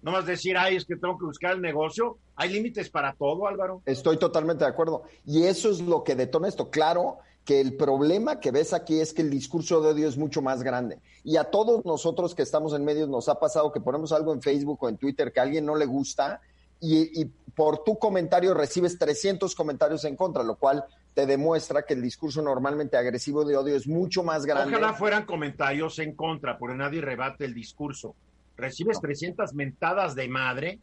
no 0.03 0.12
más 0.12 0.27
decir, 0.27 0.57
ay, 0.57 0.77
es 0.77 0.85
que 0.85 0.97
tengo 0.97 1.18
que 1.18 1.25
buscar 1.25 1.55
el 1.55 1.61
negocio. 1.61 2.18
Hay 2.37 2.51
límites 2.51 2.90
para 2.90 3.14
todo, 3.14 3.47
Álvaro. 3.47 3.83
Estoy 3.87 4.18
totalmente 4.18 4.64
de 4.64 4.71
acuerdo. 4.71 5.05
Y 5.27 5.45
eso 5.45 5.71
es 5.71 5.81
lo 5.81 6.05
que 6.05 6.14
detona 6.14 6.49
esto. 6.49 6.71
Claro 6.71 7.18
que 7.45 7.61
el 7.61 7.77
problema 7.77 8.38
que 8.38 8.53
ves 8.53 8.73
aquí 8.73 9.01
es 9.01 9.12
que 9.12 9.23
el 9.23 9.31
discurso 9.31 9.81
de 9.81 9.90
odio 9.90 10.09
es 10.09 10.16
mucho 10.16 10.42
más 10.42 10.62
grande. 10.62 10.99
Y 11.25 11.37
a 11.37 11.45
todos 11.45 11.85
nosotros 11.85 12.35
que 12.35 12.42
estamos 12.42 12.73
en 12.75 12.85
medios 12.85 13.09
nos 13.09 13.29
ha 13.29 13.38
pasado 13.38 13.73
que 13.73 13.81
ponemos 13.81 14.12
algo 14.12 14.33
en 14.33 14.42
Facebook 14.42 14.79
o 14.83 14.88
en 14.88 14.97
Twitter 14.97 15.33
que 15.33 15.40
a 15.40 15.45
alguien 15.45 15.66
no 15.66 15.75
le 15.75 15.87
gusta 15.87 16.40
y, 16.83 17.25
por 17.55 17.85
tu 17.85 17.99
comentario 17.99 18.55
recibes 18.55 18.99
300 18.99 19.55
comentarios 19.55 20.05
en 20.05 20.16
contra, 20.16 20.42
lo 20.42 20.57
cual 20.57 20.85
te 21.14 21.27
demuestra 21.27 21.83
que 21.83 21.92
el 21.92 22.01
discurso 22.01 22.40
normalmente 22.40 22.97
agresivo 22.97 23.45
de 23.45 23.57
odio 23.57 23.77
es 23.77 23.87
mucho 23.87 24.23
más 24.23 24.47
grande. 24.47 24.75
Ojalá 24.75 24.95
fueran 24.95 25.27
comentarios 25.27 25.99
en 25.99 26.14
contra, 26.14 26.57
porque 26.57 26.77
nadie 26.77 27.03
rebate 27.03 27.45
el 27.45 27.53
discurso. 27.53 28.14
Recibes 28.57 29.01
300 29.01 29.53
mentadas 29.55 30.14
de 30.14 30.29
madre 30.29 30.79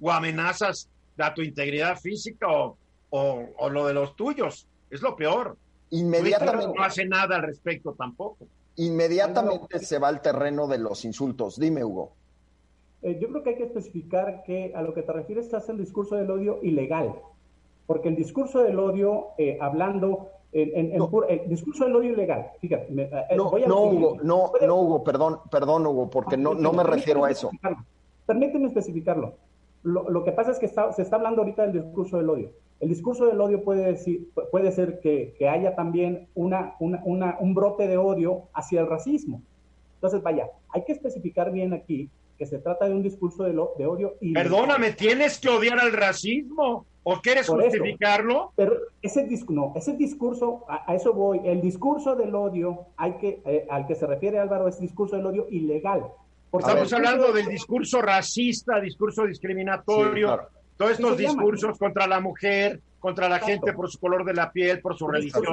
o 0.00 0.10
amenazas 0.10 0.88
a 1.18 1.34
tu 1.34 1.42
integridad 1.42 1.98
física 1.98 2.46
o, 2.48 2.76
o 3.10 3.68
lo 3.68 3.86
de 3.86 3.92
los 3.92 4.16
tuyos. 4.16 4.66
Es 4.90 5.02
lo 5.02 5.14
peor. 5.14 5.58
Inmediatamente. 5.90 6.72
No 6.74 6.82
hace 6.82 7.04
nada 7.04 7.36
al 7.36 7.42
respecto 7.42 7.94
tampoco. 7.96 8.46
Inmediatamente 8.76 9.78
se 9.78 9.98
va 9.98 10.08
al 10.08 10.20
terreno 10.20 10.66
de 10.66 10.78
los 10.78 11.04
insultos. 11.04 11.58
Dime, 11.58 11.84
Hugo. 11.84 12.12
Eh, 13.04 13.18
yo 13.20 13.28
creo 13.28 13.42
que 13.42 13.50
hay 13.50 13.56
que 13.56 13.64
especificar 13.64 14.42
que 14.44 14.72
a 14.74 14.80
lo 14.80 14.94
que 14.94 15.02
te 15.02 15.12
refieres 15.12 15.52
es 15.52 15.68
el 15.68 15.76
discurso 15.76 16.16
del 16.16 16.30
odio 16.30 16.58
ilegal. 16.62 17.14
Porque 17.86 18.08
el 18.08 18.16
discurso 18.16 18.62
del 18.62 18.78
odio, 18.78 19.26
eh, 19.36 19.58
hablando 19.60 20.30
en, 20.52 20.92
el 20.92 21.48
discurso 21.48 21.84
del 21.84 21.96
odio 21.96 22.14
ilegal, 22.14 22.52
fíjate, 22.60 22.86
eh, 22.90 23.36
no, 23.36 23.52
no, 23.66 23.82
Hugo, 23.82 24.16
no, 24.22 24.52
no, 24.66 24.80
Hugo, 24.80 25.04
perdón, 25.04 25.40
perdón, 25.50 25.86
Hugo, 25.86 26.08
porque 26.08 26.38
no, 26.38 26.54
no 26.54 26.72
me 26.72 26.82
refiero 26.82 27.24
a 27.24 27.30
eso. 27.30 27.50
Permíteme 28.24 28.68
especificarlo. 28.68 29.34
Lo, 29.82 30.08
lo, 30.08 30.24
que 30.24 30.32
pasa 30.32 30.52
es 30.52 30.58
que 30.58 30.68
se 30.68 31.02
está 31.02 31.16
hablando 31.16 31.42
ahorita 31.42 31.66
del 31.66 31.82
discurso 31.82 32.16
del 32.16 32.30
odio. 32.30 32.52
El 32.80 32.88
discurso 32.88 33.26
del 33.26 33.38
odio 33.38 33.62
puede, 33.62 33.84
decir, 33.84 34.30
puede 34.50 34.72
ser 34.72 35.00
que, 35.00 35.36
haya 35.46 35.74
también 35.74 36.28
una, 36.34 36.76
un 36.78 37.54
brote 37.54 37.86
de 37.86 37.98
odio 37.98 38.44
hacia 38.54 38.80
el 38.80 38.86
racismo. 38.86 39.42
Entonces, 39.96 40.22
vaya, 40.22 40.48
hay 40.70 40.84
que 40.84 40.92
especificar 40.92 41.52
bien 41.52 41.74
aquí 41.74 42.08
que 42.38 42.46
se 42.46 42.58
trata 42.58 42.86
de 42.86 42.94
un 42.94 43.02
discurso 43.02 43.44
de, 43.44 43.52
de 43.52 43.86
odio. 43.86 44.14
Y 44.20 44.32
Perdóname, 44.32 44.92
¿tienes 44.92 45.38
que 45.38 45.48
odiar 45.48 45.78
al 45.78 45.92
racismo? 45.92 46.86
¿O 47.06 47.20
quieres 47.20 47.48
justificarlo? 47.48 48.52
pero 48.56 48.76
ese, 49.02 49.28
no, 49.50 49.74
ese 49.76 49.92
discurso, 49.92 50.64
a, 50.68 50.94
eso 50.94 51.12
voy, 51.12 51.40
el 51.44 51.60
discurso 51.60 52.16
del 52.16 52.34
odio 52.34 52.86
hay 52.96 53.12
que, 53.18 53.42
eh, 53.44 53.66
al 53.70 53.86
que 53.86 53.94
se 53.94 54.06
refiere 54.06 54.38
Álvaro 54.38 54.68
es 54.68 54.80
discurso 54.80 55.16
del 55.16 55.26
odio 55.26 55.46
ilegal. 55.50 56.04
Estamos 56.50 56.92
hablando 56.92 57.32
del 57.32 57.46
discurso 57.46 58.00
racista, 58.00 58.80
discurso 58.80 59.26
discriminatorio, 59.26 60.48
todos 60.76 60.92
estos 60.92 61.16
discursos 61.18 61.78
contra 61.78 62.06
la 62.06 62.20
mujer, 62.20 62.80
contra 63.00 63.28
la 63.28 63.38
gente 63.38 63.74
por 63.74 63.90
su 63.90 63.98
color 63.98 64.24
de 64.24 64.32
la 64.32 64.50
piel, 64.50 64.80
por 64.80 64.96
su 64.96 65.06
religión, 65.06 65.44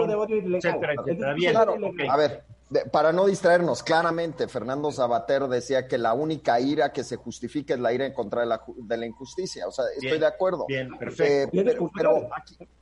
etcétera, 0.56 0.94
etcétera. 0.94 1.34
Bien, 1.34 1.56
A 1.58 2.18
ver, 2.18 2.44
para 2.92 3.12
no 3.12 3.26
distraernos, 3.26 3.84
claramente, 3.84 4.48
Fernando 4.48 4.92
Sabater 4.92 5.48
decía 5.48 5.88
que 5.88 5.98
la 5.98 6.14
única 6.14 6.60
ira 6.60 6.94
que 6.94 7.04
se 7.04 7.18
justifica 7.18 7.74
es 7.74 7.80
la 7.80 7.92
ira 7.92 8.06
en 8.06 8.14
contra 8.14 8.42
de 8.42 8.48
la, 8.48 8.64
de 8.78 8.98
la 8.98 9.06
injusticia. 9.06 9.68
O 9.68 9.72
sea, 9.72 9.86
estoy 9.96 10.20
de 10.20 10.26
acuerdo. 10.26 10.66
Bien, 10.68 10.90
perfecto. 10.98 11.58
Eh, 11.58 11.78
pero, 11.94 12.30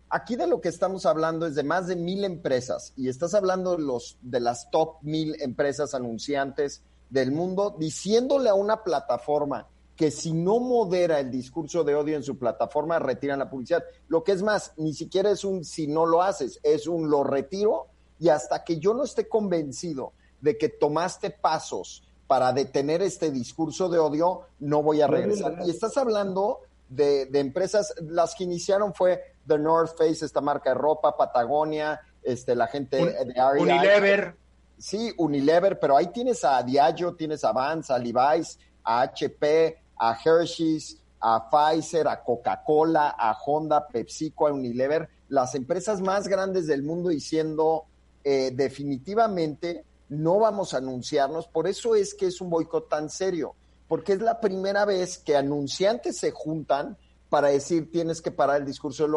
aquí, 0.09 0.35
de 0.35 0.47
lo 0.47 0.61
que 0.61 0.69
estamos 0.69 1.05
hablando 1.05 1.47
es 1.47 1.55
de 1.55 1.63
más 1.63 1.87
de 1.87 1.95
mil 1.95 2.23
empresas 2.23 2.93
y 2.97 3.09
estás 3.09 3.33
hablando 3.33 3.75
de, 3.75 3.83
los, 3.83 4.17
de 4.21 4.39
las 4.39 4.69
top 4.69 4.97
mil 5.01 5.35
empresas 5.41 5.95
anunciantes 5.95 6.83
del 7.09 7.31
mundo 7.31 7.75
diciéndole 7.79 8.49
a 8.49 8.53
una 8.53 8.83
plataforma 8.83 9.67
que 9.95 10.11
si 10.11 10.33
no 10.33 10.59
modera 10.59 11.19
el 11.19 11.31
discurso 11.31 11.83
de 11.83 11.95
odio 11.95 12.15
en 12.15 12.23
su 12.23 12.37
plataforma, 12.37 12.99
retiran 12.99 13.39
la 13.39 13.49
publicidad. 13.49 13.83
Lo 14.07 14.23
que 14.23 14.31
es 14.33 14.43
más, 14.43 14.71
ni 14.77 14.93
siquiera 14.93 15.31
es 15.31 15.43
un 15.43 15.65
si 15.65 15.87
no 15.87 16.05
lo 16.05 16.21
haces, 16.21 16.59
es 16.63 16.87
un 16.87 17.09
lo 17.09 17.23
retiro 17.23 17.87
y 18.19 18.29
hasta 18.29 18.63
que 18.63 18.77
yo 18.79 18.93
no 18.93 19.03
esté 19.03 19.27
convencido 19.27 20.13
de 20.41 20.57
que 20.57 20.69
tomaste 20.69 21.29
pasos 21.29 22.03
para 22.27 22.53
detener 22.53 23.01
este 23.01 23.31
discurso 23.31 23.89
de 23.89 23.97
odio, 23.97 24.41
no 24.59 24.83
voy 24.83 25.01
a 25.01 25.07
regresar. 25.07 25.57
Y 25.65 25.69
estás 25.69 25.97
hablando 25.97 26.59
de, 26.89 27.27
empresas, 27.33 27.93
las 28.01 28.35
que 28.35 28.43
iniciaron 28.43 28.93
fue 28.93 29.33
The 29.47 29.57
North 29.57 29.97
Face, 29.97 30.25
esta 30.25 30.41
marca 30.41 30.71
de 30.71 30.75
ropa, 30.75 31.17
Patagonia, 31.17 31.99
este, 32.21 32.55
la 32.55 32.67
gente 32.67 32.97
de 32.97 33.39
Aria. 33.39 33.61
Unilever. 33.63 34.35
Sí, 34.77 35.13
Unilever, 35.17 35.79
pero 35.79 35.97
ahí 35.97 36.07
tienes 36.07 36.43
a 36.45 36.61
Diageo, 36.63 37.15
tienes 37.15 37.43
a 37.43 37.51
Vans, 37.51 37.89
a 37.89 37.97
Levi's, 37.97 38.57
a 38.83 39.01
HP, 39.01 39.77
a 39.97 40.17
Hershey's, 40.23 40.97
a 41.19 41.49
Pfizer, 41.49 42.07
a 42.07 42.23
Coca-Cola, 42.23 43.15
a 43.17 43.37
Honda, 43.45 43.87
PepsiCo, 43.87 44.47
a 44.47 44.53
Unilever, 44.53 45.09
las 45.27 45.53
empresas 45.55 45.99
más 45.99 46.27
grandes 46.27 46.67
del 46.67 46.83
mundo 46.83 47.09
diciendo 47.09 47.85
eh, 48.23 48.51
definitivamente 48.53 49.85
no 50.09 50.39
vamos 50.39 50.73
a 50.73 50.77
anunciarnos. 50.77 51.47
Por 51.47 51.67
eso 51.67 51.95
es 51.95 52.13
que 52.13 52.27
es 52.27 52.41
un 52.41 52.49
boicot 52.49 52.89
tan 52.89 53.09
serio, 53.09 53.55
porque 53.87 54.13
es 54.13 54.21
la 54.21 54.39
primera 54.39 54.85
vez 54.85 55.17
que 55.17 55.35
anunciantes 55.35 56.17
se 56.17 56.31
juntan 56.31 56.97
para 57.29 57.49
decir 57.49 57.91
tienes 57.91 58.21
que 58.21 58.31
parar 58.31 58.57
el 58.57 58.65
discurso 58.65 59.03
del 59.03 59.15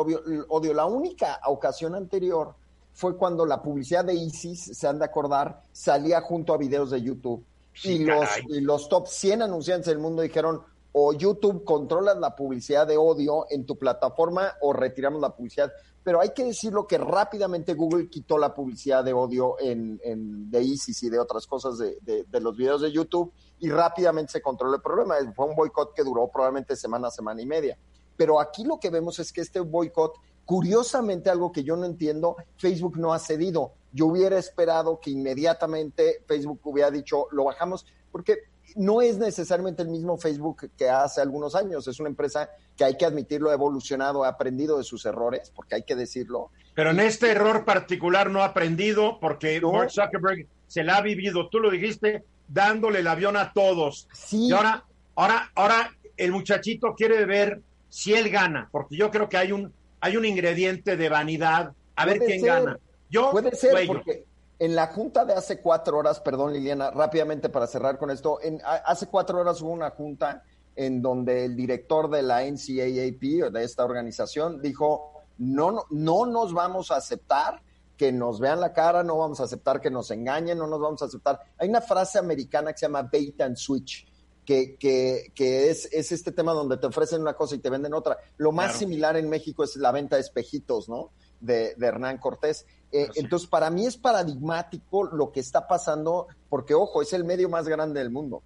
odio. 0.49 0.75
La 0.75 0.85
única 0.85 1.41
ocasión 1.47 1.95
anterior 1.95 2.55
fue 2.93 3.17
cuando 3.17 3.47
la 3.47 3.63
publicidad 3.63 4.05
de 4.05 4.15
ISIS, 4.15 4.77
se 4.77 4.87
han 4.87 4.99
de 4.99 5.07
acordar, 5.07 5.63
salía 5.73 6.21
junto 6.21 6.53
a 6.53 6.59
videos 6.59 6.91
de 6.91 7.01
YouTube. 7.01 7.45
y, 7.85 8.05
los, 8.05 8.29
y 8.49 8.61
los 8.61 8.87
top 8.91 9.09
100 9.09 9.43
anunciantes 9.43 9.87
del 9.87 9.99
mundo 9.99 10.21
dijeron, 10.21 10.61
o 10.93 11.15
YouTube 11.15 11.65
controlas 11.65 12.19
la 12.19 12.37
publicidad 12.37 12.87
de 12.87 12.99
odio 12.99 13.47
en 13.49 13.65
tu 13.65 13.79
plataforma 13.79 14.57
o 14.61 14.75
retiramos 14.75 15.21
la 15.21 15.31
publicidad. 15.31 15.73
Pero 16.05 16.21
hay 16.21 16.31
que 16.35 16.45
decirlo 16.45 16.87
que 16.87 16.99
rápidamente 16.99 17.75
Google 17.75 18.09
quitó 18.09 18.37
la 18.37 18.53
publicidad 18.53 19.05
de 19.05 19.13
odio 19.13 19.57
en, 19.61 20.51
de 20.51 20.63
ISIS 20.63 21.03
y 21.05 21.11
de 21.11 21.19
otras 21.19 21.47
cosas 21.47 21.79
de, 21.79 21.99
de, 22.01 22.41
los 22.41 22.57
videos 22.57 22.83
de 22.83 22.91
YouTube 22.91 23.33
y 23.61 23.71
rápidamente 23.71 24.33
se 24.33 24.43
controló 24.43 24.75
el 24.75 24.83
problema. 24.83 25.15
Fue 25.35 25.47
un 25.47 25.55
boicot 25.55 25.95
que 25.95 26.03
duró 26.03 26.29
probablemente 26.29 26.75
semana, 26.75 27.11
semana 27.11 27.41
y 27.41 27.47
media. 27.47 27.79
Pero 28.17 28.41
aquí 28.41 28.65
lo 28.65 28.81
que 28.81 28.91
vemos 28.91 29.19
es 29.21 29.33
que 29.33 29.41
este 29.41 29.61
boicot, 29.61 30.15
curiosamente 30.45 31.31
algo 31.31 31.53
que 31.53 31.63
yo 31.63 31.77
no 31.77 31.87
entiendo, 31.87 32.37
Facebook 32.57 32.99
no 32.99 33.13
ha 33.13 33.19
cedido. 33.21 33.73
Yo 33.93 34.07
hubiera 34.07 34.39
esperado 34.39 34.99
que 35.01 35.11
inmediatamente 35.11 36.25
Facebook 36.27 36.61
hubiera 36.65 36.91
dicho, 36.91 37.29
lo 37.31 37.45
bajamos, 37.45 37.87
porque 38.11 38.39
no 38.77 39.03
es 39.03 39.19
necesariamente 39.19 39.83
el 39.83 39.89
mismo 39.89 40.17
Facebook 40.17 40.71
que 40.77 40.89
hace 40.89 41.21
algunos 41.21 41.55
años. 41.55 41.87
Es 41.89 42.01
una 42.01 42.09
empresa 42.09 42.51
que 42.77 42.85
hay 42.85 42.97
que 42.97 43.05
admitirlo, 43.05 43.51
ha 43.51 43.55
evolucionado, 43.55 44.25
ha 44.25 44.29
aprendido 44.29 44.79
de 44.79 44.85
sus 44.85 45.05
errores, 45.05 45.53
porque 45.55 45.77
hay 45.77 45.83
que 45.83 45.95
decirlo. 45.95 46.51
Pero 46.75 46.91
en 46.91 47.01
este 47.01 47.31
error 47.31 47.65
particular 47.65 48.31
no 48.31 48.43
ha 48.43 48.47
aprendido 48.47 49.19
porque 49.21 49.61
Mark 49.61 49.91
Zuckerberg 49.91 50.47
se 50.67 50.85
la 50.85 50.97
ha 50.97 51.03
vivido, 51.03 51.49
tú 51.49 51.59
lo 51.61 51.71
dijiste, 51.71 52.25
dándole 52.49 53.01
el 53.01 53.07
avión 53.07 53.37
a 53.37 53.53
todos. 53.53 54.09
Sí. 54.13 54.49
Y 54.49 54.53
ahora, 54.53 54.85
ahora, 55.15 55.51
ahora 55.55 55.93
el 56.17 56.33
muchachito 56.33 56.95
quiere 56.95 57.25
ver 57.27 57.61
si 57.89 58.15
él 58.15 58.31
gana, 58.31 58.69
porque 58.73 58.97
yo 58.97 59.11
creo 59.11 59.29
que 59.29 59.37
hay 59.37 59.53
un, 59.53 59.73
hay 60.01 60.17
un 60.17 60.25
ingrediente 60.25 60.97
de 60.97 61.09
vanidad. 61.09 61.73
A 61.95 62.07
ver 62.07 62.21
quién 62.21 62.43
gana. 62.43 62.79
Yo, 63.11 63.31
Puede 63.31 63.55
ser, 63.55 63.87
porque 63.87 64.25
en 64.63 64.77
la 64.77 64.87
junta 64.87 65.25
de 65.25 65.33
hace 65.33 65.61
cuatro 65.61 65.99
horas, 65.99 66.21
perdón 66.21 66.53
Liliana, 66.53 66.93
rápidamente 66.93 67.49
para 67.49 67.67
cerrar 67.67 67.99
con 67.99 68.13
esto, 68.13 68.39
en, 68.41 68.63
hace 68.65 69.09
cuatro 69.09 69.41
horas 69.41 69.61
hubo 69.61 69.73
una 69.73 69.91
junta 69.91 70.45
en 70.77 71.03
donde 71.03 71.47
el 71.47 71.57
director 71.57 72.09
de 72.09 72.23
la 72.23 72.45
NCAAP, 72.45 73.51
de 73.53 73.65
esta 73.65 73.85
organización, 73.85 74.63
dijo, 74.63 75.15
no, 75.39 75.73
no, 75.73 75.85
no 75.91 76.27
nos 76.27 76.55
vamos 76.55 76.93
a 76.93 76.97
aceptar 76.97 77.61
que 77.97 78.13
nos 78.13 78.39
vean 78.39 78.61
la 78.61 78.73
cara, 78.73 79.03
no 79.03 79.19
vamos 79.19 79.41
a 79.41 79.45
aceptar 79.45 79.81
que 79.81 79.91
nos 79.91 80.13
engañen, 80.13 80.59
no 80.59 80.69
nos 80.69 80.81
vamos 80.81 81.03
a 81.03 81.07
aceptar. 81.07 81.41
Hay 81.59 81.69
una 81.69 81.81
frase 81.81 82.21
americana 82.21 82.73
que 82.73 82.79
se 82.79 82.87
llama 82.87 83.03
bait 83.03 83.41
and 83.41 83.57
switch, 83.57 84.07
que, 84.45 84.77
que, 84.77 85.33
que 85.35 85.71
es, 85.71 85.89
es, 85.91 86.13
este 86.13 86.31
tema 86.31 86.53
donde 86.53 86.77
te 86.77 86.87
ofrecen 86.87 87.21
una 87.21 87.35
cosa 87.35 87.57
y 87.57 87.59
te 87.59 87.69
venden 87.69 87.95
otra. 87.95 88.17
Lo 88.37 88.53
más 88.53 88.77
similar 88.77 89.17
en 89.17 89.29
México 89.29 89.65
es 89.65 89.75
la 89.75 89.91
venta 89.91 90.15
de 90.15 90.23
espejitos, 90.23 90.89
¿no? 90.89 91.11
De, 91.43 91.75
de 91.75 91.87
Hernán 91.87 92.17
Cortés. 92.19 92.65
Eh, 92.91 93.09
entonces, 93.17 93.49
para 93.49 93.71
mí 93.71 93.87
es 93.87 93.97
paradigmático 93.97 95.05
lo 95.05 95.33
que 95.33 95.41
está 95.41 95.67
pasando, 95.67 96.29
porque, 96.49 96.75
ojo, 96.75 97.03
es 97.03 97.13
el 97.13 97.25
medio 97.25 97.49
más 97.49 97.69
grande 97.69 98.01
del 98.01 98.11
mundo. 98.11 98.43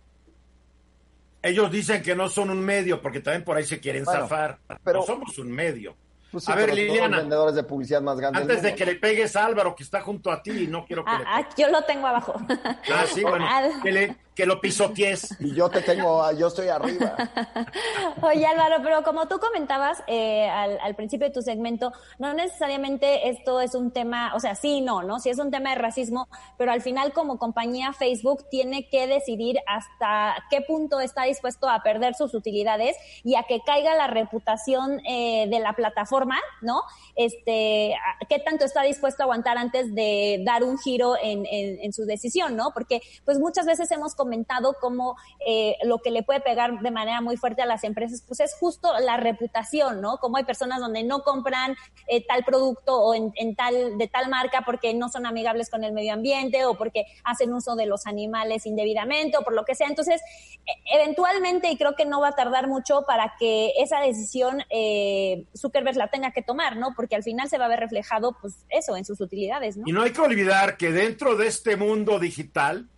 Ellos 1.43 1.71
dicen 1.71 2.03
que 2.03 2.17
no 2.17 2.29
son 2.29 2.51
un 2.51 2.61
medio, 2.61 3.01
porque 3.01 3.21
también 3.21 3.45
por 3.45 3.57
ahí 3.57 3.65
se 3.65 3.79
quieren 3.79 4.05
zafar. 4.05 4.59
Pero 4.83 5.03
somos 5.03 5.39
un 5.39 5.53
medio. 5.53 5.95
Pues 6.33 6.49
a 6.49 6.55
ver, 6.55 6.75
Liliana. 6.75 7.19
vendedores 7.19 7.55
de 7.55 7.63
publicidad 7.63 8.03
más 8.03 8.19
grandes. 8.19 8.43
Antes 8.43 8.63
de 8.63 8.75
que 8.75 8.85
le 8.85 8.97
pegues 8.97 9.37
a 9.37 9.45
Álvaro, 9.45 9.75
que 9.75 9.83
está 9.83 10.01
junto 10.01 10.31
a 10.31 10.43
ti, 10.43 10.67
no 10.67 10.85
quiero 10.85 11.05
que 11.05 11.11
ah, 11.11 11.23
ah, 11.27 11.49
yo 11.57 11.69
lo 11.69 11.83
tengo 11.83 12.07
abajo. 12.07 12.35
Ah, 12.93 13.05
sí, 13.07 13.23
bueno. 13.23 13.47
que, 13.83 13.93
le, 13.93 14.17
que 14.35 14.47
lo 14.47 14.61
pisotees. 14.61 15.37
Y 15.41 15.55
yo 15.55 15.69
te 15.69 15.81
tengo, 15.81 16.31
yo 16.33 16.49
estoy 16.49 16.69
arriba. 16.69 17.17
Oye, 18.23 18.47
Álvaro, 18.47 18.77
pero 18.83 19.03
como 19.03 19.27
tú 19.27 19.39
comentabas 19.39 20.03
eh, 20.07 20.49
al, 20.49 20.79
al, 20.81 20.95
principio 20.95 21.27
de 21.27 21.33
tu 21.33 21.43
segmento, 21.43 21.93
no 22.19 22.33
necesariamente 22.35 23.29
esto 23.29 23.61
es 23.61 23.75
un 23.75 23.91
tema, 23.91 24.35
o 24.35 24.41
sea, 24.41 24.55
sí, 24.55 24.81
no, 24.81 25.03
¿no? 25.03 25.21
Sí 25.21 25.31
es 25.31 25.39
un 25.39 25.51
tema 25.51 25.71
de 25.71 25.77
racismo, 25.77 26.29
pero 26.59 26.73
al 26.73 26.83
final 26.83 27.13
como 27.13 27.39
compañía 27.39 27.93
Facebook 27.93 28.47
tiene 28.51 28.89
que 28.89 29.07
decidir 29.07 29.59
hasta 29.67 30.37
qué 30.51 30.61
punto 30.61 31.01
está 31.01 31.25
dispuesto 31.25 31.69
a 31.69 31.83
perder 31.83 32.15
sus 32.15 32.35
utilidades 32.35 32.97
y 33.25 33.37
a 33.37 33.45
que 33.45 33.61
caiga 33.65 33.95
la 33.95 34.07
reputación 34.07 35.01
eh, 35.07 35.47
de 35.49 35.61
la 35.61 35.73
plataforma, 35.73 36.16
¿no? 36.63 36.83
Este, 37.17 37.95
qué 38.29 38.39
tanto 38.39 38.65
está 38.65 38.83
dispuesto 38.83 39.23
a 39.23 39.25
aguantar 39.25 39.59
antes 39.59 39.95
de 39.95 40.43
dar 40.45 40.65
un 40.65 40.79
giro 40.79 41.15
en 41.21 41.93
su 41.93 42.05
decisión, 42.05 42.57
¿no? 42.57 42.71
Porque 42.73 43.01
pues 43.25 43.39
muchas 43.39 43.67
veces 43.67 43.91
hemos 43.91 44.15
comentado 44.15 44.77
cómo 44.81 45.17
eh, 45.47 45.77
lo 45.85 45.99
que 45.99 46.11
le 46.11 46.23
puede 46.23 46.41
pegar 46.41 46.81
de 46.81 46.91
manera 46.91 47.21
muy 47.21 47.37
fuerte 47.37 47.63
a 47.63 47.67
las 47.67 47.85
empresas, 47.85 48.23
pues 48.27 48.41
es 48.41 48.55
justo 48.55 48.93
la 49.01 49.17
reputación, 49.17 50.01
¿no? 50.01 50.19
Como 50.19 50.37
hay 50.37 50.45
personas 50.45 50.81
donde 50.81 51.03
no 51.03 51.23
compran 51.23 51.77
eh, 52.07 52.25
tal 52.27 52.45
producto 52.45 53.01
o 53.01 53.15
en, 53.15 53.57
tal, 53.57 53.99
de 53.99 54.09
tal 54.09 54.29
marca 54.29 54.63
porque 54.65 54.95
no 54.95 55.09
son 55.09 55.27
amigables 55.27 55.71
con 55.71 55.85
el 55.85 55.93
medio 55.93 56.13
ambiente 56.13 56.65
o 56.65 56.75
porque 56.75 57.05
hacen 57.25 57.53
uso 57.53 57.77
de 57.77 57.87
los 57.87 58.07
animales 58.07 58.67
indebidamente 58.67 59.37
o 59.37 59.43
por 59.43 59.55
lo 59.55 59.65
que 59.65 59.75
sea. 59.75 59.89
Entonces, 59.89 60.21
e, 60.67 60.97
eventualmente, 60.99 61.71
y 61.71 61.77
creo 61.77 61.95
que 61.95 62.07
no 62.07 62.21
va 62.21 62.29
a 62.29 62.33
tardar 62.33 62.69
mucho 62.69 63.05
para 63.07 63.35
que 63.39 63.73
esa 63.79 64.01
decisión 64.01 64.63
eh, 64.71 65.47
Zuckerberg 65.57 65.97
la 65.97 66.06
tenga 66.09 66.33
que 66.33 66.43
tomar, 66.43 66.77
¿no? 66.77 66.95
Porque 66.95 67.17
al 67.17 67.23
final 67.23 67.49
se 67.49 67.59
va 67.59 67.67
a 67.67 67.69
ver 67.69 67.81
reflejado, 67.81 68.37
pues 68.41 68.65
eso, 68.69 68.97
en 68.97 69.05
sus 69.05 69.21
utilidades, 69.21 69.77
¿no? 69.77 69.85
Y 69.87 69.93
no 69.93 70.03
hay 70.03 70.13
que 70.13 70.21
olvidar 70.21 70.77
que 70.77 70.93
dentro 70.93 71.37
de 71.37 71.47
este 71.47 71.77
mundo 71.77 72.19
digital, 72.19 72.89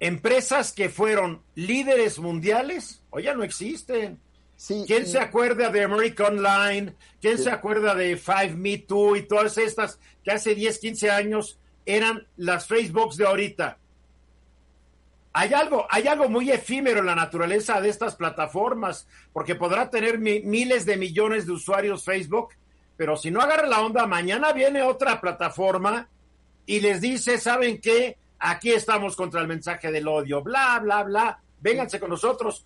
empresas 0.00 0.72
que 0.72 0.88
fueron 0.88 1.42
líderes 1.54 2.18
mundiales 2.18 3.02
hoy 3.10 3.24
ya 3.24 3.34
no 3.34 3.44
existen. 3.44 4.20
¿Quién 4.86 5.06
se 5.06 5.18
acuerda 5.18 5.70
de 5.70 5.82
American 5.82 6.38
Online? 6.38 6.94
¿Quién 7.20 7.38
se 7.38 7.50
acuerda 7.50 7.94
de 7.94 8.16
Five 8.16 8.54
Me 8.56 8.78
Too 8.78 9.16
y 9.16 9.22
todas 9.22 9.58
estas 9.58 9.98
que 10.22 10.30
hace 10.30 10.54
10, 10.54 10.78
15 10.78 11.10
años 11.10 11.58
eran 11.86 12.26
las 12.36 12.66
Facebooks 12.66 13.16
de 13.16 13.26
ahorita? 13.26 13.78
Hay 15.34 15.52
algo, 15.52 15.86
hay 15.90 16.06
algo 16.06 16.28
muy 16.28 16.50
efímero 16.50 17.00
en 17.00 17.06
la 17.06 17.14
naturaleza 17.14 17.80
de 17.80 17.90
estas 17.90 18.16
plataformas, 18.16 19.06
porque 19.32 19.54
podrá 19.54 19.90
tener 19.90 20.18
miles 20.18 20.86
de 20.86 20.96
millones 20.96 21.44
de 21.44 21.52
usuarios 21.52 22.04
Facebook, 22.04 22.54
pero 22.96 23.16
si 23.16 23.30
no 23.30 23.40
agarra 23.40 23.66
la 23.66 23.82
onda, 23.82 24.06
mañana 24.06 24.52
viene 24.52 24.82
otra 24.82 25.20
plataforma 25.20 26.08
y 26.64 26.80
les 26.80 27.00
dice, 27.00 27.38
¿saben 27.38 27.80
qué? 27.80 28.16
aquí 28.44 28.72
estamos 28.72 29.16
contra 29.16 29.40
el 29.40 29.48
mensaje 29.48 29.90
del 29.90 30.06
odio, 30.06 30.42
bla, 30.42 30.78
bla, 30.80 31.02
bla, 31.02 31.40
vénganse 31.60 31.98
con 31.98 32.10
nosotros. 32.10 32.64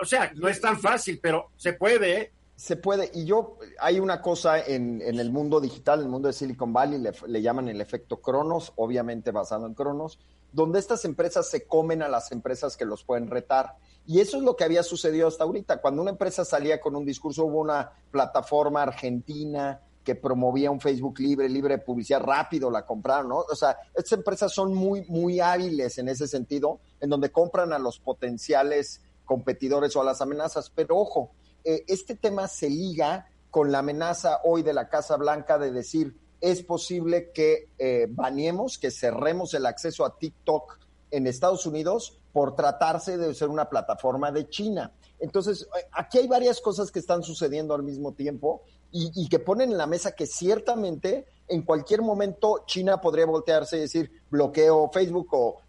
O 0.00 0.04
sea, 0.04 0.32
no 0.34 0.48
es 0.48 0.60
tan 0.60 0.78
fácil, 0.78 1.20
pero 1.22 1.50
se 1.56 1.74
puede. 1.74 2.20
¿eh? 2.20 2.32
Se 2.56 2.76
puede. 2.76 3.10
Y 3.14 3.24
yo, 3.24 3.58
hay 3.78 4.00
una 4.00 4.20
cosa 4.20 4.60
en, 4.60 5.00
en, 5.00 5.20
el 5.20 5.30
mundo 5.30 5.60
digital, 5.60 6.00
en 6.00 6.06
el 6.06 6.10
mundo 6.10 6.28
de 6.28 6.34
Silicon 6.34 6.72
Valley, 6.72 6.98
le, 6.98 7.12
le, 7.26 7.42
llaman 7.42 7.68
el 7.68 7.80
efecto 7.80 8.20
Cronos, 8.20 8.72
obviamente 8.76 9.30
basado 9.30 9.66
en 9.66 9.74
Cronos, 9.74 10.18
donde 10.52 10.78
estas 10.78 11.04
empresas 11.04 11.48
se 11.48 11.66
comen 11.66 12.02
a 12.02 12.08
las 12.08 12.30
empresas 12.32 12.76
que 12.76 12.84
los 12.84 13.04
pueden 13.04 13.28
retar. 13.28 13.76
Y 14.06 14.20
eso 14.20 14.36
es 14.36 14.42
lo 14.42 14.56
que 14.56 14.64
había 14.64 14.82
sucedido 14.82 15.28
hasta 15.28 15.44
ahorita. 15.44 15.80
Cuando 15.80 16.02
una 16.02 16.10
empresa 16.10 16.44
salía 16.44 16.80
con 16.80 16.96
un 16.96 17.04
discurso, 17.04 17.44
hubo 17.44 17.60
una 17.60 17.90
plataforma 18.10 18.82
argentina 18.82 19.80
que 20.04 20.14
promovía 20.16 20.70
un 20.70 20.80
Facebook 20.80 21.20
libre, 21.20 21.48
libre 21.48 21.76
de 21.76 21.82
publicidad, 21.82 22.20
rápido 22.20 22.70
la 22.70 22.84
compraron, 22.84 23.28
¿no? 23.28 23.38
O 23.38 23.54
sea, 23.54 23.76
estas 23.94 24.18
empresas 24.18 24.52
son 24.52 24.74
muy, 24.74 25.02
muy 25.08 25.38
hábiles 25.40 25.96
en 25.98 26.08
ese 26.08 26.26
sentido, 26.26 26.80
en 27.00 27.08
donde 27.08 27.30
compran 27.30 27.72
a 27.72 27.78
los 27.78 28.00
potenciales 28.00 29.00
competidores 29.24 29.94
o 29.94 30.00
a 30.00 30.04
las 30.04 30.20
amenazas. 30.20 30.70
Pero 30.74 30.98
ojo, 30.98 31.30
eh, 31.64 31.84
este 31.86 32.16
tema 32.16 32.48
se 32.48 32.68
liga 32.68 33.28
con 33.50 33.70
la 33.70 33.78
amenaza 33.78 34.40
hoy 34.44 34.62
de 34.62 34.72
la 34.72 34.88
Casa 34.88 35.16
Blanca 35.16 35.58
de 35.58 35.70
decir, 35.70 36.16
es 36.42 36.62
posible 36.64 37.30
que 37.30 37.68
eh, 37.78 38.08
baneemos, 38.10 38.76
que 38.76 38.90
cerremos 38.90 39.54
el 39.54 39.64
acceso 39.64 40.04
a 40.04 40.18
TikTok 40.18 40.76
en 41.12 41.28
Estados 41.28 41.64
Unidos 41.66 42.18
por 42.32 42.56
tratarse 42.56 43.16
de 43.16 43.32
ser 43.32 43.48
una 43.48 43.68
plataforma 43.68 44.32
de 44.32 44.48
China. 44.48 44.92
Entonces, 45.20 45.62
eh, 45.62 45.86
aquí 45.92 46.18
hay 46.18 46.26
varias 46.26 46.60
cosas 46.60 46.90
que 46.90 46.98
están 46.98 47.22
sucediendo 47.22 47.74
al 47.74 47.84
mismo 47.84 48.12
tiempo 48.12 48.62
y, 48.94 49.26
que 49.28 49.38
ponen 49.38 49.70
en 49.70 49.78
la 49.78 49.86
mesa 49.86 50.12
que 50.12 50.26
ciertamente 50.26 51.24
en 51.48 51.62
cualquier 51.62 52.02
momento 52.02 52.64
China 52.66 53.00
podría 53.00 53.24
voltearse 53.24 53.78
y 53.78 53.80
decir 53.80 54.10
bloqueo 54.28 54.90
Facebook 54.92 55.28
o, 55.32 55.62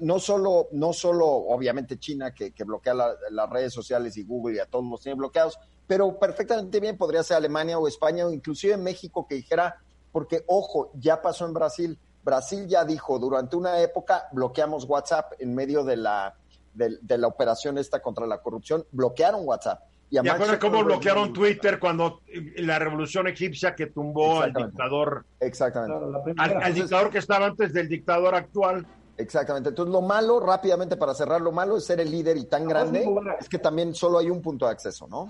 no, 0.00 0.18
solo, 0.18 0.68
no 0.72 0.94
solo 0.94 1.26
obviamente 1.26 1.98
China 1.98 2.32
que, 2.32 2.52
bloquea 2.64 2.94
las 2.94 3.50
redes 3.50 3.74
sociales 3.74 4.16
y 4.16 4.22
Google 4.22 4.56
y 4.56 4.58
a 4.60 4.66
todos 4.66 4.86
los 4.86 5.02
tiene 5.02 5.18
bloqueados, 5.18 5.58
pero 5.86 6.18
perfectamente 6.18 6.80
bien 6.80 6.96
podría 6.96 7.22
ser 7.22 7.36
Alemania 7.36 7.78
o 7.78 7.86
España 7.86 8.26
o 8.26 8.30
inclusive 8.30 8.78
México 8.78 9.26
que 9.28 9.34
dijera, 9.34 9.82
porque 10.12 10.44
ojo, 10.46 10.90
ya 10.94 11.22
pasó 11.22 11.46
en 11.46 11.54
Brasil, 11.54 11.98
Brasil 12.24 12.66
ya 12.66 12.84
dijo 12.84 13.18
durante 13.18 13.56
una 13.56 13.80
época 13.80 14.28
bloqueamos 14.32 14.84
WhatsApp 14.84 15.32
en 15.38 15.54
medio 15.54 15.84
de 15.84 15.96
la, 15.96 16.34
de 16.74 17.18
la 17.18 17.26
operación 17.26 17.78
esta 17.78 18.00
contra 18.00 18.26
la 18.26 18.38
corrupción, 18.40 18.84
bloquearon 18.92 19.42
WhatsApp 19.44 19.80
y 20.10 20.18
acuerdas 20.18 20.58
cómo 20.58 20.82
bloquearon 20.84 21.32
Twitter 21.32 21.78
cuando 21.78 22.22
la 22.56 22.78
revolución 22.78 23.26
egipcia 23.26 23.74
que 23.74 23.86
tumbó 23.86 24.40
al 24.40 24.52
dictador? 24.52 25.26
Exactamente. 25.38 26.32
al, 26.38 26.74
dictador 26.74 27.10
que 27.10 27.18
estaba 27.18 27.46
antes 27.46 27.72
del 27.72 27.88
dictador 27.88 28.34
actual. 28.34 28.86
Exactamente. 29.18 29.70
Entonces, 29.70 29.92
lo 29.92 30.00
malo, 30.00 30.38
rápidamente 30.38 30.96
para 30.96 31.12
cerrar, 31.12 31.40
lo 31.40 31.50
malo 31.50 31.76
es 31.76 31.84
ser 31.84 32.00
el 32.00 32.10
líder 32.10 32.36
y 32.36 32.44
tan 32.44 32.66
grande, 32.66 33.04
es 33.40 33.48
que 33.48 33.58
también 33.58 33.92
solo 33.92 34.18
hay 34.18 34.30
un 34.30 34.40
punto 34.40 34.66
de 34.66 34.72
acceso, 34.72 35.08
¿no? 35.08 35.28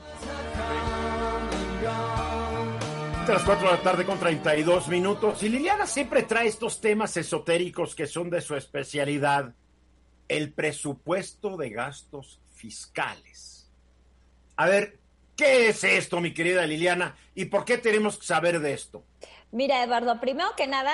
A 3.28 3.32
las 3.32 3.44
4 3.44 3.70
de 3.70 3.76
la 3.76 3.82
tarde 3.82 4.04
con 4.04 4.18
32 4.18 4.88
minutos. 4.88 5.42
Y 5.42 5.48
Liliana 5.48 5.86
siempre 5.86 6.22
trae 6.22 6.48
estos 6.48 6.80
temas 6.80 7.16
esotéricos 7.16 7.94
que 7.94 8.06
son 8.06 8.30
de 8.30 8.40
su 8.40 8.56
especialidad. 8.56 9.54
El 10.28 10.52
presupuesto 10.52 11.56
de 11.56 11.70
gastos 11.70 12.40
fiscales 12.54 13.48
a 14.58 14.66
ver, 14.66 14.98
¿qué 15.36 15.68
es 15.68 15.84
esto, 15.84 16.20
mi 16.20 16.34
querida 16.34 16.66
Liliana? 16.66 17.14
¿Y 17.36 17.44
por 17.44 17.64
qué 17.64 17.78
tenemos 17.78 18.18
que 18.18 18.26
saber 18.26 18.58
de 18.58 18.72
esto? 18.72 19.04
Mira, 19.52 19.84
Eduardo, 19.84 20.20
primero 20.20 20.48
que 20.56 20.66
nada, 20.66 20.92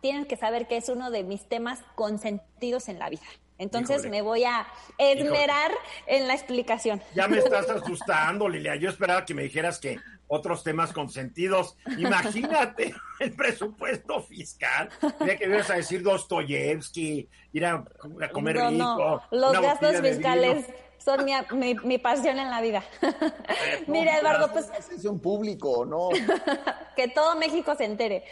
tienes 0.00 0.26
que 0.26 0.36
saber 0.36 0.66
que 0.66 0.78
es 0.78 0.88
uno 0.88 1.10
de 1.10 1.22
mis 1.22 1.46
temas 1.46 1.80
consentidos 1.94 2.88
en 2.88 2.98
la 2.98 3.10
vida. 3.10 3.22
Entonces 3.58 4.08
me 4.08 4.22
voy 4.22 4.44
a 4.44 4.66
esmerar 4.96 5.72
en 6.06 6.26
la 6.26 6.32
explicación. 6.32 7.02
Ya 7.14 7.28
me 7.28 7.36
estás 7.36 7.68
asustando, 7.70 8.48
Liliana. 8.48 8.80
Yo 8.80 8.88
esperaba 8.88 9.26
que 9.26 9.34
me 9.34 9.42
dijeras 9.42 9.78
que 9.78 10.00
otros 10.32 10.64
temas 10.64 10.94
consentidos. 10.94 11.76
Imagínate 11.98 12.94
el 13.20 13.32
presupuesto 13.32 14.22
fiscal. 14.22 14.88
Mira 15.20 15.36
que 15.36 15.44
ibas 15.44 15.68
a 15.68 15.74
decir 15.74 16.02
Dostoyevsky, 16.02 17.28
ir 17.52 17.66
a, 17.66 17.84
comer 18.32 18.56
rico. 18.56 18.70
No. 18.70 19.22
Los 19.30 19.60
gastos 19.60 20.00
fiscales 20.00 20.66
son 20.96 21.26
mi, 21.26 21.74
mi, 21.74 21.98
pasión 21.98 22.38
en 22.38 22.48
la 22.48 22.62
vida. 22.62 22.82
Mira, 23.86 24.18
Eduardo, 24.18 24.50
pues... 24.52 24.70
Es 24.90 25.04
un 25.04 25.20
público, 25.20 25.84
¿no? 25.84 26.08
que 26.96 27.08
todo 27.08 27.36
México 27.36 27.74
se 27.76 27.84
entere. 27.84 28.24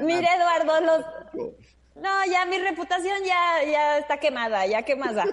Mira, 0.00 0.36
Eduardo, 0.36 0.80
los... 0.80 1.04
No, 1.96 2.24
ya 2.30 2.46
mi 2.46 2.56
reputación 2.58 3.18
ya, 3.24 3.68
ya 3.68 3.98
está 3.98 4.18
quemada, 4.18 4.64
ya 4.66 4.82
quemada. 4.84 5.24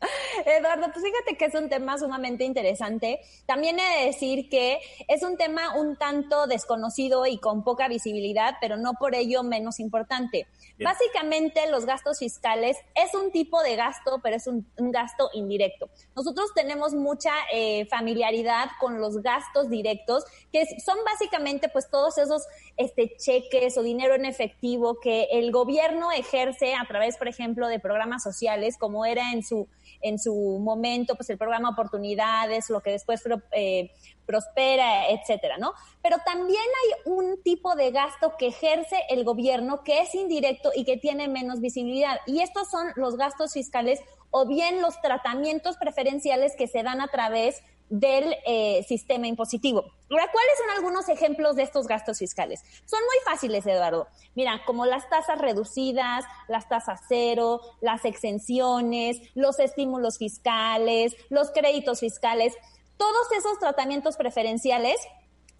Eduardo, 0.46 0.86
pues 0.92 1.04
fíjate 1.04 1.36
que 1.36 1.46
es 1.46 1.54
un 1.54 1.68
tema 1.68 1.98
sumamente 1.98 2.44
interesante. 2.44 3.20
También 3.46 3.78
he 3.78 4.00
de 4.00 4.06
decir 4.06 4.48
que 4.48 4.78
es 5.08 5.22
un 5.22 5.36
tema 5.36 5.74
un 5.76 5.96
tanto 5.96 6.46
desconocido 6.46 7.26
y 7.26 7.38
con 7.38 7.64
poca 7.64 7.88
visibilidad, 7.88 8.56
pero 8.60 8.76
no 8.76 8.94
por 8.94 9.14
ello 9.14 9.42
menos 9.42 9.80
importante. 9.80 10.46
Básicamente, 10.78 11.70
los 11.70 11.86
gastos 11.86 12.18
fiscales 12.18 12.76
es 12.94 13.14
un 13.14 13.32
tipo 13.32 13.62
de 13.62 13.76
gasto, 13.76 14.20
pero 14.22 14.36
es 14.36 14.46
un, 14.46 14.66
gasto 14.76 15.30
indirecto. 15.32 15.88
Nosotros 16.14 16.50
tenemos 16.54 16.92
mucha 16.92 17.32
eh, 17.52 17.86
familiaridad 17.86 18.68
con 18.78 19.00
los 19.00 19.22
gastos 19.22 19.70
directos, 19.70 20.24
que 20.52 20.66
son 20.84 20.98
básicamente 21.04 21.68
pues 21.68 21.90
todos 21.90 22.18
esos 22.18 22.42
este, 22.76 23.16
cheques 23.16 23.78
o 23.78 23.82
dinero 23.82 24.14
en 24.14 24.26
efectivo 24.26 24.98
que 25.00 25.28
el 25.32 25.50
gobierno 25.50 26.12
ejerce 26.12 26.74
a 26.74 26.86
través, 26.86 27.16
por 27.16 27.28
ejemplo, 27.28 27.68
de 27.68 27.80
programas 27.80 28.22
sociales, 28.22 28.76
como 28.78 29.06
era 29.06 29.32
en 29.32 29.42
su 29.42 29.66
en 30.00 30.18
su 30.18 30.58
momento, 30.60 31.14
pues 31.14 31.30
el 31.30 31.38
programa 31.38 31.70
Oportunidades, 31.70 32.70
lo 32.70 32.80
que 32.80 32.90
después 32.92 33.22
eh, 33.52 33.90
prospera, 34.26 35.08
etcétera, 35.10 35.56
¿no? 35.58 35.72
Pero 36.02 36.16
también 36.24 36.60
hay 36.60 37.12
un 37.12 37.42
tipo 37.42 37.74
de 37.74 37.90
gasto 37.90 38.34
que 38.38 38.48
ejerce 38.48 38.96
el 39.08 39.24
gobierno 39.24 39.82
que 39.82 40.00
es 40.00 40.14
indirecto 40.14 40.70
y 40.74 40.84
que 40.84 40.96
tiene 40.96 41.28
menos 41.28 41.60
visibilidad. 41.60 42.18
Y 42.26 42.40
estos 42.40 42.68
son 42.70 42.88
los 42.96 43.16
gastos 43.16 43.52
fiscales 43.52 44.00
o 44.30 44.46
bien 44.46 44.82
los 44.82 45.00
tratamientos 45.00 45.76
preferenciales 45.76 46.54
que 46.56 46.66
se 46.66 46.82
dan 46.82 47.00
a 47.00 47.08
través 47.08 47.62
del 47.88 48.34
eh, 48.46 48.84
sistema 48.88 49.26
impositivo. 49.26 49.84
Ahora, 50.10 50.30
¿cuáles 50.32 50.52
son 50.58 50.70
algunos 50.76 51.08
ejemplos 51.08 51.56
de 51.56 51.62
estos 51.62 51.86
gastos 51.86 52.18
fiscales? 52.18 52.62
Son 52.84 53.00
muy 53.00 53.16
fáciles, 53.24 53.66
Eduardo. 53.66 54.08
Mira, 54.34 54.60
como 54.66 54.86
las 54.86 55.08
tasas 55.08 55.38
reducidas, 55.38 56.24
las 56.48 56.68
tasas 56.68 57.00
cero, 57.08 57.60
las 57.80 58.04
exenciones, 58.04 59.20
los 59.34 59.58
estímulos 59.58 60.18
fiscales, 60.18 61.16
los 61.28 61.50
créditos 61.50 62.00
fiscales, 62.00 62.54
todos 62.96 63.30
esos 63.32 63.58
tratamientos 63.58 64.16
preferenciales 64.16 64.96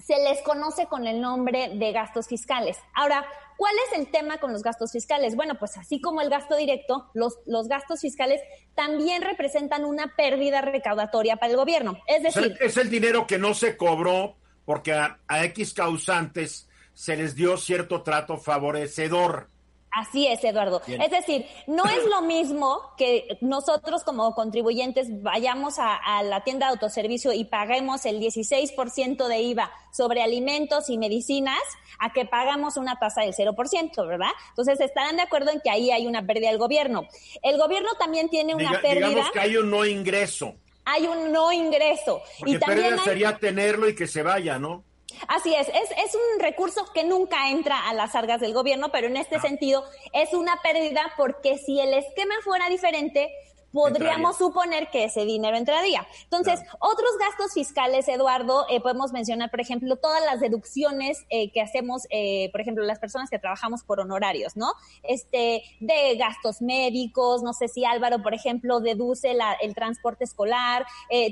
se 0.07 0.23
les 0.23 0.41
conoce 0.43 0.87
con 0.87 1.09
el 1.09 1.21
nombre 1.21 1.71
de 1.75 1.91
gastos 1.91 2.29
fiscales. 2.29 2.79
Ahora, 2.95 3.27
¿cuál 3.57 3.75
es 3.87 3.99
el 3.99 4.09
tema 4.09 4.39
con 4.39 4.53
los 4.53 4.63
gastos 4.63 4.93
fiscales? 4.93 5.35
Bueno, 5.35 5.59
pues 5.59 5.77
así 5.77 6.01
como 6.01 6.21
el 6.21 6.31
gasto 6.31 6.55
directo, 6.55 7.11
los, 7.13 7.41
los 7.45 7.67
gastos 7.67 8.03
fiscales 8.03 8.41
también 8.77 9.23
representan 9.23 9.85
una 9.85 10.15
pérdida 10.15 10.61
recaudatoria 10.61 11.39
para 11.39 11.51
el 11.51 11.57
gobierno. 11.57 11.99
Es 12.07 12.23
decir... 12.23 12.57
Es 12.61 12.77
el 12.77 12.89
dinero 12.89 13.27
que 13.27 13.39
no 13.39 13.53
se 13.53 13.77
cobró 13.77 14.37
porque 14.65 14.93
a, 14.93 15.19
a 15.27 15.43
X 15.47 15.75
causantes 15.75 16.69
se 16.95 17.17
les 17.17 17.35
dio 17.35 17.57
cierto 17.57 18.03
trato 18.03 18.39
favorecedor. 18.39 19.49
Así 19.97 20.27
es, 20.27 20.45
Eduardo. 20.45 20.83
Es 20.87 21.11
decir, 21.11 21.47
no 21.67 21.85
es 21.87 22.05
lo 22.05 22.21
mismo 22.21 22.93
que 22.99 23.39
nosotros 23.41 24.05
como 24.05 24.35
contribuyentes 24.35 25.23
vayamos 25.23 25.77
a, 25.79 26.23
la 26.23 26.45
tienda 26.45 26.67
de 26.67 26.73
autoservicio 26.73 27.33
y 27.33 27.47
paguemos 27.47 28.05
el 28.05 28.21
16% 28.21 29.27
de 29.27 29.41
IVA 29.41 29.73
sobre 29.93 30.21
alimentos 30.21 30.91
y 30.91 30.99
medicinas 30.99 31.63
a 31.99 32.13
que 32.13 32.27
pagamos 32.27 32.77
una 32.77 32.99
tasa 32.99 33.23
del 33.23 33.33
0%, 33.33 34.07
¿verdad? 34.07 34.29
Entonces 34.51 34.79
estarán 34.83 35.17
de 35.17 35.23
acuerdo 35.23 35.51
en 35.51 35.63
que 35.63 35.71
ahí 35.71 35.91
hay 35.91 36.07
una 36.07 36.27
pérdida 36.27 36.51
del 36.51 36.59
gobierno. 36.59 37.09
El 37.43 37.57
gobierno 37.57 37.89
también 37.99 38.29
tiene 38.29 38.55
una 38.55 38.79
pérdida. 38.83 39.09
Digamos 39.09 39.31
que 39.31 39.41
hay 39.41 39.57
un 39.57 39.71
no 39.71 39.87
ingreso. 39.87 40.57
Hay 40.85 41.07
un 41.07 41.33
no 41.33 41.51
ingreso. 41.53 42.21
y 42.45 42.59
también 42.59 42.99
sería 42.99 43.39
tenerlo 43.39 43.89
y 43.89 43.95
que 43.95 44.07
se 44.07 44.23
vaya, 44.23 44.59
¿no? 44.59 44.85
Así 45.29 45.55
es, 45.55 45.69
es, 45.69 46.14
un 46.14 46.41
recurso 46.41 46.85
que 46.93 47.05
nunca 47.05 47.51
entra 47.51 47.89
a 47.89 47.95
las 47.95 48.14
argas 48.14 48.41
del 48.41 48.53
gobierno, 48.53 48.91
pero 48.91 49.07
en 49.07 49.17
este 49.17 49.41
sentido 49.41 49.85
es 50.12 50.33
una 50.33 50.61
pérdida 50.62 51.12
porque 51.17 51.59
si 51.59 51.81
el 51.81 51.95
esquema 51.95 52.35
fuera 52.45 52.69
diferente, 52.69 53.33
podríamos 53.77 54.39
suponer 54.39 54.89
que 54.91 55.05
ese 55.05 55.27
dinero 55.27 55.55
entraría. 55.55 56.07
Entonces, 56.24 56.61
otros 56.79 57.11
gastos 57.20 57.53
fiscales, 57.53 58.09
Eduardo, 58.09 58.64
eh, 58.70 58.81
podemos 58.81 59.12
mencionar, 59.12 59.51
por 59.51 59.61
ejemplo, 59.61 59.97
todas 59.97 60.24
las 60.24 60.41
deducciones 60.41 61.27
eh, 61.29 61.53
que 61.53 61.61
hacemos, 61.61 62.07
eh, 62.09 62.49
por 62.53 62.62
ejemplo, 62.62 62.83
las 62.85 62.99
personas 62.99 63.29
que 63.29 63.39
trabajamos 63.39 63.85
por 63.85 64.01
honorarios, 64.01 64.57
¿no? 64.57 64.72
Este, 65.03 65.62
de 65.81 66.16
gastos 66.16 66.62
médicos, 66.62 67.43
no 67.43 67.53
sé 67.53 67.68
si 67.68 67.85
Álvaro, 67.85 68.22
por 68.22 68.33
ejemplo, 68.33 68.81
deduce 68.81 69.37
el 69.61 69.74
transporte 69.74 70.24
escolar, 70.24 70.87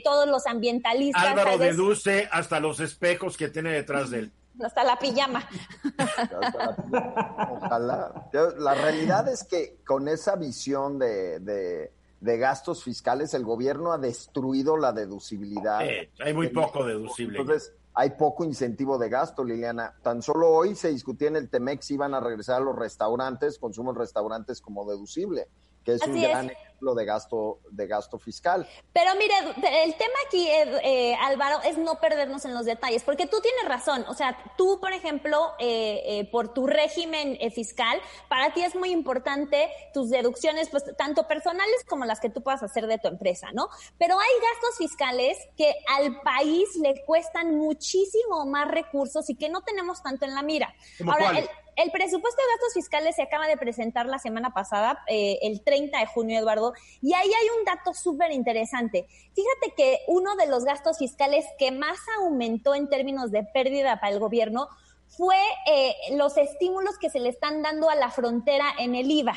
todos 0.04 0.28
los 0.28 0.46
ambientalistas. 0.46 1.24
Álvaro 1.24 1.56
deduce 1.56 2.28
hasta 2.30 2.60
los 2.60 2.78
espejos 2.80 3.38
que 3.38 3.48
tiene 3.48 3.70
detrás 3.70 4.10
de 4.10 4.18
él 4.18 4.32
hasta 4.62 4.84
la 4.84 4.98
pijama. 4.98 5.48
Ojalá. 7.50 8.28
La 8.58 8.74
realidad 8.74 9.28
es 9.28 9.44
que 9.44 9.78
con 9.86 10.08
esa 10.08 10.36
visión 10.36 10.98
de, 10.98 11.40
de 11.40 11.92
gastos 12.38 12.82
fiscales, 12.82 13.34
el 13.34 13.44
gobierno 13.44 13.92
ha 13.92 13.98
destruido 13.98 14.76
la 14.76 14.92
deducibilidad. 14.92 15.80
hay 16.20 16.34
muy 16.34 16.48
poco 16.48 16.84
deducible. 16.84 17.38
Entonces, 17.38 17.72
hay 17.94 18.10
poco 18.10 18.44
incentivo 18.44 18.98
de 18.98 19.08
gasto, 19.08 19.44
Liliana. 19.44 19.94
Tan 20.02 20.20
solo 20.20 20.50
hoy 20.50 20.74
se 20.74 20.88
discutía 20.88 21.28
en 21.28 21.36
el 21.36 21.48
TEMEX 21.48 21.86
si 21.86 21.94
iban 21.94 22.12
a 22.14 22.20
regresar 22.20 22.60
a 22.60 22.64
los 22.64 22.74
restaurantes, 22.74 23.58
consumo 23.58 23.92
en 23.92 23.96
restaurantes 23.96 24.60
como 24.60 24.88
deducible. 24.88 25.48
que 25.84 25.92
es 25.92 26.02
un 26.02 26.20
gran 26.20 26.50
ejemplo 26.74 26.94
de 26.94 27.04
gasto, 27.04 27.60
de 27.70 27.86
gasto 27.86 28.18
fiscal. 28.18 28.68
Pero 28.92 29.14
mire, 29.16 29.34
el 29.84 29.94
tema 29.94 30.14
aquí, 30.26 30.48
eh, 30.48 30.80
eh, 30.82 31.16
Álvaro, 31.20 31.60
es 31.64 31.78
no 31.78 32.00
perdernos 32.00 32.44
en 32.44 32.54
los 32.54 32.66
detalles, 32.66 33.02
porque 33.04 33.26
tú 33.26 33.40
tienes 33.40 33.64
razón. 33.66 34.04
O 34.08 34.14
sea, 34.14 34.36
tú, 34.56 34.80
por 34.80 34.92
ejemplo, 34.92 35.52
eh, 35.58 36.28
por 36.32 36.52
tu 36.52 36.66
régimen 36.66 37.38
fiscal, 37.52 38.00
para 38.28 38.52
ti 38.52 38.62
es 38.62 38.74
muy 38.74 38.90
importante 38.90 39.70
tus 39.92 40.10
deducciones, 40.10 40.68
pues 40.70 40.84
tanto 40.96 41.26
personales 41.28 41.84
como 41.88 42.04
las 42.04 42.20
que 42.20 42.28
tú 42.28 42.42
puedas 42.42 42.62
hacer 42.62 42.86
de 42.86 42.98
tu 42.98 43.08
empresa, 43.08 43.48
¿no? 43.52 43.68
Pero 43.98 44.18
hay 44.18 44.32
gastos 44.52 44.78
fiscales 44.78 45.38
que 45.56 45.72
al 45.96 46.20
país 46.22 46.76
le 46.76 47.04
cuestan 47.04 47.56
muchísimo 47.56 48.46
más 48.46 48.68
recursos 48.68 49.30
y 49.30 49.36
que 49.36 49.48
no 49.48 49.62
tenemos 49.62 50.02
tanto 50.02 50.24
en 50.24 50.34
la 50.34 50.42
mira. 50.42 50.74
Ahora, 51.06 51.38
el, 51.38 51.48
el 51.76 51.90
presupuesto 51.90 52.40
de 52.40 52.52
gastos 52.52 52.74
fiscales 52.74 53.16
se 53.16 53.22
acaba 53.22 53.46
de 53.46 53.56
presentar 53.56 54.06
la 54.06 54.18
semana 54.18 54.52
pasada, 54.52 55.02
eh, 55.08 55.38
el 55.42 55.62
30 55.62 55.98
de 55.98 56.06
junio, 56.06 56.38
Eduardo, 56.38 56.72
y 57.00 57.14
ahí 57.14 57.28
hay 57.28 57.48
un 57.58 57.64
dato 57.64 57.94
súper 57.94 58.32
interesante. 58.32 59.06
Fíjate 59.34 59.74
que 59.76 60.00
uno 60.08 60.36
de 60.36 60.46
los 60.46 60.64
gastos 60.64 60.98
fiscales 60.98 61.44
que 61.58 61.70
más 61.70 61.98
aumentó 62.20 62.74
en 62.74 62.88
términos 62.88 63.30
de 63.30 63.44
pérdida 63.44 64.00
para 64.00 64.12
el 64.12 64.20
gobierno 64.20 64.68
fue 65.08 65.36
eh, 65.70 65.94
los 66.12 66.36
estímulos 66.36 66.98
que 66.98 67.10
se 67.10 67.20
le 67.20 67.28
están 67.28 67.62
dando 67.62 67.88
a 67.88 67.94
la 67.94 68.10
frontera 68.10 68.66
en 68.78 68.94
el 68.94 69.10
IVA. 69.10 69.34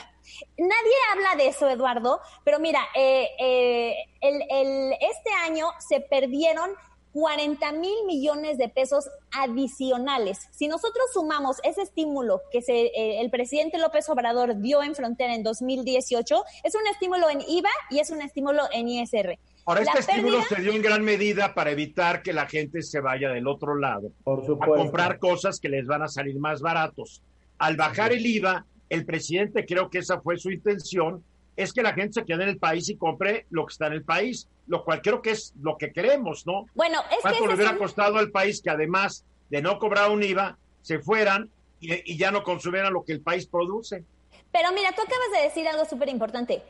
Nadie 0.57 0.95
habla 1.13 1.35
de 1.37 1.49
eso, 1.49 1.69
Eduardo, 1.69 2.19
pero 2.43 2.59
mira, 2.59 2.81
eh, 2.95 3.95
el, 4.21 4.93
este 4.99 5.31
año 5.43 5.67
se 5.79 6.01
perdieron 6.01 6.71
40 7.17 7.71
mil 7.71 8.05
millones 8.05 8.59
de 8.59 8.69
pesos 8.69 9.09
adicionales. 9.31 10.37
Si 10.51 10.67
nosotros 10.67 11.03
sumamos 11.11 11.57
ese 11.63 11.81
estímulo 11.81 12.43
que 12.51 12.61
se, 12.61 12.91
eh, 12.95 13.21
el 13.21 13.31
presidente 13.31 13.79
López 13.79 14.07
Obrador 14.09 14.61
dio 14.61 14.83
en 14.83 14.93
frontera 14.93 15.33
en 15.33 15.41
2018, 15.41 16.43
es 16.63 16.75
un 16.75 16.85
estímulo 16.91 17.27
en 17.31 17.41
IVA 17.41 17.71
y 17.89 17.97
es 17.97 18.11
un 18.11 18.21
estímulo 18.21 18.61
en 18.71 18.87
ISR. 18.87 19.39
Ahora, 19.65 19.81
este 19.81 19.97
estímulo 19.97 20.43
se 20.43 20.61
dio 20.61 20.71
en 20.73 20.81
gran 20.83 21.03
medida 21.03 21.55
para 21.55 21.71
evitar 21.71 22.21
que 22.21 22.33
la 22.33 22.45
gente 22.45 22.83
se 22.83 22.99
vaya 22.99 23.29
del 23.29 23.47
otro 23.47 23.75
lado 23.75 24.11
a 24.23 24.65
comprar 24.67 25.17
cosas 25.17 25.59
que 25.59 25.69
les 25.69 25.87
van 25.87 26.03
a 26.03 26.07
salir 26.07 26.37
más 26.37 26.61
baratos. 26.61 27.23
Al 27.57 27.77
bajar 27.77 28.13
el 28.13 28.23
IVA, 28.27 28.63
el 28.89 29.05
presidente 29.07 29.65
creo 29.65 29.89
que 29.89 29.97
esa 29.97 30.21
fue 30.21 30.37
su 30.37 30.51
intención, 30.51 31.23
es 31.55 31.73
que 31.73 31.81
la 31.81 31.95
gente 31.95 32.21
se 32.21 32.25
quede 32.25 32.43
en 32.43 32.49
el 32.49 32.59
país 32.59 32.87
y 32.89 32.95
compre 32.95 33.47
lo 33.49 33.65
que 33.65 33.71
está 33.71 33.87
en 33.87 33.93
el 33.93 34.03
país, 34.03 34.47
lo 34.67 34.83
cual 34.83 35.01
creo 35.01 35.21
que 35.21 35.31
es 35.31 35.53
lo 35.61 35.77
que 35.77 35.91
queremos, 35.91 36.45
¿no? 36.45 36.65
Bueno, 36.75 36.99
es 37.11 37.19
¿Cuánto 37.21 37.47
le 37.47 37.55
hubiera 37.55 37.77
costado 37.77 38.17
al 38.17 38.31
país 38.31 38.61
que 38.61 38.69
además 38.69 39.25
de 39.49 39.61
no 39.61 39.79
cobrar 39.79 40.11
un 40.11 40.23
IVA, 40.23 40.57
se 40.81 40.99
fueran 40.99 41.49
y, 41.79 42.13
y 42.13 42.17
ya 42.17 42.31
no 42.31 42.43
consumieran 42.43 42.93
lo 42.93 43.03
que 43.03 43.13
el 43.13 43.21
país 43.21 43.47
produce? 43.47 44.03
Pero 44.51 44.71
mira, 44.73 44.91
tú 44.91 45.01
acabas 45.01 45.31
de 45.33 45.43
decir 45.43 45.67
algo 45.67 45.85
súper 45.85 46.09
importante 46.09 46.61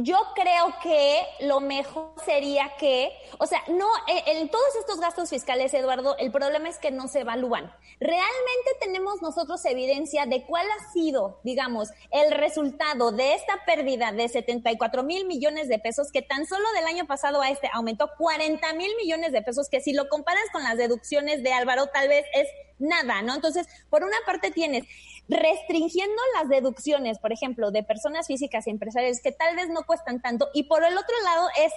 yo 0.00 0.16
creo 0.36 0.74
que 0.80 1.22
lo 1.40 1.58
mejor 1.58 2.12
sería 2.24 2.70
que, 2.78 3.10
o 3.38 3.46
sea, 3.46 3.64
no, 3.66 3.88
eh, 4.06 4.22
en 4.26 4.48
todos 4.48 4.76
estos 4.78 5.00
gastos 5.00 5.28
fiscales, 5.28 5.74
Eduardo, 5.74 6.16
el 6.18 6.30
problema 6.30 6.68
es 6.68 6.78
que 6.78 6.92
no 6.92 7.08
se 7.08 7.20
evalúan. 7.20 7.72
Realmente 7.98 8.70
tenemos 8.80 9.22
nosotros 9.22 9.64
evidencia 9.64 10.24
de 10.26 10.44
cuál 10.46 10.66
ha 10.70 10.92
sido, 10.92 11.40
digamos, 11.42 11.88
el 12.12 12.30
resultado 12.30 13.10
de 13.10 13.34
esta 13.34 13.64
pérdida 13.66 14.12
de 14.12 14.28
74 14.28 15.02
mil 15.02 15.26
millones 15.26 15.68
de 15.68 15.80
pesos, 15.80 16.12
que 16.12 16.22
tan 16.22 16.46
solo 16.46 16.70
del 16.76 16.86
año 16.86 17.08
pasado 17.08 17.42
a 17.42 17.50
este 17.50 17.68
aumentó 17.72 18.08
40 18.16 18.72
mil 18.74 18.94
millones 18.96 19.32
de 19.32 19.42
pesos, 19.42 19.68
que 19.68 19.80
si 19.80 19.94
lo 19.94 20.08
comparas 20.08 20.44
con 20.52 20.62
las 20.62 20.76
deducciones 20.76 21.42
de 21.42 21.52
Álvaro, 21.52 21.88
tal 21.88 22.06
vez 22.06 22.24
es 22.34 22.46
nada, 22.78 23.22
¿no? 23.22 23.34
Entonces, 23.34 23.66
por 23.90 24.04
una 24.04 24.16
parte 24.24 24.52
tienes 24.52 24.84
restringiendo 25.28 26.20
las 26.34 26.48
deducciones, 26.48 27.18
por 27.18 27.32
ejemplo, 27.32 27.70
de 27.70 27.82
personas 27.82 28.26
físicas 28.26 28.66
y 28.66 28.70
empresariales 28.70 29.20
que 29.22 29.32
tal 29.32 29.56
vez 29.56 29.68
no 29.68 29.82
cuestan 29.84 30.20
tanto, 30.20 30.48
y 30.54 30.64
por 30.64 30.84
el 30.84 30.96
otro 30.96 31.14
lado 31.24 31.48
es 31.62 31.72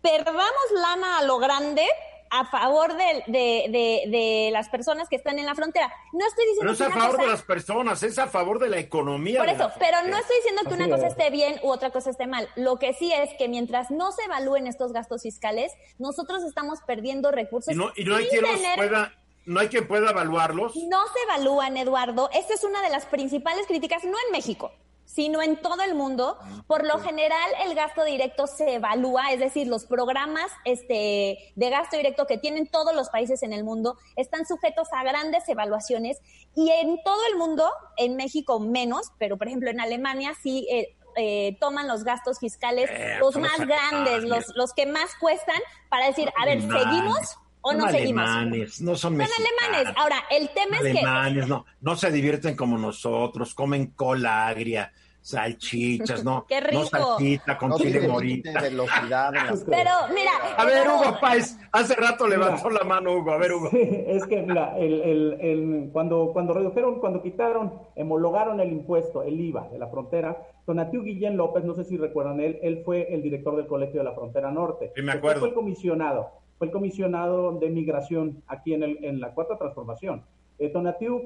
perdamos 0.00 0.54
lana 0.74 1.18
a 1.18 1.22
lo 1.24 1.38
grande 1.38 1.84
a 2.30 2.44
favor 2.44 2.94
de, 2.94 3.24
de, 3.26 4.04
de, 4.08 4.50
las 4.52 4.68
personas 4.68 5.08
que 5.08 5.16
están 5.16 5.38
en 5.38 5.46
la 5.46 5.54
frontera. 5.54 5.92
No 6.12 6.26
estoy 6.26 6.44
diciendo 6.46 6.66
no 6.66 6.72
es 6.72 6.80
a 6.80 6.90
favor 6.90 7.20
de 7.20 7.26
las 7.26 7.42
personas, 7.42 8.02
es 8.02 8.18
a 8.18 8.26
favor 8.26 8.58
de 8.58 8.68
la 8.68 8.78
economía. 8.78 9.40
Por 9.40 9.48
eso, 9.48 9.70
pero 9.78 10.02
no 10.02 10.18
estoy 10.18 10.36
diciendo 10.36 10.62
que 10.68 10.74
una 10.74 10.88
cosa 10.88 11.06
esté 11.06 11.30
bien 11.30 11.58
u 11.62 11.70
otra 11.70 11.90
cosa 11.90 12.10
esté 12.10 12.26
mal. 12.26 12.48
Lo 12.56 12.78
que 12.78 12.92
sí 12.92 13.12
es 13.12 13.30
que 13.38 13.48
mientras 13.48 13.90
no 13.90 14.12
se 14.12 14.24
evalúen 14.24 14.66
estos 14.66 14.92
gastos 14.92 15.22
fiscales, 15.22 15.72
nosotros 15.98 16.42
estamos 16.44 16.80
perdiendo 16.86 17.30
recursos. 17.30 17.72
Y 17.72 17.76
no, 17.76 17.92
y 17.96 18.04
no 18.04 18.16
hay 18.16 18.26
quien 18.28 18.42
los 18.42 18.60
pueda 18.76 19.17
¿No 19.48 19.60
hay 19.60 19.68
quien 19.68 19.88
pueda 19.88 20.10
evaluarlos? 20.10 20.76
No 20.76 21.00
se 21.06 21.22
evalúan, 21.24 21.78
Eduardo. 21.78 22.28
Esta 22.34 22.52
es 22.52 22.64
una 22.64 22.82
de 22.82 22.90
las 22.90 23.06
principales 23.06 23.66
críticas, 23.66 24.04
no 24.04 24.10
en 24.26 24.30
México, 24.30 24.72
sino 25.06 25.40
en 25.40 25.56
todo 25.62 25.82
el 25.84 25.94
mundo. 25.94 26.36
Ah, 26.38 26.62
Por 26.66 26.86
lo 26.86 26.98
general, 26.98 27.50
el 27.64 27.74
gasto 27.74 28.04
directo 28.04 28.46
se 28.46 28.74
evalúa, 28.74 29.32
es 29.32 29.40
decir, 29.40 29.66
los 29.66 29.86
programas 29.86 30.52
este, 30.66 31.38
de 31.56 31.70
gasto 31.70 31.96
directo 31.96 32.26
que 32.26 32.36
tienen 32.36 32.66
todos 32.66 32.94
los 32.94 33.08
países 33.08 33.42
en 33.42 33.54
el 33.54 33.64
mundo 33.64 33.96
están 34.16 34.44
sujetos 34.44 34.88
a 34.92 35.02
grandes 35.02 35.48
evaluaciones 35.48 36.18
y 36.54 36.70
en 36.70 37.02
todo 37.02 37.20
el 37.32 37.38
mundo, 37.38 37.70
en 37.96 38.16
México 38.16 38.60
menos, 38.60 39.12
pero 39.18 39.38
por 39.38 39.48
ejemplo 39.48 39.70
en 39.70 39.80
Alemania 39.80 40.34
sí 40.42 40.66
eh, 40.70 40.94
eh, 41.16 41.56
toman 41.58 41.88
los 41.88 42.04
gastos 42.04 42.38
fiscales, 42.38 42.90
eh, 42.90 43.16
los 43.18 43.34
más 43.36 43.60
grandes, 43.66 44.24
los, 44.24 44.44
los 44.56 44.74
que 44.74 44.84
más 44.84 45.14
cuestan, 45.18 45.58
para 45.88 46.06
decir, 46.06 46.30
a 46.38 46.44
ver, 46.44 46.60
¿seguimos? 46.60 47.38
¿O 47.68 47.72
no 47.74 47.86
alemanes, 47.86 48.80
no 48.80 48.96
son 48.96 49.16
mexicanos. 49.16 49.46
Son 49.46 49.68
alemanes. 49.68 49.96
Ahora, 49.98 50.24
el 50.30 50.48
tema 50.50 50.76
es 50.76 50.82
que... 50.82 50.90
Alemanes, 50.90 51.48
no, 51.48 51.66
no 51.80 51.96
se 51.96 52.10
divierten 52.10 52.56
como 52.56 52.78
nosotros, 52.78 53.54
comen 53.54 53.88
cola 53.88 54.46
agria, 54.46 54.92
salchichas, 55.20 56.24
¿no? 56.24 56.46
Qué 56.48 56.60
rico. 56.60 56.80
No 56.80 56.86
salchita 56.86 57.58
con 57.58 57.72
chile 57.74 58.06
morita. 58.08 58.60
velocidad 58.60 59.32
Pero, 59.66 59.90
mira... 60.14 60.30
A 60.56 60.64
ver, 60.64 60.88
Hugo 60.88 61.18
Páez, 61.20 61.58
hace 61.72 61.94
rato 61.94 62.26
levantó 62.26 62.70
la 62.70 62.84
mano, 62.84 63.12
Hugo. 63.12 63.32
A 63.32 63.38
ver, 63.38 63.52
Hugo. 63.52 63.70
es 63.72 64.26
que, 64.26 64.42
mira, 64.42 64.76
el, 64.78 65.00
el, 65.02 65.38
el, 65.40 65.90
cuando, 65.92 66.30
cuando 66.32 66.54
redujeron, 66.54 67.00
cuando 67.00 67.22
quitaron, 67.22 67.74
homologaron 67.96 68.60
el 68.60 68.72
impuesto, 68.72 69.22
el 69.22 69.40
IVA 69.40 69.68
de 69.68 69.78
la 69.78 69.88
frontera, 69.88 70.42
Donatiu 70.66 71.02
Guillén 71.02 71.36
López, 71.36 71.64
no 71.64 71.74
sé 71.74 71.84
si 71.84 71.96
recuerdan, 71.96 72.40
él, 72.40 72.58
él 72.62 72.82
fue 72.84 73.12
el 73.14 73.22
director 73.22 73.56
del 73.56 73.66
Colegio 73.66 74.00
de 74.00 74.04
la 74.04 74.12
Frontera 74.12 74.50
Norte. 74.50 74.92
Sí, 74.94 75.02
me 75.02 75.12
acuerdo. 75.12 75.40
fue 75.40 75.48
el 75.48 75.54
comisionado 75.54 76.38
fue 76.58 76.66
el 76.66 76.72
comisionado 76.72 77.52
de 77.58 77.70
migración 77.70 78.42
aquí 78.48 78.74
en, 78.74 78.82
el, 78.82 79.04
en 79.04 79.20
la 79.20 79.32
Cuarta 79.32 79.56
Transformación. 79.56 80.24
Eh, 80.58 80.72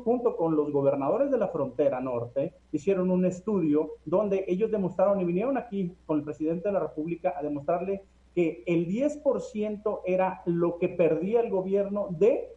junto 0.04 0.36
con 0.36 0.56
los 0.56 0.70
gobernadores 0.70 1.30
de 1.30 1.38
la 1.38 1.48
frontera 1.48 2.00
norte, 2.00 2.52
hicieron 2.70 3.10
un 3.10 3.24
estudio 3.24 3.92
donde 4.04 4.44
ellos 4.46 4.70
demostraron 4.70 5.20
y 5.20 5.24
vinieron 5.24 5.56
aquí 5.56 5.94
con 6.06 6.18
el 6.18 6.24
presidente 6.24 6.68
de 6.68 6.72
la 6.72 6.80
República 6.80 7.34
a 7.36 7.42
demostrarle 7.42 8.02
que 8.34 8.62
el 8.66 8.86
10% 8.86 10.00
era 10.06 10.42
lo 10.46 10.78
que 10.78 10.88
perdía 10.88 11.40
el 11.40 11.50
gobierno 11.50 12.08
de 12.10 12.48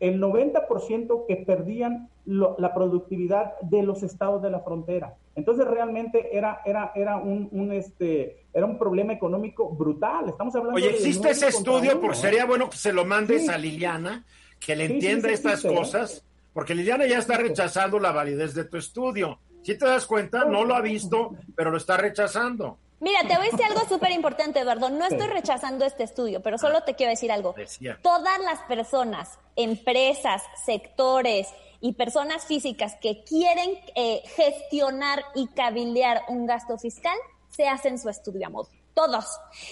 el 0.00 0.20
90% 0.20 1.26
que 1.26 1.36
perdían 1.36 2.10
la 2.26 2.74
productividad 2.74 3.58
de 3.60 3.82
los 3.82 4.02
estados 4.02 4.42
de 4.42 4.50
la 4.50 4.60
frontera. 4.60 5.16
Entonces 5.34 5.66
realmente 5.66 6.36
era, 6.36 6.60
era, 6.64 6.92
era 6.94 7.16
un, 7.16 7.48
un 7.52 7.72
este, 7.72 8.44
era 8.52 8.66
un 8.66 8.78
problema 8.78 9.12
económico 9.12 9.68
brutal. 9.70 10.28
Estamos 10.28 10.54
hablando 10.54 10.76
Oye, 10.76 10.90
¿existe 10.90 11.30
ese 11.30 11.48
estudio? 11.48 12.00
Porque 12.00 12.16
¿eh? 12.16 12.20
sería 12.20 12.44
bueno 12.44 12.70
que 12.70 12.76
se 12.76 12.92
lo 12.92 13.04
mandes 13.04 13.48
a 13.48 13.58
Liliana, 13.58 14.24
que 14.64 14.76
le 14.76 14.84
entienda 14.86 15.30
estas 15.30 15.62
cosas, 15.62 16.24
porque 16.52 16.74
Liliana 16.74 17.06
ya 17.06 17.18
está 17.18 17.36
rechazando 17.36 17.98
la 17.98 18.12
validez 18.12 18.54
de 18.54 18.64
tu 18.64 18.76
estudio. 18.76 19.38
Si 19.62 19.76
te 19.78 19.86
das 19.86 20.06
cuenta, 20.06 20.44
no 20.44 20.64
lo 20.64 20.74
ha 20.74 20.80
visto, 20.80 21.36
pero 21.56 21.70
lo 21.70 21.78
está 21.78 21.96
rechazando. 21.96 22.78
Mira, 23.00 23.20
te 23.20 23.36
voy 23.36 23.48
a 23.48 23.50
decir 23.50 23.64
algo 23.66 23.86
súper 23.88 24.12
importante, 24.12 24.60
Eduardo. 24.60 24.88
No 24.88 25.04
estoy 25.04 25.26
rechazando 25.26 25.84
este 25.84 26.04
estudio, 26.04 26.40
pero 26.40 26.58
solo 26.58 26.82
te 26.84 26.94
quiero 26.94 27.10
decir 27.10 27.30
algo. 27.30 27.54
Todas 28.02 28.40
las 28.40 28.60
personas, 28.60 29.38
empresas, 29.56 30.42
sectores 30.64 31.48
y 31.80 31.92
personas 31.92 32.46
físicas 32.46 32.96
que 33.02 33.22
quieren 33.24 33.78
eh, 33.94 34.22
gestionar 34.36 35.22
y 35.34 35.48
cabildear 35.48 36.22
un 36.28 36.46
gasto 36.46 36.78
fiscal 36.78 37.16
se 37.50 37.68
hacen 37.68 37.98
su 37.98 38.08
estudio 38.08 38.46
a 38.46 38.50
modo. 38.50 38.68
Todos. 38.94 39.26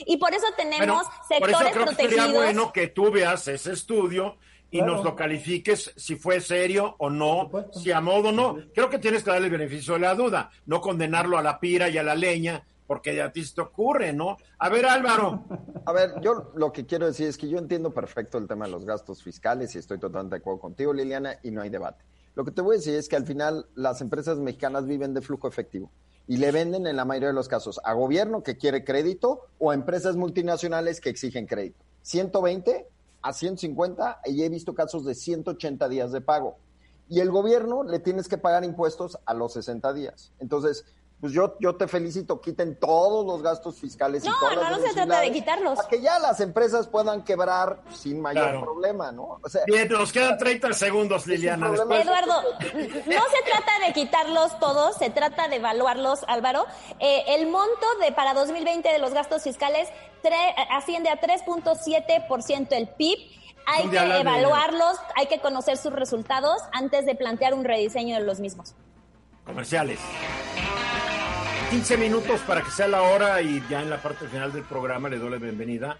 Y 0.05 0.16
por 0.16 0.34
eso 0.34 0.47
tenemos 0.57 1.07
sectores 1.28 1.57
por 1.57 1.66
eso 1.66 1.72
creo 1.72 1.97
Que 1.97 2.09
sería 2.09 2.26
bueno 2.26 2.72
que 2.72 2.88
tú 2.88 3.11
veas 3.11 3.47
ese 3.49 3.72
estudio 3.72 4.36
y 4.72 4.80
nos 4.80 5.04
lo 5.04 5.14
califiques 5.14 5.92
si 5.96 6.16
fue 6.16 6.40
serio 6.40 6.96
o 6.98 7.10
no, 7.10 7.50
si 7.72 7.92
a 7.92 8.00
modo 8.00 8.30
o 8.30 8.32
no. 8.32 8.56
Creo 8.74 8.88
que 8.88 8.98
tienes 8.98 9.22
que 9.22 9.30
darle 9.30 9.46
el 9.46 9.52
beneficio 9.52 9.94
de 9.94 10.00
la 10.00 10.14
duda, 10.14 10.50
no 10.64 10.80
condenarlo 10.80 11.36
a 11.36 11.42
la 11.42 11.60
pira 11.60 11.90
y 11.90 11.98
a 11.98 12.02
la 12.02 12.14
leña, 12.14 12.64
porque 12.86 13.20
a 13.20 13.30
ti 13.30 13.44
se 13.44 13.54
te 13.54 13.60
ocurre, 13.60 14.14
¿no? 14.14 14.38
A 14.58 14.70
ver, 14.70 14.86
Álvaro. 14.86 15.44
A 15.84 15.92
ver, 15.92 16.12
yo 16.22 16.52
lo 16.54 16.72
que 16.72 16.86
quiero 16.86 17.06
decir 17.06 17.26
es 17.26 17.36
que 17.36 17.48
yo 17.48 17.58
entiendo 17.58 17.90
perfecto 17.90 18.38
el 18.38 18.46
tema 18.46 18.66
de 18.66 18.70
los 18.70 18.84
gastos 18.84 19.20
fiscales 19.20 19.74
y 19.74 19.78
estoy 19.78 19.98
totalmente 19.98 20.36
de 20.36 20.40
acuerdo 20.40 20.60
contigo, 20.60 20.92
Liliana, 20.92 21.38
y 21.42 21.50
no 21.50 21.60
hay 21.60 21.70
debate. 21.70 22.04
Lo 22.36 22.44
que 22.44 22.52
te 22.52 22.62
voy 22.62 22.76
a 22.76 22.78
decir 22.78 22.94
es 22.94 23.08
que 23.08 23.16
al 23.16 23.26
final 23.26 23.66
las 23.74 24.00
empresas 24.00 24.38
mexicanas 24.38 24.86
viven 24.86 25.12
de 25.12 25.20
flujo 25.20 25.48
efectivo 25.48 25.90
y 26.28 26.36
le 26.36 26.52
venden 26.52 26.86
en 26.86 26.96
la 26.96 27.04
mayoría 27.04 27.28
de 27.28 27.34
los 27.34 27.48
casos 27.48 27.80
a 27.82 27.92
gobierno 27.94 28.42
que 28.42 28.56
quiere 28.56 28.84
crédito 28.84 29.40
o 29.58 29.70
a 29.70 29.74
empresas 29.74 30.16
multinacionales 30.16 31.00
que 31.00 31.10
exigen 31.10 31.46
crédito. 31.46 31.84
120 32.02 32.86
a 33.22 33.32
150 33.32 34.20
y 34.26 34.42
he 34.42 34.48
visto 34.48 34.74
casos 34.74 35.04
de 35.04 35.14
180 35.14 35.88
días 35.88 36.12
de 36.12 36.20
pago. 36.20 36.56
Y 37.08 37.20
el 37.20 37.30
gobierno 37.30 37.82
le 37.82 37.98
tienes 37.98 38.28
que 38.28 38.38
pagar 38.38 38.64
impuestos 38.64 39.18
a 39.26 39.34
los 39.34 39.52
60 39.52 39.92
días. 39.92 40.32
Entonces, 40.38 40.84
pues 41.22 41.32
yo, 41.32 41.54
yo 41.60 41.76
te 41.76 41.86
felicito, 41.86 42.40
quiten 42.40 42.74
todos 42.80 43.24
los 43.24 43.40
gastos 43.42 43.76
fiscales. 43.78 44.24
No, 44.24 44.32
y 44.32 44.34
todas 44.40 44.56
no, 44.56 44.62
las 44.62 44.70
no 44.80 44.86
se 44.88 44.92
trata 44.92 45.20
de 45.20 45.30
quitarlos. 45.30 45.76
Para 45.76 45.88
que 45.88 46.00
ya 46.00 46.18
las 46.18 46.40
empresas 46.40 46.88
puedan 46.88 47.22
quebrar 47.22 47.78
sin 47.94 48.20
mayor 48.20 48.42
Claro. 48.42 48.60
problema, 48.62 49.12
¿no? 49.12 49.38
O 49.40 49.48
sea, 49.48 49.62
Bien, 49.68 49.88
nos 49.88 50.10
quedan 50.12 50.36
30 50.36 50.72
segundos, 50.72 51.24
Liliana. 51.28 51.68
Eduardo, 51.68 52.42
no 52.60 52.72
se 52.72 53.42
trata 53.50 53.86
de 53.86 53.92
quitarlos 53.94 54.58
todos, 54.58 54.96
se 54.96 55.10
trata 55.10 55.46
de 55.46 55.56
evaluarlos, 55.56 56.24
Álvaro. 56.26 56.66
Eh, 56.98 57.22
el 57.28 57.46
monto 57.46 57.86
de 58.00 58.10
para 58.10 58.34
2020 58.34 58.88
de 58.88 58.98
los 58.98 59.14
gastos 59.14 59.44
fiscales 59.44 59.88
tre- 60.24 60.54
asciende 60.72 61.08
a 61.08 61.20
3.7% 61.20 62.66
el 62.72 62.88
PIB. 62.88 63.18
Hay 63.64 63.82
¿Dónde 63.84 63.98
que 63.98 64.04
de- 64.06 64.20
evaluarlos, 64.22 64.96
hay 65.14 65.26
que 65.28 65.38
conocer 65.38 65.76
sus 65.76 65.92
resultados 65.92 66.60
antes 66.72 67.06
de 67.06 67.14
plantear 67.14 67.54
un 67.54 67.62
rediseño 67.62 68.16
de 68.18 68.24
los 68.24 68.40
mismos. 68.40 68.74
comerciales. 69.44 69.98
15 71.72 71.96
minutos 71.96 72.38
para 72.42 72.60
que 72.62 72.70
sea 72.70 72.86
la 72.86 73.00
hora 73.00 73.40
y 73.40 73.62
ya 73.70 73.80
en 73.80 73.88
la 73.88 73.96
parte 73.96 74.28
final 74.28 74.52
del 74.52 74.62
programa 74.62 75.08
le 75.08 75.16
doy 75.18 75.30
la 75.30 75.38
bienvenida 75.38 75.98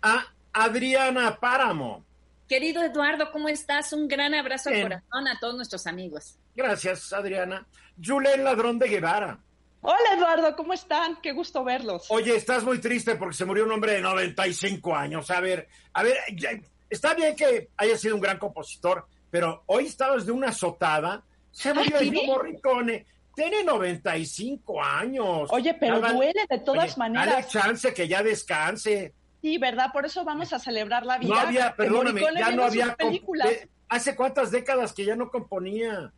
a 0.00 0.24
Adriana 0.54 1.36
Páramo. 1.38 2.02
Querido 2.48 2.82
Eduardo, 2.82 3.30
¿cómo 3.30 3.50
estás? 3.50 3.92
Un 3.92 4.08
gran 4.08 4.32
abrazo 4.34 4.70
al 4.70 4.80
corazón 4.80 5.28
a 5.28 5.38
todos 5.38 5.54
nuestros 5.56 5.86
amigos. 5.86 6.38
Gracias, 6.56 7.12
Adriana. 7.12 7.66
Julen 8.02 8.42
Ladrón 8.44 8.78
de 8.78 8.88
Guevara. 8.88 9.38
Hola 9.82 10.14
Eduardo, 10.16 10.56
¿cómo 10.56 10.72
están? 10.72 11.20
Qué 11.22 11.32
gusto 11.32 11.62
verlos. 11.64 12.06
Oye, 12.08 12.34
estás 12.34 12.64
muy 12.64 12.78
triste 12.78 13.14
porque 13.16 13.36
se 13.36 13.44
murió 13.44 13.64
un 13.64 13.72
hombre 13.72 13.92
de 13.92 14.00
95 14.00 14.96
años. 14.96 15.30
A 15.30 15.40
ver, 15.40 15.68
a 15.92 16.02
ver, 16.02 16.16
ya- 16.34 16.58
está 16.88 17.12
bien 17.12 17.36
que 17.36 17.68
haya 17.76 17.98
sido 17.98 18.14
un 18.14 18.22
gran 18.22 18.38
compositor, 18.38 19.06
pero 19.30 19.64
hoy 19.66 19.84
estabas 19.84 20.24
de 20.24 20.32
una 20.32 20.48
azotada. 20.48 21.22
Se 21.52 21.74
murió 21.74 21.96
¿Ah, 21.96 22.00
el 22.00 22.10
sí? 22.10 22.26
Morricone. 22.26 23.06
Tiene 23.48 23.64
95 23.64 24.82
años. 24.82 25.48
Oye, 25.52 25.74
pero 25.74 26.00
Ya 26.00 26.12
duele 26.12 26.44
de 26.48 26.58
todas 26.58 26.84
oye, 26.84 26.94
maneras. 26.98 27.26
Dale 27.34 27.46
chance 27.48 27.94
que 27.94 28.08
ya 28.08 28.22
descanse. 28.22 29.14
Sí, 29.42 29.56
¿verdad? 29.58 29.86
Por 29.92 30.04
eso 30.06 30.24
vamos 30.24 30.52
a 30.52 30.58
celebrar 30.58 31.06
la 31.06 31.18
vida. 31.18 31.34
No 31.34 31.40
había, 31.40 31.74
perdóname, 31.74 32.20
ya 32.38 32.50
no 32.52 32.64
había. 32.64 32.94
películas. 32.94 33.48
de- 33.48 33.68
¿Hace 33.88 34.14
cuántas 34.14 34.50
décadas 34.50 34.92
que 34.92 35.04
ya 35.04 35.16
no 35.16 35.30
componía? 35.30 36.12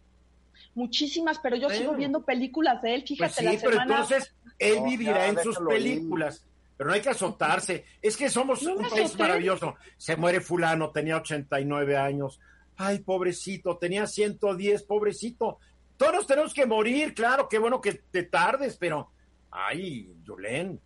Muchísimas, 0.74 1.38
pero 1.38 1.56
yo 1.56 1.70
sigo 1.70 1.94
viendo 1.94 2.22
películas 2.24 2.82
de 2.82 2.94
él. 2.96 3.04
Pues 3.06 3.34
Fíjate, 3.34 3.34
sí, 3.34 3.56
la 3.56 3.70
pero 3.70 3.82
entonces 3.82 4.34
él 4.58 4.76
No, 4.76 4.84
vivirá 4.84 5.18
ya, 5.18 5.28
en 5.28 5.38
sus 5.42 5.58
ir. 5.58 5.66
películas. 5.66 6.44
Pero 6.76 6.88
no 6.88 6.94
hay 6.94 7.00
que 7.00 7.10
azotarse. 7.10 7.84
Es 8.00 8.16
que 8.16 8.28
somos 8.28 8.62
No 8.62 8.74
un 8.74 8.82
país 8.88 9.04
azoté. 9.04 9.22
maravilloso. 9.22 9.76
Se 9.96 10.16
muere 10.16 10.40
fulano, 10.40 10.90
tenía 10.90 11.16
89 11.16 11.96
años. 11.96 12.40
Ay, 12.76 12.98
pobrecito, 13.00 13.76
tenía 13.76 14.06
110, 14.06 14.82
pobrecito. 14.82 15.58
Todos 16.02 16.26
tenemos 16.26 16.52
que 16.54 16.66
morir, 16.66 17.14
claro, 17.14 17.48
qué 17.48 17.58
bueno 17.58 17.80
que 17.80 17.92
te 17.94 18.24
tardes, 18.24 18.76
pero... 18.78 19.10
Ay, 19.50 20.08
Yulén. 20.24 20.80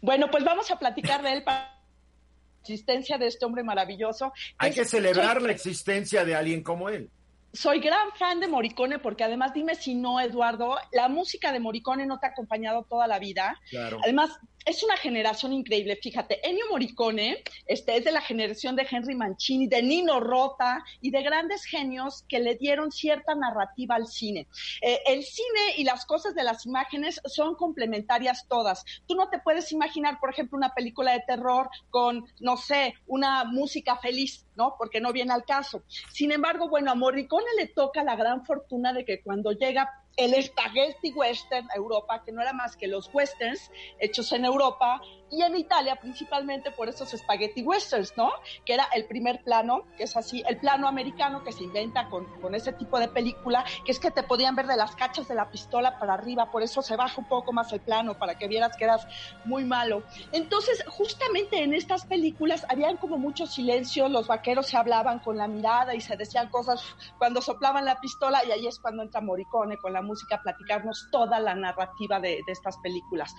Bueno, 0.00 0.30
pues 0.30 0.44
vamos 0.44 0.70
a 0.70 0.78
platicar 0.78 1.22
de 1.22 1.32
él 1.32 1.44
para 1.44 1.58
la 1.64 2.60
existencia 2.60 3.18
de 3.18 3.26
este 3.26 3.44
hombre 3.44 3.62
maravilloso. 3.62 4.32
Hay 4.58 4.70
Es- 4.70 4.76
que 4.76 4.84
celebrar 4.84 5.38
soy- 5.38 5.46
la 5.46 5.52
existencia 5.52 6.24
de 6.24 6.34
alguien 6.36 6.62
como 6.62 6.88
él. 6.88 7.10
soy 7.52 7.80
gran 7.80 8.12
fan 8.18 8.40
de 8.40 8.46
Morricone 8.46 8.98
porque 8.98 9.24
además, 9.24 9.52
dime 9.54 9.74
si 9.74 9.94
no, 9.94 10.20
Eduardo, 10.20 10.76
la 10.92 11.08
música 11.08 11.50
de 11.50 11.58
Morricone 11.60 12.04
no 12.06 12.18
te 12.20 12.26
ha 12.26 12.30
acompañado 12.30 12.84
toda 12.84 13.06
la 13.06 13.18
vida. 13.18 13.58
Claro. 13.70 13.98
Además, 14.04 14.30
es 14.64 14.82
una 14.82 14.96
generación 14.96 15.52
increíble. 15.52 15.98
Fíjate, 16.02 16.46
Ennio 16.46 16.66
Morricone 16.70 17.42
este, 17.66 17.96
es 17.96 18.04
de 18.04 18.12
la 18.12 18.20
generación 18.20 18.76
de 18.76 18.86
Henry 18.90 19.14
Mancini, 19.14 19.66
de 19.66 19.82
Nino 19.82 20.20
Rota 20.20 20.84
y 21.00 21.10
de 21.10 21.22
grandes 21.22 21.64
genios 21.64 22.24
que 22.28 22.38
le 22.38 22.56
dieron 22.56 22.92
cierta 22.92 23.34
narrativa 23.34 23.94
al 23.94 24.06
cine. 24.06 24.46
Eh, 24.82 25.00
el 25.06 25.22
cine 25.24 25.74
y 25.76 25.84
las 25.84 26.04
cosas 26.04 26.34
de 26.34 26.44
las 26.44 26.66
imágenes 26.66 27.20
son 27.24 27.54
complementarias 27.54 28.46
todas. 28.48 28.84
Tú 29.06 29.14
no 29.14 29.28
te 29.28 29.38
puedes 29.38 29.72
imaginar, 29.72 30.18
por 30.20 30.30
ejemplo, 30.30 30.58
una 30.58 30.74
película 30.74 31.12
de 31.12 31.24
terror 31.26 31.68
con, 31.90 32.26
no 32.40 32.56
sé, 32.56 32.94
una 33.06 33.44
música 33.44 33.96
feliz, 33.96 34.44
¿no? 34.56 34.74
Porque 34.78 35.00
no 35.00 35.12
viene 35.12 35.32
al 35.32 35.44
caso. 35.44 35.82
Sin 36.12 36.32
embargo, 36.32 36.68
bueno, 36.68 36.90
a 36.90 36.94
Morricone 36.94 37.46
le 37.56 37.68
toca 37.68 38.02
la 38.02 38.16
gran 38.16 38.44
fortuna 38.44 38.92
de 38.92 39.04
que 39.04 39.22
cuando 39.22 39.52
llega 39.52 40.04
el 40.18 40.42
spaghetti 40.42 41.12
western 41.12 41.68
a 41.70 41.76
Europa, 41.76 42.22
que 42.24 42.32
no 42.32 42.42
era 42.42 42.52
más 42.52 42.76
que 42.76 42.88
los 42.88 43.08
westerns 43.14 43.70
hechos 44.00 44.32
en 44.32 44.44
Europa 44.44 45.00
y 45.30 45.42
en 45.42 45.56
Italia 45.56 45.96
principalmente 45.96 46.70
por 46.72 46.88
esos 46.88 47.10
spaghetti 47.10 47.62
westerns, 47.62 48.16
¿no? 48.16 48.32
Que 48.64 48.74
era 48.74 48.88
el 48.94 49.06
primer 49.06 49.44
plano, 49.44 49.84
que 49.96 50.04
es 50.04 50.16
así, 50.16 50.42
el 50.48 50.58
plano 50.58 50.88
americano 50.88 51.44
que 51.44 51.52
se 51.52 51.62
inventa 51.62 52.08
con, 52.08 52.24
con 52.40 52.54
ese 52.54 52.72
tipo 52.72 52.98
de 52.98 53.08
película, 53.08 53.64
que 53.84 53.92
es 53.92 54.00
que 54.00 54.10
te 54.10 54.24
podían 54.24 54.56
ver 54.56 54.66
de 54.66 54.76
las 54.76 54.96
cachas 54.96 55.28
de 55.28 55.36
la 55.36 55.50
pistola 55.50 55.98
para 55.98 56.14
arriba, 56.14 56.50
por 56.50 56.62
eso 56.62 56.82
se 56.82 56.96
baja 56.96 57.20
un 57.20 57.28
poco 57.28 57.52
más 57.52 57.72
el 57.72 57.80
plano, 57.80 58.18
para 58.18 58.36
que 58.36 58.48
vieras 58.48 58.76
que 58.76 58.84
eras 58.84 59.06
muy 59.44 59.64
malo. 59.64 60.02
Entonces, 60.32 60.84
justamente 60.88 61.62
en 61.62 61.74
estas 61.74 62.06
películas 62.06 62.66
habían 62.68 62.96
como 62.96 63.18
mucho 63.18 63.46
silencio, 63.46 64.08
los 64.08 64.26
vaqueros 64.26 64.66
se 64.66 64.76
hablaban 64.76 65.20
con 65.20 65.36
la 65.36 65.46
mirada 65.46 65.94
y 65.94 66.00
se 66.00 66.16
decían 66.16 66.48
cosas 66.48 66.82
cuando 67.18 67.40
soplaban 67.40 67.84
la 67.84 68.00
pistola 68.00 68.44
y 68.44 68.50
ahí 68.50 68.66
es 68.66 68.80
cuando 68.80 69.02
entra 69.02 69.20
Morricone 69.20 69.76
con 69.76 69.92
la 69.92 70.02
música 70.08 70.36
a 70.36 70.42
platicarnos 70.42 71.08
toda 71.12 71.38
la 71.38 71.54
narrativa 71.54 72.18
de, 72.20 72.40
de 72.46 72.52
estas 72.52 72.76
películas. 72.78 73.34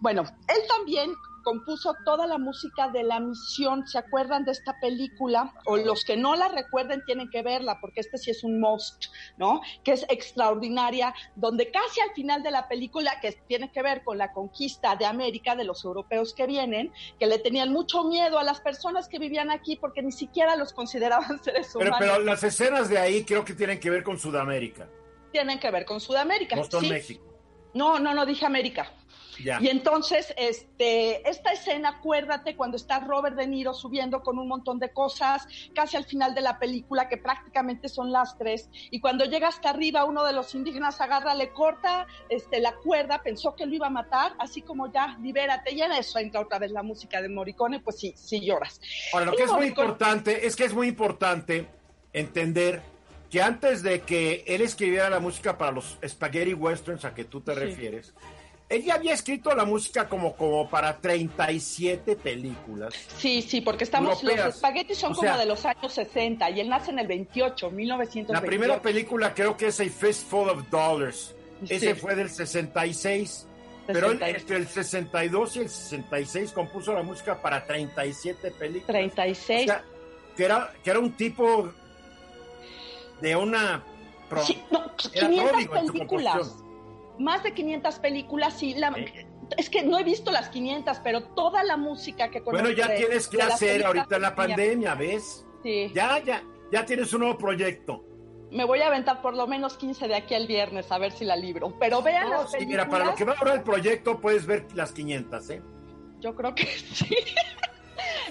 Bueno, 0.00 0.22
él 0.22 0.62
también 0.68 1.12
compuso 1.42 1.94
toda 2.04 2.26
la 2.26 2.38
música 2.38 2.88
de 2.88 3.02
La 3.02 3.20
Misión. 3.20 3.86
¿Se 3.86 3.98
acuerdan 3.98 4.44
de 4.44 4.52
esta 4.52 4.78
película? 4.80 5.52
O 5.66 5.76
los 5.76 6.04
que 6.04 6.16
no 6.16 6.34
la 6.34 6.48
recuerden 6.48 7.02
tienen 7.04 7.28
que 7.30 7.42
verla, 7.42 7.78
porque 7.80 8.00
este 8.00 8.18
sí 8.18 8.30
es 8.30 8.44
un 8.44 8.60
must, 8.60 9.06
¿no? 9.36 9.60
Que 9.84 9.92
es 9.92 10.06
extraordinaria, 10.08 11.14
donde 11.34 11.70
casi 11.70 12.00
al 12.00 12.12
final 12.14 12.42
de 12.42 12.50
la 12.50 12.68
película, 12.68 13.20
que 13.20 13.32
tiene 13.46 13.70
que 13.70 13.82
ver 13.82 14.02
con 14.04 14.18
la 14.18 14.32
conquista 14.32 14.96
de 14.96 15.04
América, 15.04 15.54
de 15.56 15.64
los 15.64 15.84
europeos 15.84 16.32
que 16.34 16.46
vienen, 16.46 16.92
que 17.18 17.26
le 17.26 17.38
tenían 17.38 17.72
mucho 17.72 18.04
miedo 18.04 18.38
a 18.38 18.44
las 18.44 18.60
personas 18.60 19.08
que 19.08 19.18
vivían 19.18 19.50
aquí 19.50 19.76
porque 19.76 20.02
ni 20.02 20.12
siquiera 20.12 20.56
los 20.56 20.72
consideraban 20.72 21.38
seres 21.42 21.70
Pero, 21.76 21.90
humanos. 21.90 21.98
pero 22.12 22.24
las 22.24 22.42
escenas 22.44 22.88
de 22.88 22.98
ahí 22.98 23.24
creo 23.24 23.44
que 23.44 23.54
tienen 23.54 23.80
que 23.80 23.90
ver 23.90 24.02
con 24.02 24.18
Sudamérica, 24.18 24.88
Tienen 25.32 25.58
que 25.58 25.70
ver 25.70 25.84
con 25.84 26.00
Sudamérica. 26.00 26.56
no 26.56 26.64
son 26.64 26.82
¿sí? 26.82 26.90
México. 26.90 27.24
No, 27.74 27.98
no, 27.98 28.14
no, 28.14 28.26
dije 28.26 28.44
América. 28.44 28.92
Ya. 29.42 29.58
Y 29.62 29.68
entonces, 29.68 30.34
este, 30.36 31.28
esta 31.28 31.52
escena, 31.52 31.88
acuérdate 31.88 32.54
cuando 32.54 32.76
está 32.76 33.00
Robert 33.00 33.34
De 33.34 33.46
Niro 33.46 33.72
subiendo 33.72 34.22
con 34.22 34.38
un 34.38 34.46
montón 34.46 34.78
de 34.78 34.92
cosas, 34.92 35.48
casi 35.74 35.96
al 35.96 36.04
final 36.04 36.34
de 36.34 36.42
la 36.42 36.58
película, 36.58 37.08
que 37.08 37.16
prácticamente 37.16 37.88
son 37.88 38.12
las 38.12 38.36
tres, 38.36 38.68
y 38.90 39.00
cuando 39.00 39.24
llega 39.24 39.48
hasta 39.48 39.70
arriba, 39.70 40.04
uno 40.04 40.24
de 40.24 40.34
los 40.34 40.54
indígenas 40.54 41.00
agarra, 41.00 41.34
le 41.34 41.50
corta 41.50 42.06
este, 42.28 42.60
la 42.60 42.74
cuerda, 42.76 43.22
pensó 43.22 43.56
que 43.56 43.64
lo 43.64 43.74
iba 43.74 43.86
a 43.86 43.90
matar, 43.90 44.34
así 44.38 44.60
como 44.60 44.92
ya, 44.92 45.16
libérate, 45.22 45.74
y 45.74 45.80
en 45.80 45.92
eso 45.92 46.18
entra 46.18 46.42
otra 46.42 46.58
vez 46.58 46.70
la 46.70 46.82
música 46.82 47.22
de 47.22 47.30
Morricone, 47.30 47.80
pues 47.80 47.98
sí, 47.98 48.12
sí 48.14 48.44
lloras. 48.44 48.80
Ahora, 49.14 49.26
lo 49.26 49.32
Y 49.32 49.36
que 49.38 49.44
es 49.44 49.52
muy 49.52 49.66
importante 49.66 50.46
es 50.46 50.54
que 50.54 50.64
es 50.64 50.74
muy 50.74 50.88
importante 50.88 51.66
entender 52.12 52.82
que 53.32 53.40
antes 53.42 53.82
de 53.82 54.02
que 54.02 54.44
él 54.46 54.60
escribiera 54.60 55.08
la 55.10 55.18
música 55.18 55.56
para 55.58 55.72
los 55.72 55.96
spaghetti 56.06 56.52
westerns 56.54 57.04
a 57.06 57.14
que 57.14 57.24
tú 57.24 57.40
te 57.40 57.54
refieres, 57.54 58.12
él 58.68 58.84
ya 58.84 58.94
había 58.94 59.14
escrito 59.14 59.54
la 59.54 59.64
música 59.64 60.06
como, 60.08 60.36
como 60.36 60.68
para 60.68 60.98
37 61.00 62.14
películas. 62.16 62.94
Sí, 63.16 63.40
sí, 63.42 63.60
porque 63.62 63.84
estamos, 63.84 64.22
Europeas. 64.22 64.46
los 64.46 64.54
espaguetis 64.56 64.98
son 64.98 65.12
O 65.12 65.14
como 65.16 65.28
sea, 65.28 65.38
de 65.38 65.46
los 65.46 65.64
años 65.64 65.92
60, 65.92 66.50
y 66.50 66.60
él 66.60 66.68
nace 66.68 66.90
en 66.90 66.98
el 66.98 67.06
28, 67.06 67.66
La 67.66 67.72
1928. 67.72 68.46
primera 68.46 68.82
película 68.82 69.34
creo 69.34 69.56
que 69.56 69.68
es 69.68 69.80
A 69.80 69.84
Fistful 69.84 70.50
of 70.50 70.68
Dollars. 70.70 71.34
Ese 71.68 71.94
Sí. 71.94 72.00
fue 72.00 72.14
del 72.14 72.28
66. 72.28 73.46
Pero 73.86 74.10
él, 74.12 74.18
66. 74.18 74.40
entre 74.42 74.56
el 74.58 74.68
62 74.68 75.56
y 75.56 75.58
el 75.60 75.68
66 75.70 76.52
compuso 76.52 76.92
la 76.92 77.02
música 77.02 77.40
para 77.40 77.64
37 77.66 78.50
películas. 78.52 78.86
36. 78.86 79.62
O 79.62 79.64
sea, 79.72 79.84
que 80.36 80.44
era, 80.44 80.72
que 80.84 80.90
era 80.90 80.98
un 81.00 81.12
tipo 81.12 81.72
de 83.22 83.36
una... 83.36 83.82
pro- 84.28 84.42
Sí, 84.44 84.62
no, 84.70 84.80
era 85.14 85.28
500 85.28 85.50
pródigo 85.50 85.76
en 85.76 85.86
su 85.86 85.92
películas. 85.92 86.56
Más 87.18 87.42
de 87.42 87.54
500 87.54 87.98
películas, 88.00 88.58
sí. 88.58 88.74
La, 88.74 88.92
Sí. 88.94 89.04
Es 89.58 89.68
que 89.68 89.82
no 89.82 89.98
he 89.98 90.02
visto 90.02 90.30
las 90.30 90.48
500, 90.48 91.00
pero 91.00 91.24
toda 91.24 91.62
la 91.62 91.76
música 91.76 92.30
que 92.30 92.42
conozco. 92.42 92.64
Bueno, 92.64 92.70
ya 92.76 92.88
de- 92.88 92.96
tienes 92.96 93.28
que 93.28 93.42
hacer 93.42 93.84
ahorita 93.84 94.16
en 94.16 94.22
la 94.22 94.34
pandemia, 94.34 94.94
¿ves? 94.94 95.44
Sí. 95.62 95.90
Ya, 95.94 96.18
ya, 96.20 96.42
ya 96.70 96.86
tienes 96.86 97.12
un 97.12 97.20
nuevo 97.20 97.36
proyecto. 97.36 98.02
Me 98.50 98.64
voy 98.64 98.80
a 98.80 98.86
aventar 98.86 99.20
por 99.20 99.34
lo 99.36 99.46
menos 99.46 99.76
15 99.76 100.08
de 100.08 100.14
aquí 100.14 100.34
al 100.34 100.46
viernes 100.46 100.90
a 100.90 100.96
ver 100.98 101.12
si 101.12 101.24
la 101.26 101.36
libro. 101.36 101.76
Pero 101.78 102.00
vean 102.02 102.30
No, 102.30 102.42
las 102.42 102.50
sí, 102.50 102.58
películas. 102.58 102.86
mira, 102.86 102.90
para 102.98 103.10
lo 103.10 103.14
que 103.14 103.24
va 103.24 103.32
a 103.32 103.36
durar 103.36 103.56
el 103.56 103.62
proyecto 103.62 104.20
puedes 104.20 104.46
ver 104.46 104.66
las 104.74 104.92
500, 104.92 105.50
¿eh? 105.50 105.62
Yo 106.20 106.34
creo 106.34 106.54
que 106.54 106.64
sí. 106.94 107.14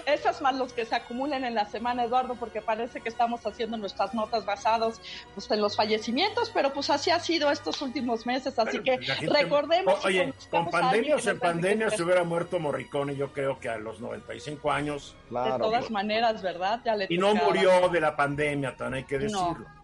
Esas 0.06 0.40
más 0.42 0.54
los 0.54 0.72
que 0.72 0.84
se 0.84 0.94
acumulen 0.94 1.44
en 1.44 1.54
la 1.54 1.66
semana, 1.66 2.04
Eduardo, 2.04 2.34
porque 2.34 2.60
parece 2.60 3.00
que 3.00 3.08
estamos 3.08 3.44
haciendo 3.46 3.76
nuestras 3.76 4.14
notas 4.14 4.44
basados 4.44 5.00
pues, 5.34 5.50
en 5.50 5.60
los 5.60 5.76
fallecimientos, 5.76 6.50
pero 6.52 6.72
pues 6.72 6.90
así 6.90 7.10
ha 7.10 7.20
sido 7.20 7.50
estos 7.50 7.80
últimos 7.82 8.26
meses, 8.26 8.58
así 8.58 8.80
que 8.80 8.96
pues, 8.96 9.10
gente- 9.12 9.32
recordemos. 9.42 10.02
O- 10.04 10.06
Oye, 10.06 10.32
con 10.50 10.68
pandemia 10.70 11.14
o 11.14 11.16
que 11.18 11.22
sin 11.22 11.38
pandemia 11.38 11.88
que 11.88 11.96
se 11.96 12.02
hubiera 12.02 12.24
muerto 12.24 12.58
Morricone, 12.58 13.16
yo 13.16 13.32
creo 13.32 13.58
que 13.60 13.68
a 13.68 13.78
los 13.78 14.00
95 14.00 14.70
años. 14.72 15.14
De 15.30 15.58
todas 15.58 15.90
maneras, 15.90 16.42
¿verdad? 16.42 16.80
Ya 16.84 16.96
le 16.96 17.06
Y 17.08 17.18
no 17.18 17.34
murió 17.34 17.88
de 17.88 18.00
la 18.00 18.16
pandemia, 18.16 18.76
también 18.76 19.04
hay 19.04 19.08
que 19.08 19.18
decirlo. 19.18 19.54
no 19.58 19.81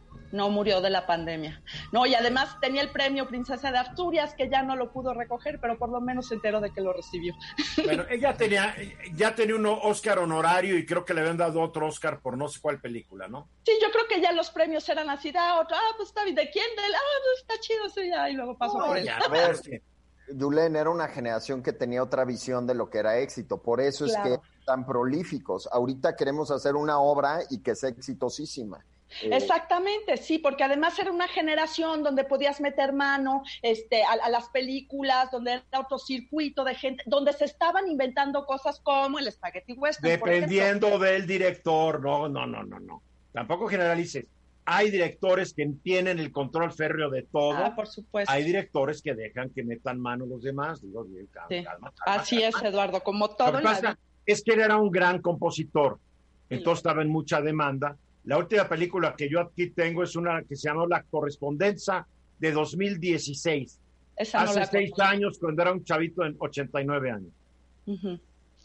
murió 0.51 0.81
de 0.81 0.91
la 0.91 1.07
pandemia. 1.07 1.62
No, 1.93 2.07
y 2.07 2.14
además 2.14 2.59
tenía 2.61 2.83
el 2.83 2.91
premio 2.91 3.26
Princesa 3.26 3.70
de 3.70 3.79
Asturias, 3.79 4.35
que 4.35 4.49
ya 4.49 4.62
no 4.62 4.76
lo 4.76 4.93
pudo 4.93 5.14
recoger, 5.14 5.59
pero 5.61 5.79
por 5.79 5.89
lo 5.89 6.01
menos 6.01 6.29
se 6.29 6.35
enteró 6.35 6.61
de 6.61 6.70
que 6.70 6.81
lo 6.81 6.93
recibió. 6.93 7.35
Bueno, 7.85 8.05
ella 8.11 8.35
tenía, 8.35 8.74
ya 9.14 9.35
tenía 9.35 9.57
un 9.57 9.66
Oscar 9.66 10.18
honorario 10.18 10.76
y 10.76 10.87
creo 10.87 11.05
que 11.05 11.14
le 11.14 11.20
habían 11.20 11.37
dado 11.37 11.61
otro 11.61 11.87
Oscar 11.87 12.20
por 12.20 12.37
no 12.37 12.49
sé 12.49 12.61
cuál 12.61 12.81
película, 12.81 13.29
¿no? 13.29 13.49
Sí, 13.64 13.72
yo 13.81 13.91
creo 13.91 14.07
que 14.09 14.20
ya 14.20 14.33
los 14.33 14.51
premios 14.51 14.89
eran 14.89 15.11
así, 15.11 15.33
ah, 15.37 15.61
otro, 15.61 15.76
ah, 15.76 15.95
pues 15.97 16.09
está 16.09 16.24
bien, 16.24 16.37
¿de 16.37 16.51
quién? 16.51 16.66
Del, 16.76 16.95
ah, 16.95 17.20
pues 17.24 17.41
está 17.41 17.61
chido, 17.61 17.89
sí, 17.89 18.11
ya, 18.11 18.29
y 18.31 18.35
luego 18.35 18.57
pasó 18.57 18.79
por 18.79 18.97
él. 18.97 19.09
A 19.09 19.29
ver, 19.29 19.57
Dulen 20.31 20.76
era 20.76 20.91
una 20.91 21.09
generación 21.09 21.62
que 21.62 21.72
tenía 21.72 22.03
otra 22.03 22.24
visión 22.24 22.66
de 22.66 22.74
lo 22.74 22.91
que 22.91 22.99
era 22.99 23.18
éxito, 23.18 23.62
por 23.62 23.81
eso 23.81 24.05
es 24.05 24.14
que 24.22 24.39
tan 24.66 24.85
prolíficos. 24.85 25.68
Ahorita 25.72 26.16
queremos 26.16 26.51
hacer 26.51 26.76
una 26.76 26.99
obra 26.99 27.41
y 27.49 27.61
que 27.61 27.74
sea 27.74 27.89
exitosísima. 27.89 28.85
Eh, 29.22 29.30
Exactamente, 29.32 30.16
sí, 30.16 30.38
porque 30.38 30.64
además 30.64 30.98
era 30.98 31.11
una 31.11 31.28
generación 31.28 32.02
donde 32.02 32.24
podías 32.24 32.61
meter 32.61 32.92
mano 32.92 33.42
este, 33.62 34.02
a, 34.04 34.28
las 34.28 34.48
películas, 34.50 35.30
donde 35.30 35.52
era 35.52 35.80
otro 35.80 35.98
circuito 35.98 36.64
de 36.64 36.74
gente, 36.74 37.02
donde 37.06 37.32
se 37.32 37.46
estaban 37.46 37.88
inventando 37.88 38.44
cosas 38.44 38.80
como 38.80 39.18
el 39.18 39.30
Spaghetti 39.30 39.72
Western. 39.72 40.09
Dependiendo 40.09 40.98
del 40.98 41.26
director, 41.26 42.02
no, 42.02 42.28
no, 42.28 42.46
no, 42.46 42.62
no, 42.62 42.78
no. 42.80 43.02
Tampoco 43.32 43.68
generalices. 43.68 44.26
Hay 44.70 44.90
directores 44.90 45.54
que 45.54 45.66
tienen 45.82 46.18
el 46.18 46.30
control 46.30 46.70
férreo 46.72 47.09
de 47.09 47.22
todo. 47.22 47.56
Ah, 47.56 47.74
por 47.74 47.86
supuesto. 47.86 48.30
Hay 48.30 48.44
directores 48.44 49.00
que 49.00 49.14
dejan 49.14 49.48
que 49.48 49.64
metan 49.64 49.98
mano 49.98 50.26
los 50.26 50.42
demás. 50.42 50.82
Digo, 50.82 51.06
calma, 51.32 51.90
Así 52.04 52.42
es, 52.42 52.54
Eduardo, 52.62 53.00
como 53.00 53.30
todo. 53.30 53.61
Lo 53.61 53.70
que 53.70 53.96
es 54.26 54.42
que 54.42 54.52
él 54.52 54.61
era 54.61 54.76
un 54.76 54.90
gran 54.90 55.22
compositor. 55.22 55.98
Entonces 56.50 56.80
estaba 56.80 57.00
en 57.00 57.09
mucha 57.09 57.40
demanda 57.40 57.96
la 58.29 58.37
última 58.37 58.68
película 58.68 59.14
que 59.16 59.26
yo 59.26 59.41
aquí 59.41 59.70
tengo 59.70 60.03
es 60.03 60.14
una 60.14 60.43
que 60.43 60.55
se 60.55 60.68
llamó 60.68 60.87
La 60.87 61.03
Correspondencia 61.03 62.07
de 62.39 62.53
2016. 62.53 63.81
Hace 64.35 64.66
seis 64.66 64.93
años, 64.99 65.39
cuando 65.39 65.62
era 65.62 65.72
un 65.72 65.83
chavito 65.83 66.26
en 66.26 66.37
89 66.39 67.11
años. 67.11 67.33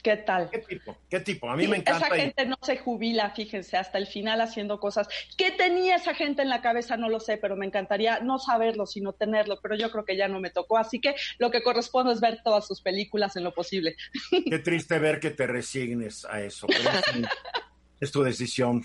¿Qué 0.03 0.17
tal? 0.17 0.49
¿Qué 0.49 0.59
tipo? 0.59 0.97
¿Qué 1.09 1.21
tipo? 1.21 1.49
A 1.49 1.55
mí 1.55 1.65
me 1.69 1.77
encanta. 1.77 2.07
Esa 2.07 2.13
gente 2.13 2.45
no 2.45 2.57
se 2.61 2.75
jubila, 2.77 3.29
fíjense, 3.29 3.77
hasta 3.77 3.97
el 3.97 4.07
final 4.07 4.41
haciendo 4.41 4.81
cosas. 4.81 5.07
¿Qué 5.37 5.51
tenía 5.51 5.95
esa 5.95 6.13
gente 6.13 6.41
en 6.41 6.49
la 6.49 6.61
cabeza? 6.61 6.97
No 6.97 7.07
lo 7.07 7.21
sé, 7.21 7.37
pero 7.37 7.55
me 7.55 7.65
encantaría 7.65 8.19
no 8.19 8.39
saberlo, 8.39 8.85
sino 8.85 9.13
tenerlo, 9.13 9.59
pero 9.63 9.75
yo 9.75 9.89
creo 9.91 10.03
que 10.03 10.17
ya 10.17 10.27
no 10.27 10.41
me 10.41 10.49
tocó. 10.49 10.77
Así 10.77 10.99
que 10.99 11.15
lo 11.37 11.51
que 11.51 11.63
corresponde 11.63 12.11
es 12.11 12.19
ver 12.19 12.41
todas 12.43 12.67
sus 12.67 12.81
películas 12.81 13.37
en 13.37 13.45
lo 13.45 13.53
posible. 13.53 13.95
Qué 14.29 14.59
triste 14.59 14.99
ver 14.99 15.21
que 15.21 15.31
te 15.31 15.47
resignes 15.47 16.25
a 16.25 16.41
eso. 16.41 16.67
Pero 16.67 16.89
es 18.03 18.11
tu 18.11 18.23
decisión. 18.23 18.83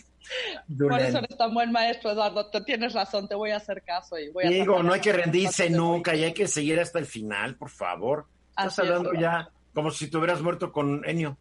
Por 0.79 1.01
eso 1.01 1.19
eres 1.19 1.37
tan 1.37 1.55
buen 1.55 1.73
maestro, 1.73 2.11
Eduardo. 2.13 2.47
Te 2.51 2.61
tienes 2.61 2.93
razón, 2.93 3.29
te 3.29 3.35
voy 3.35 3.51
a 3.51 3.57
hacer 3.57 3.83
caso. 3.83 4.19
Y 4.19 4.31
voy 4.31 4.45
a 4.45 4.51
Digo, 4.51 4.83
no 4.83 4.93
hay 4.93 5.01
que 5.01 5.13
rendirse 5.13 5.71
nunca 5.71 6.15
y 6.15 6.25
hay 6.25 6.35
que 6.35 6.47
seguir 6.47 6.79
hasta 6.81 6.99
el 6.99 7.07
final, 7.07 7.57
por 7.57 7.71
favor. 7.71 8.27
Estás 8.51 8.79
hablando 8.81 9.13
ya 9.15 9.51
como 9.75 9.91
si 9.91 10.09
te 10.09 10.17
hubieras 10.17 10.41
muerto 10.41 10.73
con 10.73 11.03
Enio. 11.09 11.39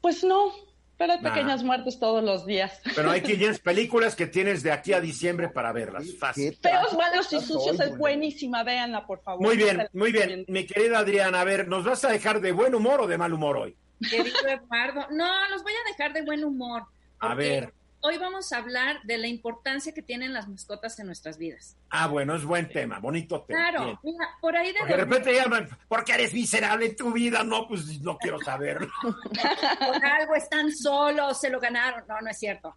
Pues 0.00 0.24
no, 0.24 0.52
pero 0.96 1.14
hay 1.14 1.18
pequeñas 1.20 1.62
muertes 1.62 1.98
todos 1.98 2.22
los 2.22 2.46
días. 2.46 2.80
Pero 2.94 3.10
hay 3.10 3.20
500 3.22 3.60
películas 3.60 4.14
que 4.14 4.26
tienes 4.26 4.62
de 4.62 4.72
aquí 4.72 4.92
a 4.92 5.00
diciembre 5.00 5.48
para 5.48 5.72
verlas. 5.72 6.04
Fácil. 6.18 6.56
Feos, 6.60 6.92
malos 6.94 7.32
y 7.32 7.40
sucios 7.40 7.80
es 7.80 7.96
buenísima, 7.98 8.62
véanla, 8.62 9.06
por 9.06 9.20
favor. 9.22 9.42
Muy 9.42 9.56
bien, 9.56 9.88
muy 9.92 10.12
bien. 10.12 10.44
Mi 10.48 10.66
querida 10.66 11.00
Adriana, 11.00 11.40
a 11.40 11.44
ver, 11.44 11.68
¿nos 11.68 11.84
vas 11.84 12.04
a 12.04 12.10
dejar 12.10 12.40
de 12.40 12.52
buen 12.52 12.74
humor 12.74 13.00
o 13.00 13.06
de 13.06 13.18
mal 13.18 13.32
humor 13.32 13.56
hoy? 13.56 13.76
Querido 14.08 14.48
Eduardo, 14.48 15.06
no, 15.10 15.48
los 15.48 15.62
voy 15.62 15.72
a 15.72 15.90
dejar 15.90 16.12
de 16.12 16.22
buen 16.22 16.44
humor. 16.44 16.84
A 17.18 17.34
ver. 17.34 17.72
Hoy 18.02 18.16
vamos 18.16 18.50
a 18.54 18.56
hablar 18.56 19.02
de 19.02 19.18
la 19.18 19.26
importancia 19.26 19.92
que 19.92 20.00
tienen 20.00 20.32
las 20.32 20.48
mascotas 20.48 20.98
en 20.98 21.06
nuestras 21.06 21.36
vidas. 21.36 21.76
Ah, 21.90 22.06
bueno, 22.06 22.34
es 22.34 22.44
buen 22.44 22.66
tema, 22.66 22.98
bonito 22.98 23.42
tema. 23.42 23.70
Claro, 23.70 24.00
mira, 24.02 24.26
por 24.40 24.56
ahí 24.56 24.72
de... 24.72 24.78
Porque 24.78 24.94
de 24.94 25.04
repente 25.04 25.34
llaman, 25.34 25.68
porque 25.86 26.12
eres 26.12 26.32
miserable 26.32 26.86
en 26.86 26.96
tu 26.96 27.12
vida, 27.12 27.44
no, 27.44 27.68
pues 27.68 28.00
no 28.00 28.16
quiero 28.16 28.40
saberlo. 28.40 28.90
por 29.02 30.04
algo 30.04 30.34
están 30.34 30.72
solos, 30.72 31.38
se 31.38 31.50
lo 31.50 31.60
ganaron. 31.60 32.04
No, 32.08 32.18
no 32.22 32.30
es 32.30 32.38
cierto. 32.38 32.74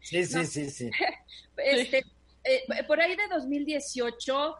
sí, 0.00 0.24
sí, 0.24 0.46
sí, 0.46 0.70
sí. 0.70 0.90
Este, 1.58 2.06
eh, 2.42 2.62
por 2.86 2.98
ahí 2.98 3.14
de 3.16 3.28
2018 3.28 4.54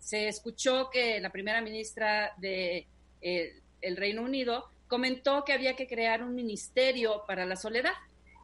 se 0.00 0.28
escuchó 0.28 0.90
que 0.90 1.20
la 1.20 1.30
primera 1.30 1.60
ministra 1.60 2.32
de 2.38 2.88
eh, 3.20 3.62
el 3.80 3.96
Reino 3.96 4.22
Unido 4.22 4.70
comentó 4.88 5.44
que 5.44 5.52
había 5.52 5.76
que 5.76 5.86
crear 5.86 6.22
un 6.22 6.34
ministerio 6.34 7.22
para 7.26 7.44
la 7.46 7.56
soledad. 7.56 7.92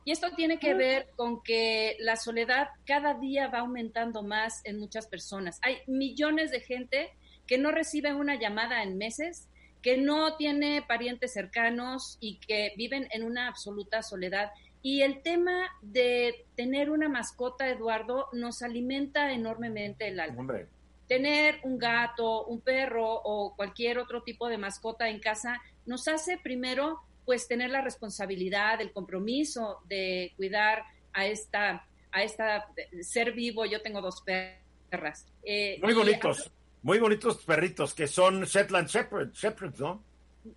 Y 0.04 0.12
esto 0.12 0.30
tiene 0.36 0.58
que 0.58 0.74
ver 0.74 1.08
con 1.16 1.42
que 1.42 1.96
la 1.98 2.16
soledad 2.16 2.68
cada 2.86 3.14
día 3.14 3.48
va 3.48 3.60
aumentando 3.60 4.22
más 4.22 4.60
en 4.64 4.78
muchas 4.78 5.06
personas. 5.06 5.58
Hay 5.62 5.78
millones 5.86 6.50
de 6.50 6.60
gente 6.60 7.10
que 7.46 7.56
no 7.56 7.70
recibe 7.70 8.12
una 8.14 8.38
llamada 8.38 8.82
en 8.82 8.98
meses, 8.98 9.48
que 9.80 9.96
no 9.96 10.36
tiene 10.36 10.82
parientes 10.82 11.32
cercanos 11.32 12.18
y 12.20 12.36
que 12.36 12.74
viven 12.76 13.08
en 13.12 13.22
una 13.22 13.48
absoluta 13.48 14.02
soledad. 14.02 14.50
Y 14.82 15.00
el 15.00 15.22
tema 15.22 15.70
de 15.80 16.44
tener 16.54 16.90
una 16.90 17.08
mascota, 17.08 17.68
Eduardo, 17.68 18.28
nos 18.32 18.60
alimenta 18.60 19.32
enormemente 19.32 20.08
el 20.08 20.20
alma. 20.20 20.66
Tener 21.08 21.60
un 21.64 21.78
gato, 21.78 22.44
un 22.44 22.60
perro 22.60 23.06
o 23.24 23.54
cualquier 23.56 23.98
otro 23.98 24.22
tipo 24.22 24.48
de 24.48 24.58
mascota 24.58 25.08
en 25.08 25.20
casa 25.20 25.62
nos 25.86 26.08
hace 26.08 26.38
primero 26.38 27.00
pues 27.24 27.48
tener 27.48 27.70
la 27.70 27.80
responsabilidad, 27.80 28.80
el 28.80 28.92
compromiso 28.92 29.80
de 29.88 30.32
cuidar 30.36 30.84
a 31.12 31.26
esta, 31.26 31.86
a 32.12 32.22
esta 32.22 32.66
ser 33.00 33.32
vivo. 33.32 33.64
Yo 33.64 33.80
tengo 33.80 34.00
dos 34.00 34.22
perras. 34.22 35.26
Eh, 35.42 35.78
muy 35.82 35.94
bonitos, 35.94 36.50
muy 36.82 36.98
bonitos 36.98 37.38
perritos 37.44 37.94
que 37.94 38.06
son 38.06 38.44
Shetland 38.44 38.88
Shepherd, 38.88 39.78
¿no? 39.78 40.02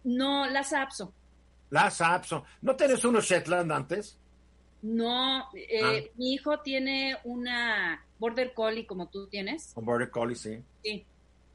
No, 0.04 0.48
las 0.48 0.74
Apso. 0.74 1.14
Las 1.70 2.02
Apso. 2.02 2.44
¿No 2.62 2.76
tienes 2.76 3.04
unos 3.06 3.26
Shetland 3.26 3.72
antes? 3.72 4.18
No, 4.82 5.50
eh, 5.54 5.82
ah. 5.84 6.12
mi 6.18 6.34
hijo 6.34 6.60
tiene 6.60 7.18
una 7.24 8.06
Border 8.20 8.54
Collie 8.54 8.86
como 8.86 9.08
tú 9.08 9.28
tienes. 9.28 9.72
Un 9.76 9.86
Border 9.86 10.10
Collie, 10.10 10.36
sí. 10.36 10.62
Sí. 10.84 11.06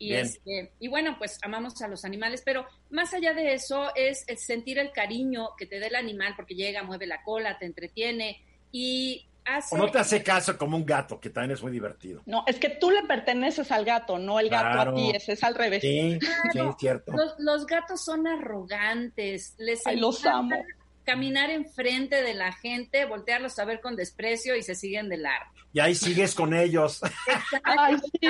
Y, 0.03 0.15
este, 0.15 0.73
y 0.81 0.89
bueno, 0.89 1.15
pues 1.17 1.39
amamos 1.43 1.81
a 1.81 1.87
los 1.87 2.05
animales, 2.05 2.43
pero 2.45 2.67
más 2.91 3.15
allá 3.15 3.35
de 3.35 3.55
eso 3.55 3.95
es 3.95 4.25
sentir 4.37 4.81
el 4.81 4.91
cariño 4.91 5.51
que 5.57 5.67
te 5.67 5.79
dé 5.79 5.87
el 5.87 5.95
animal 5.95 6.35
porque 6.35 6.57
llega, 6.57 6.83
mueve 6.83 7.07
la 7.07 7.23
cola, 7.23 7.57
te 7.57 7.67
entretiene 7.67 8.43
y 8.73 9.25
hace... 9.45 9.77
O 9.77 9.79
no 9.79 9.93
te 9.93 10.01
hace 10.01 10.21
caso 10.21 10.59
como 10.59 10.77
un 10.77 10.85
gato, 10.85 11.21
que 11.21 11.31
también 11.31 11.53
es 11.53 11.63
muy 11.63 11.71
divertido. 11.71 12.21
No, 12.27 12.43
es 12.49 12.59
que 12.59 12.71
tú 12.71 12.91
le 12.91 13.03
perteneces 13.03 13.71
al 13.71 13.85
gato, 13.85 14.19
no 14.19 14.41
el 14.41 14.51
gato 14.51 14.91
a 14.91 14.93
ti, 14.93 15.13
ese 15.15 15.35
es 15.35 15.45
al 15.45 15.55
revés. 15.55 15.83
Sí, 15.83 16.19
sí, 16.51 16.59
es 16.59 16.77
cierto. 16.81 17.13
Los, 17.39 17.65
gatos 17.65 18.05
son 18.05 18.27
arrogantes, 18.27 19.55
les 19.59 19.87
Ay, 19.87 20.01
los 20.01 20.27
amo 20.27 20.57
caminar 21.05 21.51
enfrente 21.51 22.23
de 22.23 22.35
la 22.35 22.53
gente, 22.53 23.05
voltearlos 23.05 23.59
a 23.59 23.65
ver 23.65 23.81
con 23.81 23.97
desprecio 23.97 24.57
y 24.57 24.63
se 24.63 24.75
siguen 24.75 25.09
de 25.09 25.19
largo. 25.19 25.53
Y 25.73 25.81
ahí 25.81 25.95
sigues 25.95 26.35
con 26.35 26.55
ellos. 26.55 27.01
Ay, 27.65 27.97
sí, 27.99 28.29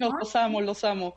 los 0.00 0.36
amo, 0.36 0.60
los 0.60 0.84
amo. 0.84 1.16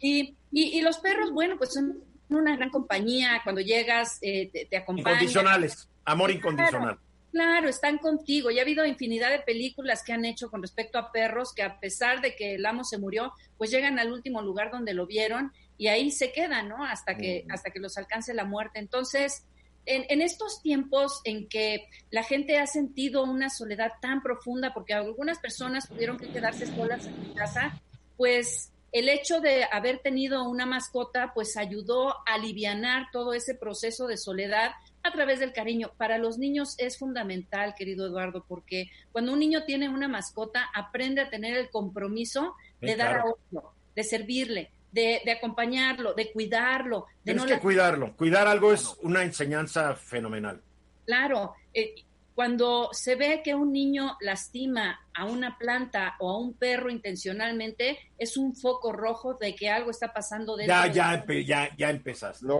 Y, 0.00 0.36
y, 0.50 0.80
los 0.82 0.98
perros, 0.98 1.32
bueno, 1.32 1.56
pues 1.56 1.72
son 1.72 2.02
una 2.28 2.56
gran 2.56 2.70
compañía. 2.70 3.40
Cuando 3.42 3.60
llegas, 3.60 4.18
eh, 4.20 4.50
te, 4.68 4.76
acompañan. 4.76 5.14
Incondicionales, 5.14 5.88
amor 6.04 6.30
incondicional. 6.30 6.98
Claro, 7.32 7.68
están 7.68 7.98
contigo. 7.98 8.50
Y 8.50 8.58
ha 8.58 8.62
habido 8.62 8.84
infinidad 8.84 9.30
de 9.30 9.40
películas 9.40 10.02
que 10.02 10.12
han 10.12 10.24
hecho 10.24 10.50
con 10.50 10.62
respecto 10.62 10.98
a 10.98 11.12
perros 11.12 11.52
que 11.54 11.62
a 11.62 11.78
pesar 11.78 12.20
de 12.20 12.34
que 12.34 12.54
el 12.54 12.66
amo 12.66 12.82
se 12.82 12.98
murió, 12.98 13.32
pues 13.58 13.70
llegan 13.70 13.98
al 13.98 14.12
último 14.12 14.42
lugar 14.42 14.70
donde 14.70 14.94
lo 14.94 15.06
vieron 15.06 15.52
y 15.78 15.88
ahí 15.88 16.10
se 16.10 16.32
quedan, 16.32 16.68
¿no? 16.68 16.84
Hasta 16.84 17.16
que, 17.16 17.44
hasta 17.50 17.70
que 17.70 17.78
los 17.78 17.98
alcance 17.98 18.32
la 18.32 18.44
muerte. 18.44 18.78
Entonces, 18.78 19.44
en, 19.86 20.20
estos 20.20 20.62
tiempos 20.62 21.20
en 21.24 21.48
que 21.48 21.88
la 22.10 22.22
gente 22.22 22.58
ha 22.58 22.66
sentido 22.66 23.24
una 23.24 23.48
soledad 23.48 23.92
tan 24.02 24.22
profunda, 24.22 24.74
porque 24.74 24.94
algunas 24.94 25.38
personas 25.38 25.88
tuvieron 25.88 26.18
que 26.18 26.28
quedarse 26.28 26.66
solas 26.66 27.06
en 27.06 27.34
casa, 27.34 27.80
pues 28.16 28.72
el 28.92 29.08
hecho 29.08 29.40
de 29.40 29.64
haber 29.70 29.98
tenido 29.98 30.48
una 30.48 30.66
mascota, 30.66 31.32
pues 31.34 31.56
ayudó 31.56 32.10
a 32.10 32.34
aliviar 32.34 33.06
todo 33.12 33.32
ese 33.32 33.54
proceso 33.54 34.06
de 34.06 34.16
soledad 34.16 34.72
a 35.02 35.12
través 35.12 35.38
del 35.38 35.52
cariño. 35.52 35.92
Para 35.96 36.18
los 36.18 36.38
niños 36.38 36.74
es 36.78 36.98
fundamental, 36.98 37.74
querido 37.76 38.06
Eduardo, 38.06 38.44
porque 38.48 38.90
cuando 39.12 39.32
un 39.32 39.38
niño 39.38 39.64
tiene 39.64 39.88
una 39.88 40.08
mascota, 40.08 40.66
aprende 40.74 41.20
a 41.20 41.30
tener 41.30 41.56
el 41.56 41.70
compromiso 41.70 42.54
de 42.80 42.96
dar 42.96 43.18
a 43.18 43.24
otro, 43.26 43.72
de 43.94 44.04
servirle, 44.04 44.70
de, 44.92 45.20
acompañarlo, 45.30 46.14
de 46.14 46.32
cuidarlo. 46.32 47.06
De 47.24 47.34
Tienes 47.34 47.44
que 47.44 47.58
cuidarlo. 47.58 48.16
Cuidar 48.16 48.46
algo 48.46 48.72
es 48.72 48.96
una 49.02 49.22
enseñanza 49.22 49.94
fenomenal. 49.94 50.62
Claro. 51.04 51.54
Eh, 51.72 51.94
cuando 52.36 52.90
se 52.92 53.14
ve 53.14 53.40
que 53.42 53.54
un 53.54 53.72
niño 53.72 54.18
lastima 54.20 55.00
a 55.14 55.24
una 55.24 55.56
planta 55.56 56.16
o 56.20 56.30
a 56.30 56.38
un 56.38 56.52
perro 56.52 56.90
intencionalmente, 56.90 57.98
es 58.18 58.36
un 58.36 58.54
foco 58.54 58.92
rojo 58.92 59.38
de 59.40 59.54
que 59.54 59.70
algo 59.70 59.90
está 59.90 60.12
pasando 60.12 60.54
dentro. 60.54 60.76
Ya, 60.76 60.86
ya, 60.86 61.24
ya, 61.46 61.74
ya 61.78 61.88
empezaste. 61.88 62.44
No, 62.44 62.58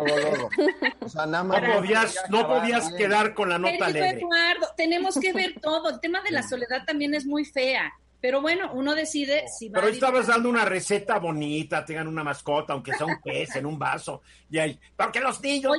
O 1.01 1.09
sea, 1.11 1.27
nada 1.27 1.45
más 1.45 1.63
no 1.63 1.75
podías, 1.75 2.17
no 2.31 2.49
podías 2.49 2.91
quedar 2.95 3.35
con 3.35 3.51
la 3.51 3.59
nota 3.59 3.85
alegre. 3.85 4.21
Eduardo, 4.21 4.67
tenemos 4.79 5.19
que 5.21 5.35
ver 5.35 5.61
todo. 5.61 5.91
El 5.91 6.01
tema 6.01 6.23
de 6.23 6.31
la 6.31 6.43
soledad 6.43 6.87
también 6.87 7.13
es 7.13 7.27
muy 7.27 7.45
fea. 7.45 7.93
Pero 8.27 8.41
bueno, 8.41 8.73
uno 8.73 8.97
decide 8.97 9.45
si 9.47 9.69
va 9.69 9.75
Pero 9.75 9.87
hoy 9.87 9.93
estabas 9.93 10.27
dando 10.27 10.49
una 10.49 10.65
receta 10.65 11.21
bonita, 11.21 11.85
tengan 11.85 12.09
una 12.09 12.25
mascota, 12.25 12.73
aunque 12.73 12.93
sea 12.93 13.07
un 13.07 13.21
pez 13.23 13.55
en 13.55 13.65
un 13.65 13.79
vaso. 13.79 14.21
Y 14.51 14.59
ahí, 14.59 14.81
porque 14.97 15.21
los 15.21 15.41
niños. 15.41 15.73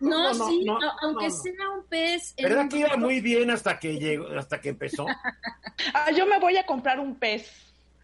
no, 0.00 0.34
sí, 0.34 0.66
aunque 1.02 1.30
sea 1.30 1.70
un 1.72 1.84
pez. 1.88 2.34
¿Verdad 2.36 2.68
que 2.68 2.78
iba 2.78 2.96
muy 2.96 3.20
bien 3.20 3.52
hasta 3.52 3.78
que 3.78 3.96
llegó, 3.96 4.26
hasta 4.36 4.60
que 4.60 4.70
empezó? 4.70 5.06
ah, 5.94 6.10
yo 6.10 6.26
me 6.26 6.40
voy 6.40 6.56
a 6.56 6.66
comprar 6.66 6.98
un 6.98 7.14
pez. 7.14 7.48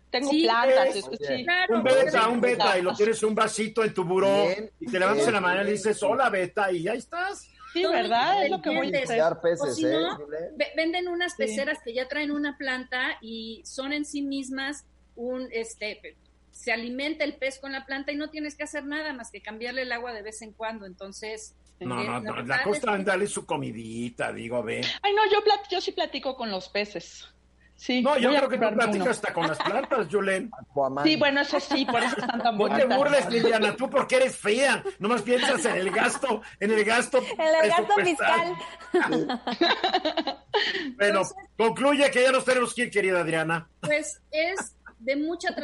Tengo 0.08 0.30
plantas. 0.30 0.94
sí. 0.94 1.44
un 1.70 1.82
beta, 1.82 2.28
un 2.28 2.40
beta, 2.40 2.78
y 2.78 2.82
lo 2.82 2.94
tienes 2.94 3.20
un 3.24 3.34
vasito 3.34 3.82
en 3.82 3.92
tu 3.92 4.04
buró, 4.04 4.46
y 4.78 4.86
te 4.86 5.00
levantas 5.00 5.26
en 5.26 5.32
la 5.32 5.40
mañana 5.40 5.62
y 5.62 5.66
le 5.66 5.72
dices, 5.72 6.00
hola 6.04 6.30
beta, 6.30 6.70
y 6.70 6.84
ya 6.84 6.92
estás. 6.92 7.50
Sí, 7.74 7.84
¿verdad? 7.84 8.44
Es 8.44 8.50
lo 8.50 8.62
que 8.62 8.70
voy 8.70 8.94
a 8.94 9.02
hacer. 9.02 9.40
Peces, 9.42 9.76
si 9.76 9.82
no, 9.84 10.16
¿eh, 10.18 10.72
venden 10.76 11.08
unas 11.08 11.34
peceras 11.34 11.78
que 11.84 11.92
ya 11.92 12.08
traen 12.08 12.30
una 12.30 12.56
planta 12.56 13.18
y 13.20 13.62
son 13.64 13.92
en 13.92 14.04
sí 14.04 14.22
mismas 14.22 14.86
un, 15.16 15.48
este, 15.50 16.16
se 16.52 16.72
alimenta 16.72 17.24
el 17.24 17.34
pez 17.34 17.58
con 17.58 17.72
la 17.72 17.84
planta 17.84 18.12
y 18.12 18.16
no 18.16 18.30
tienes 18.30 18.54
que 18.54 18.62
hacer 18.62 18.84
nada 18.84 19.12
más 19.12 19.30
que 19.30 19.42
cambiarle 19.42 19.82
el 19.82 19.92
agua 19.92 20.12
de 20.12 20.22
vez 20.22 20.40
en 20.42 20.52
cuando. 20.52 20.86
Entonces, 20.86 21.56
no, 21.80 22.02
no, 22.02 22.20
no, 22.20 22.42
la 22.42 22.62
cosa 22.62 22.96
es 22.96 23.04
darle 23.04 23.26
su 23.26 23.44
comidita, 23.44 24.32
digo, 24.32 24.62
ve. 24.62 24.80
Ay, 25.02 25.12
no, 25.12 25.22
yo, 25.30 25.38
yo 25.70 25.80
sí 25.80 25.92
platico 25.92 26.36
con 26.36 26.50
los 26.50 26.68
peces. 26.68 27.28
Sí, 27.84 28.00
no, 28.00 28.16
yo 28.16 28.30
creo 28.30 28.48
que 28.48 28.56
tú 28.56 28.74
platicas 28.74 29.08
hasta 29.08 29.34
con 29.34 29.46
las 29.46 29.58
plantas, 29.58 30.08
Julen. 30.10 30.50
Sí, 31.04 31.16
bueno, 31.16 31.42
eso 31.42 31.60
sí, 31.60 31.84
por 31.84 32.02
eso 32.02 32.18
están 32.18 32.42
tan 32.42 32.56
bonitas. 32.56 32.80
No 32.88 32.88
te 32.88 32.96
burles, 32.96 33.28
Liliana, 33.28 33.76
tú 33.76 33.90
porque 33.90 34.16
eres 34.16 34.38
fea. 34.38 34.82
Nomás 34.98 35.20
piensas 35.20 35.62
en 35.66 35.76
el 35.76 35.90
gasto, 35.90 36.40
en 36.60 36.70
el 36.70 36.82
gasto. 36.82 37.18
En 37.38 37.40
el 37.42 37.68
gasto 37.68 37.94
fiscal. 38.02 38.56
bueno, 40.96 41.22
concluye 41.58 42.10
que 42.10 42.22
ya 42.22 42.32
nos 42.32 42.46
tenemos 42.46 42.72
que 42.72 42.84
ir, 42.84 42.90
querida 42.90 43.20
Adriana. 43.20 43.68
Pues 43.80 44.22
es 44.30 44.76
de 45.00 45.16
mucha 45.16 45.54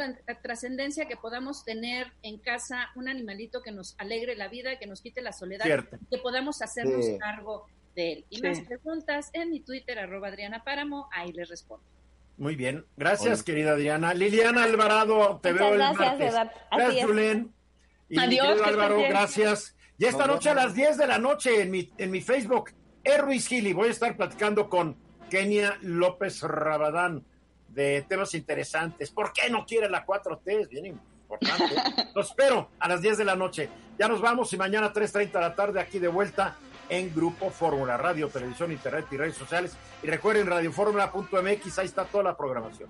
trascendencia 0.43 1.07
que 1.07 1.17
podamos 1.17 1.65
tener 1.65 2.13
en 2.21 2.37
casa 2.37 2.91
un 2.93 3.09
animalito 3.09 3.63
que 3.63 3.71
nos 3.71 3.95
alegre 3.97 4.35
la 4.35 4.47
vida, 4.47 4.77
que 4.77 4.85
nos 4.85 5.01
quite 5.01 5.23
la 5.23 5.33
soledad, 5.33 5.65
que 5.65 6.17
podamos 6.19 6.61
hacernos 6.61 7.03
cargo 7.19 7.65
de 7.95 8.13
él. 8.13 8.25
Y 8.29 8.43
más 8.43 8.59
preguntas 8.59 9.31
en 9.33 9.49
mi 9.49 9.61
Twitter, 9.61 9.97
arroba 9.97 10.27
Adriana 10.27 10.63
Páramo, 10.63 11.09
ahí 11.11 11.31
les 11.31 11.49
respondo. 11.49 11.83
Muy 12.41 12.55
bien, 12.55 12.87
gracias 12.97 13.43
querida 13.43 13.73
Adriana. 13.73 14.15
Liliana 14.15 14.63
Alvarado, 14.63 15.39
te 15.43 15.53
veo 15.53 15.73
el 15.73 15.77
martes. 15.77 16.33
Gracias, 16.71 17.05
Julen. 17.05 17.53
Y 18.09 18.17
Adiós, 18.17 18.59
Álvaro, 18.65 18.97
gracias. 18.97 19.75
Y 19.99 20.05
esta 20.05 20.25
noche 20.25 20.49
a 20.49 20.55
las 20.55 20.73
10 20.73 20.97
de 20.97 21.05
la 21.05 21.19
noche 21.19 21.61
en 21.61 21.69
mi, 21.69 21.93
en 21.99 22.09
mi 22.09 22.19
Facebook, 22.19 22.71
E. 23.03 23.15
Ruiz 23.19 23.47
Gili, 23.47 23.73
voy 23.73 23.89
a 23.89 23.91
estar 23.91 24.17
platicando 24.17 24.67
con 24.69 24.97
Kenia 25.29 25.77
López 25.83 26.41
Rabadán 26.41 27.23
de 27.67 28.03
temas 28.09 28.33
interesantes. 28.33 29.11
¿Por 29.11 29.33
qué 29.33 29.47
no 29.51 29.63
quiere 29.63 29.87
la 29.87 30.03
4T? 30.03 30.61
Es 30.61 30.69
bien 30.69 30.87
importante. 30.87 31.75
Los 32.15 32.29
espero 32.29 32.71
a 32.79 32.87
las 32.87 33.03
10 33.03 33.19
de 33.19 33.25
la 33.25 33.35
noche. 33.35 33.69
Ya 33.99 34.07
nos 34.07 34.19
vamos 34.19 34.51
y 34.51 34.57
mañana 34.57 34.87
a 34.87 34.93
3.30 34.93 35.31
de 35.31 35.39
la 35.39 35.53
tarde 35.53 35.79
aquí 35.79 35.99
de 35.99 36.07
vuelta 36.07 36.57
en 36.91 37.15
Grupo 37.15 37.49
Fórmula, 37.49 37.95
radio, 37.95 38.27
televisión, 38.27 38.71
internet 38.71 39.05
y 39.11 39.17
redes 39.17 39.35
sociales. 39.35 39.77
Y 40.03 40.07
recuerden 40.07 40.45
radioformula.mx, 40.45 41.79
ahí 41.79 41.85
está 41.85 42.03
toda 42.03 42.25
la 42.25 42.37
programación. 42.37 42.89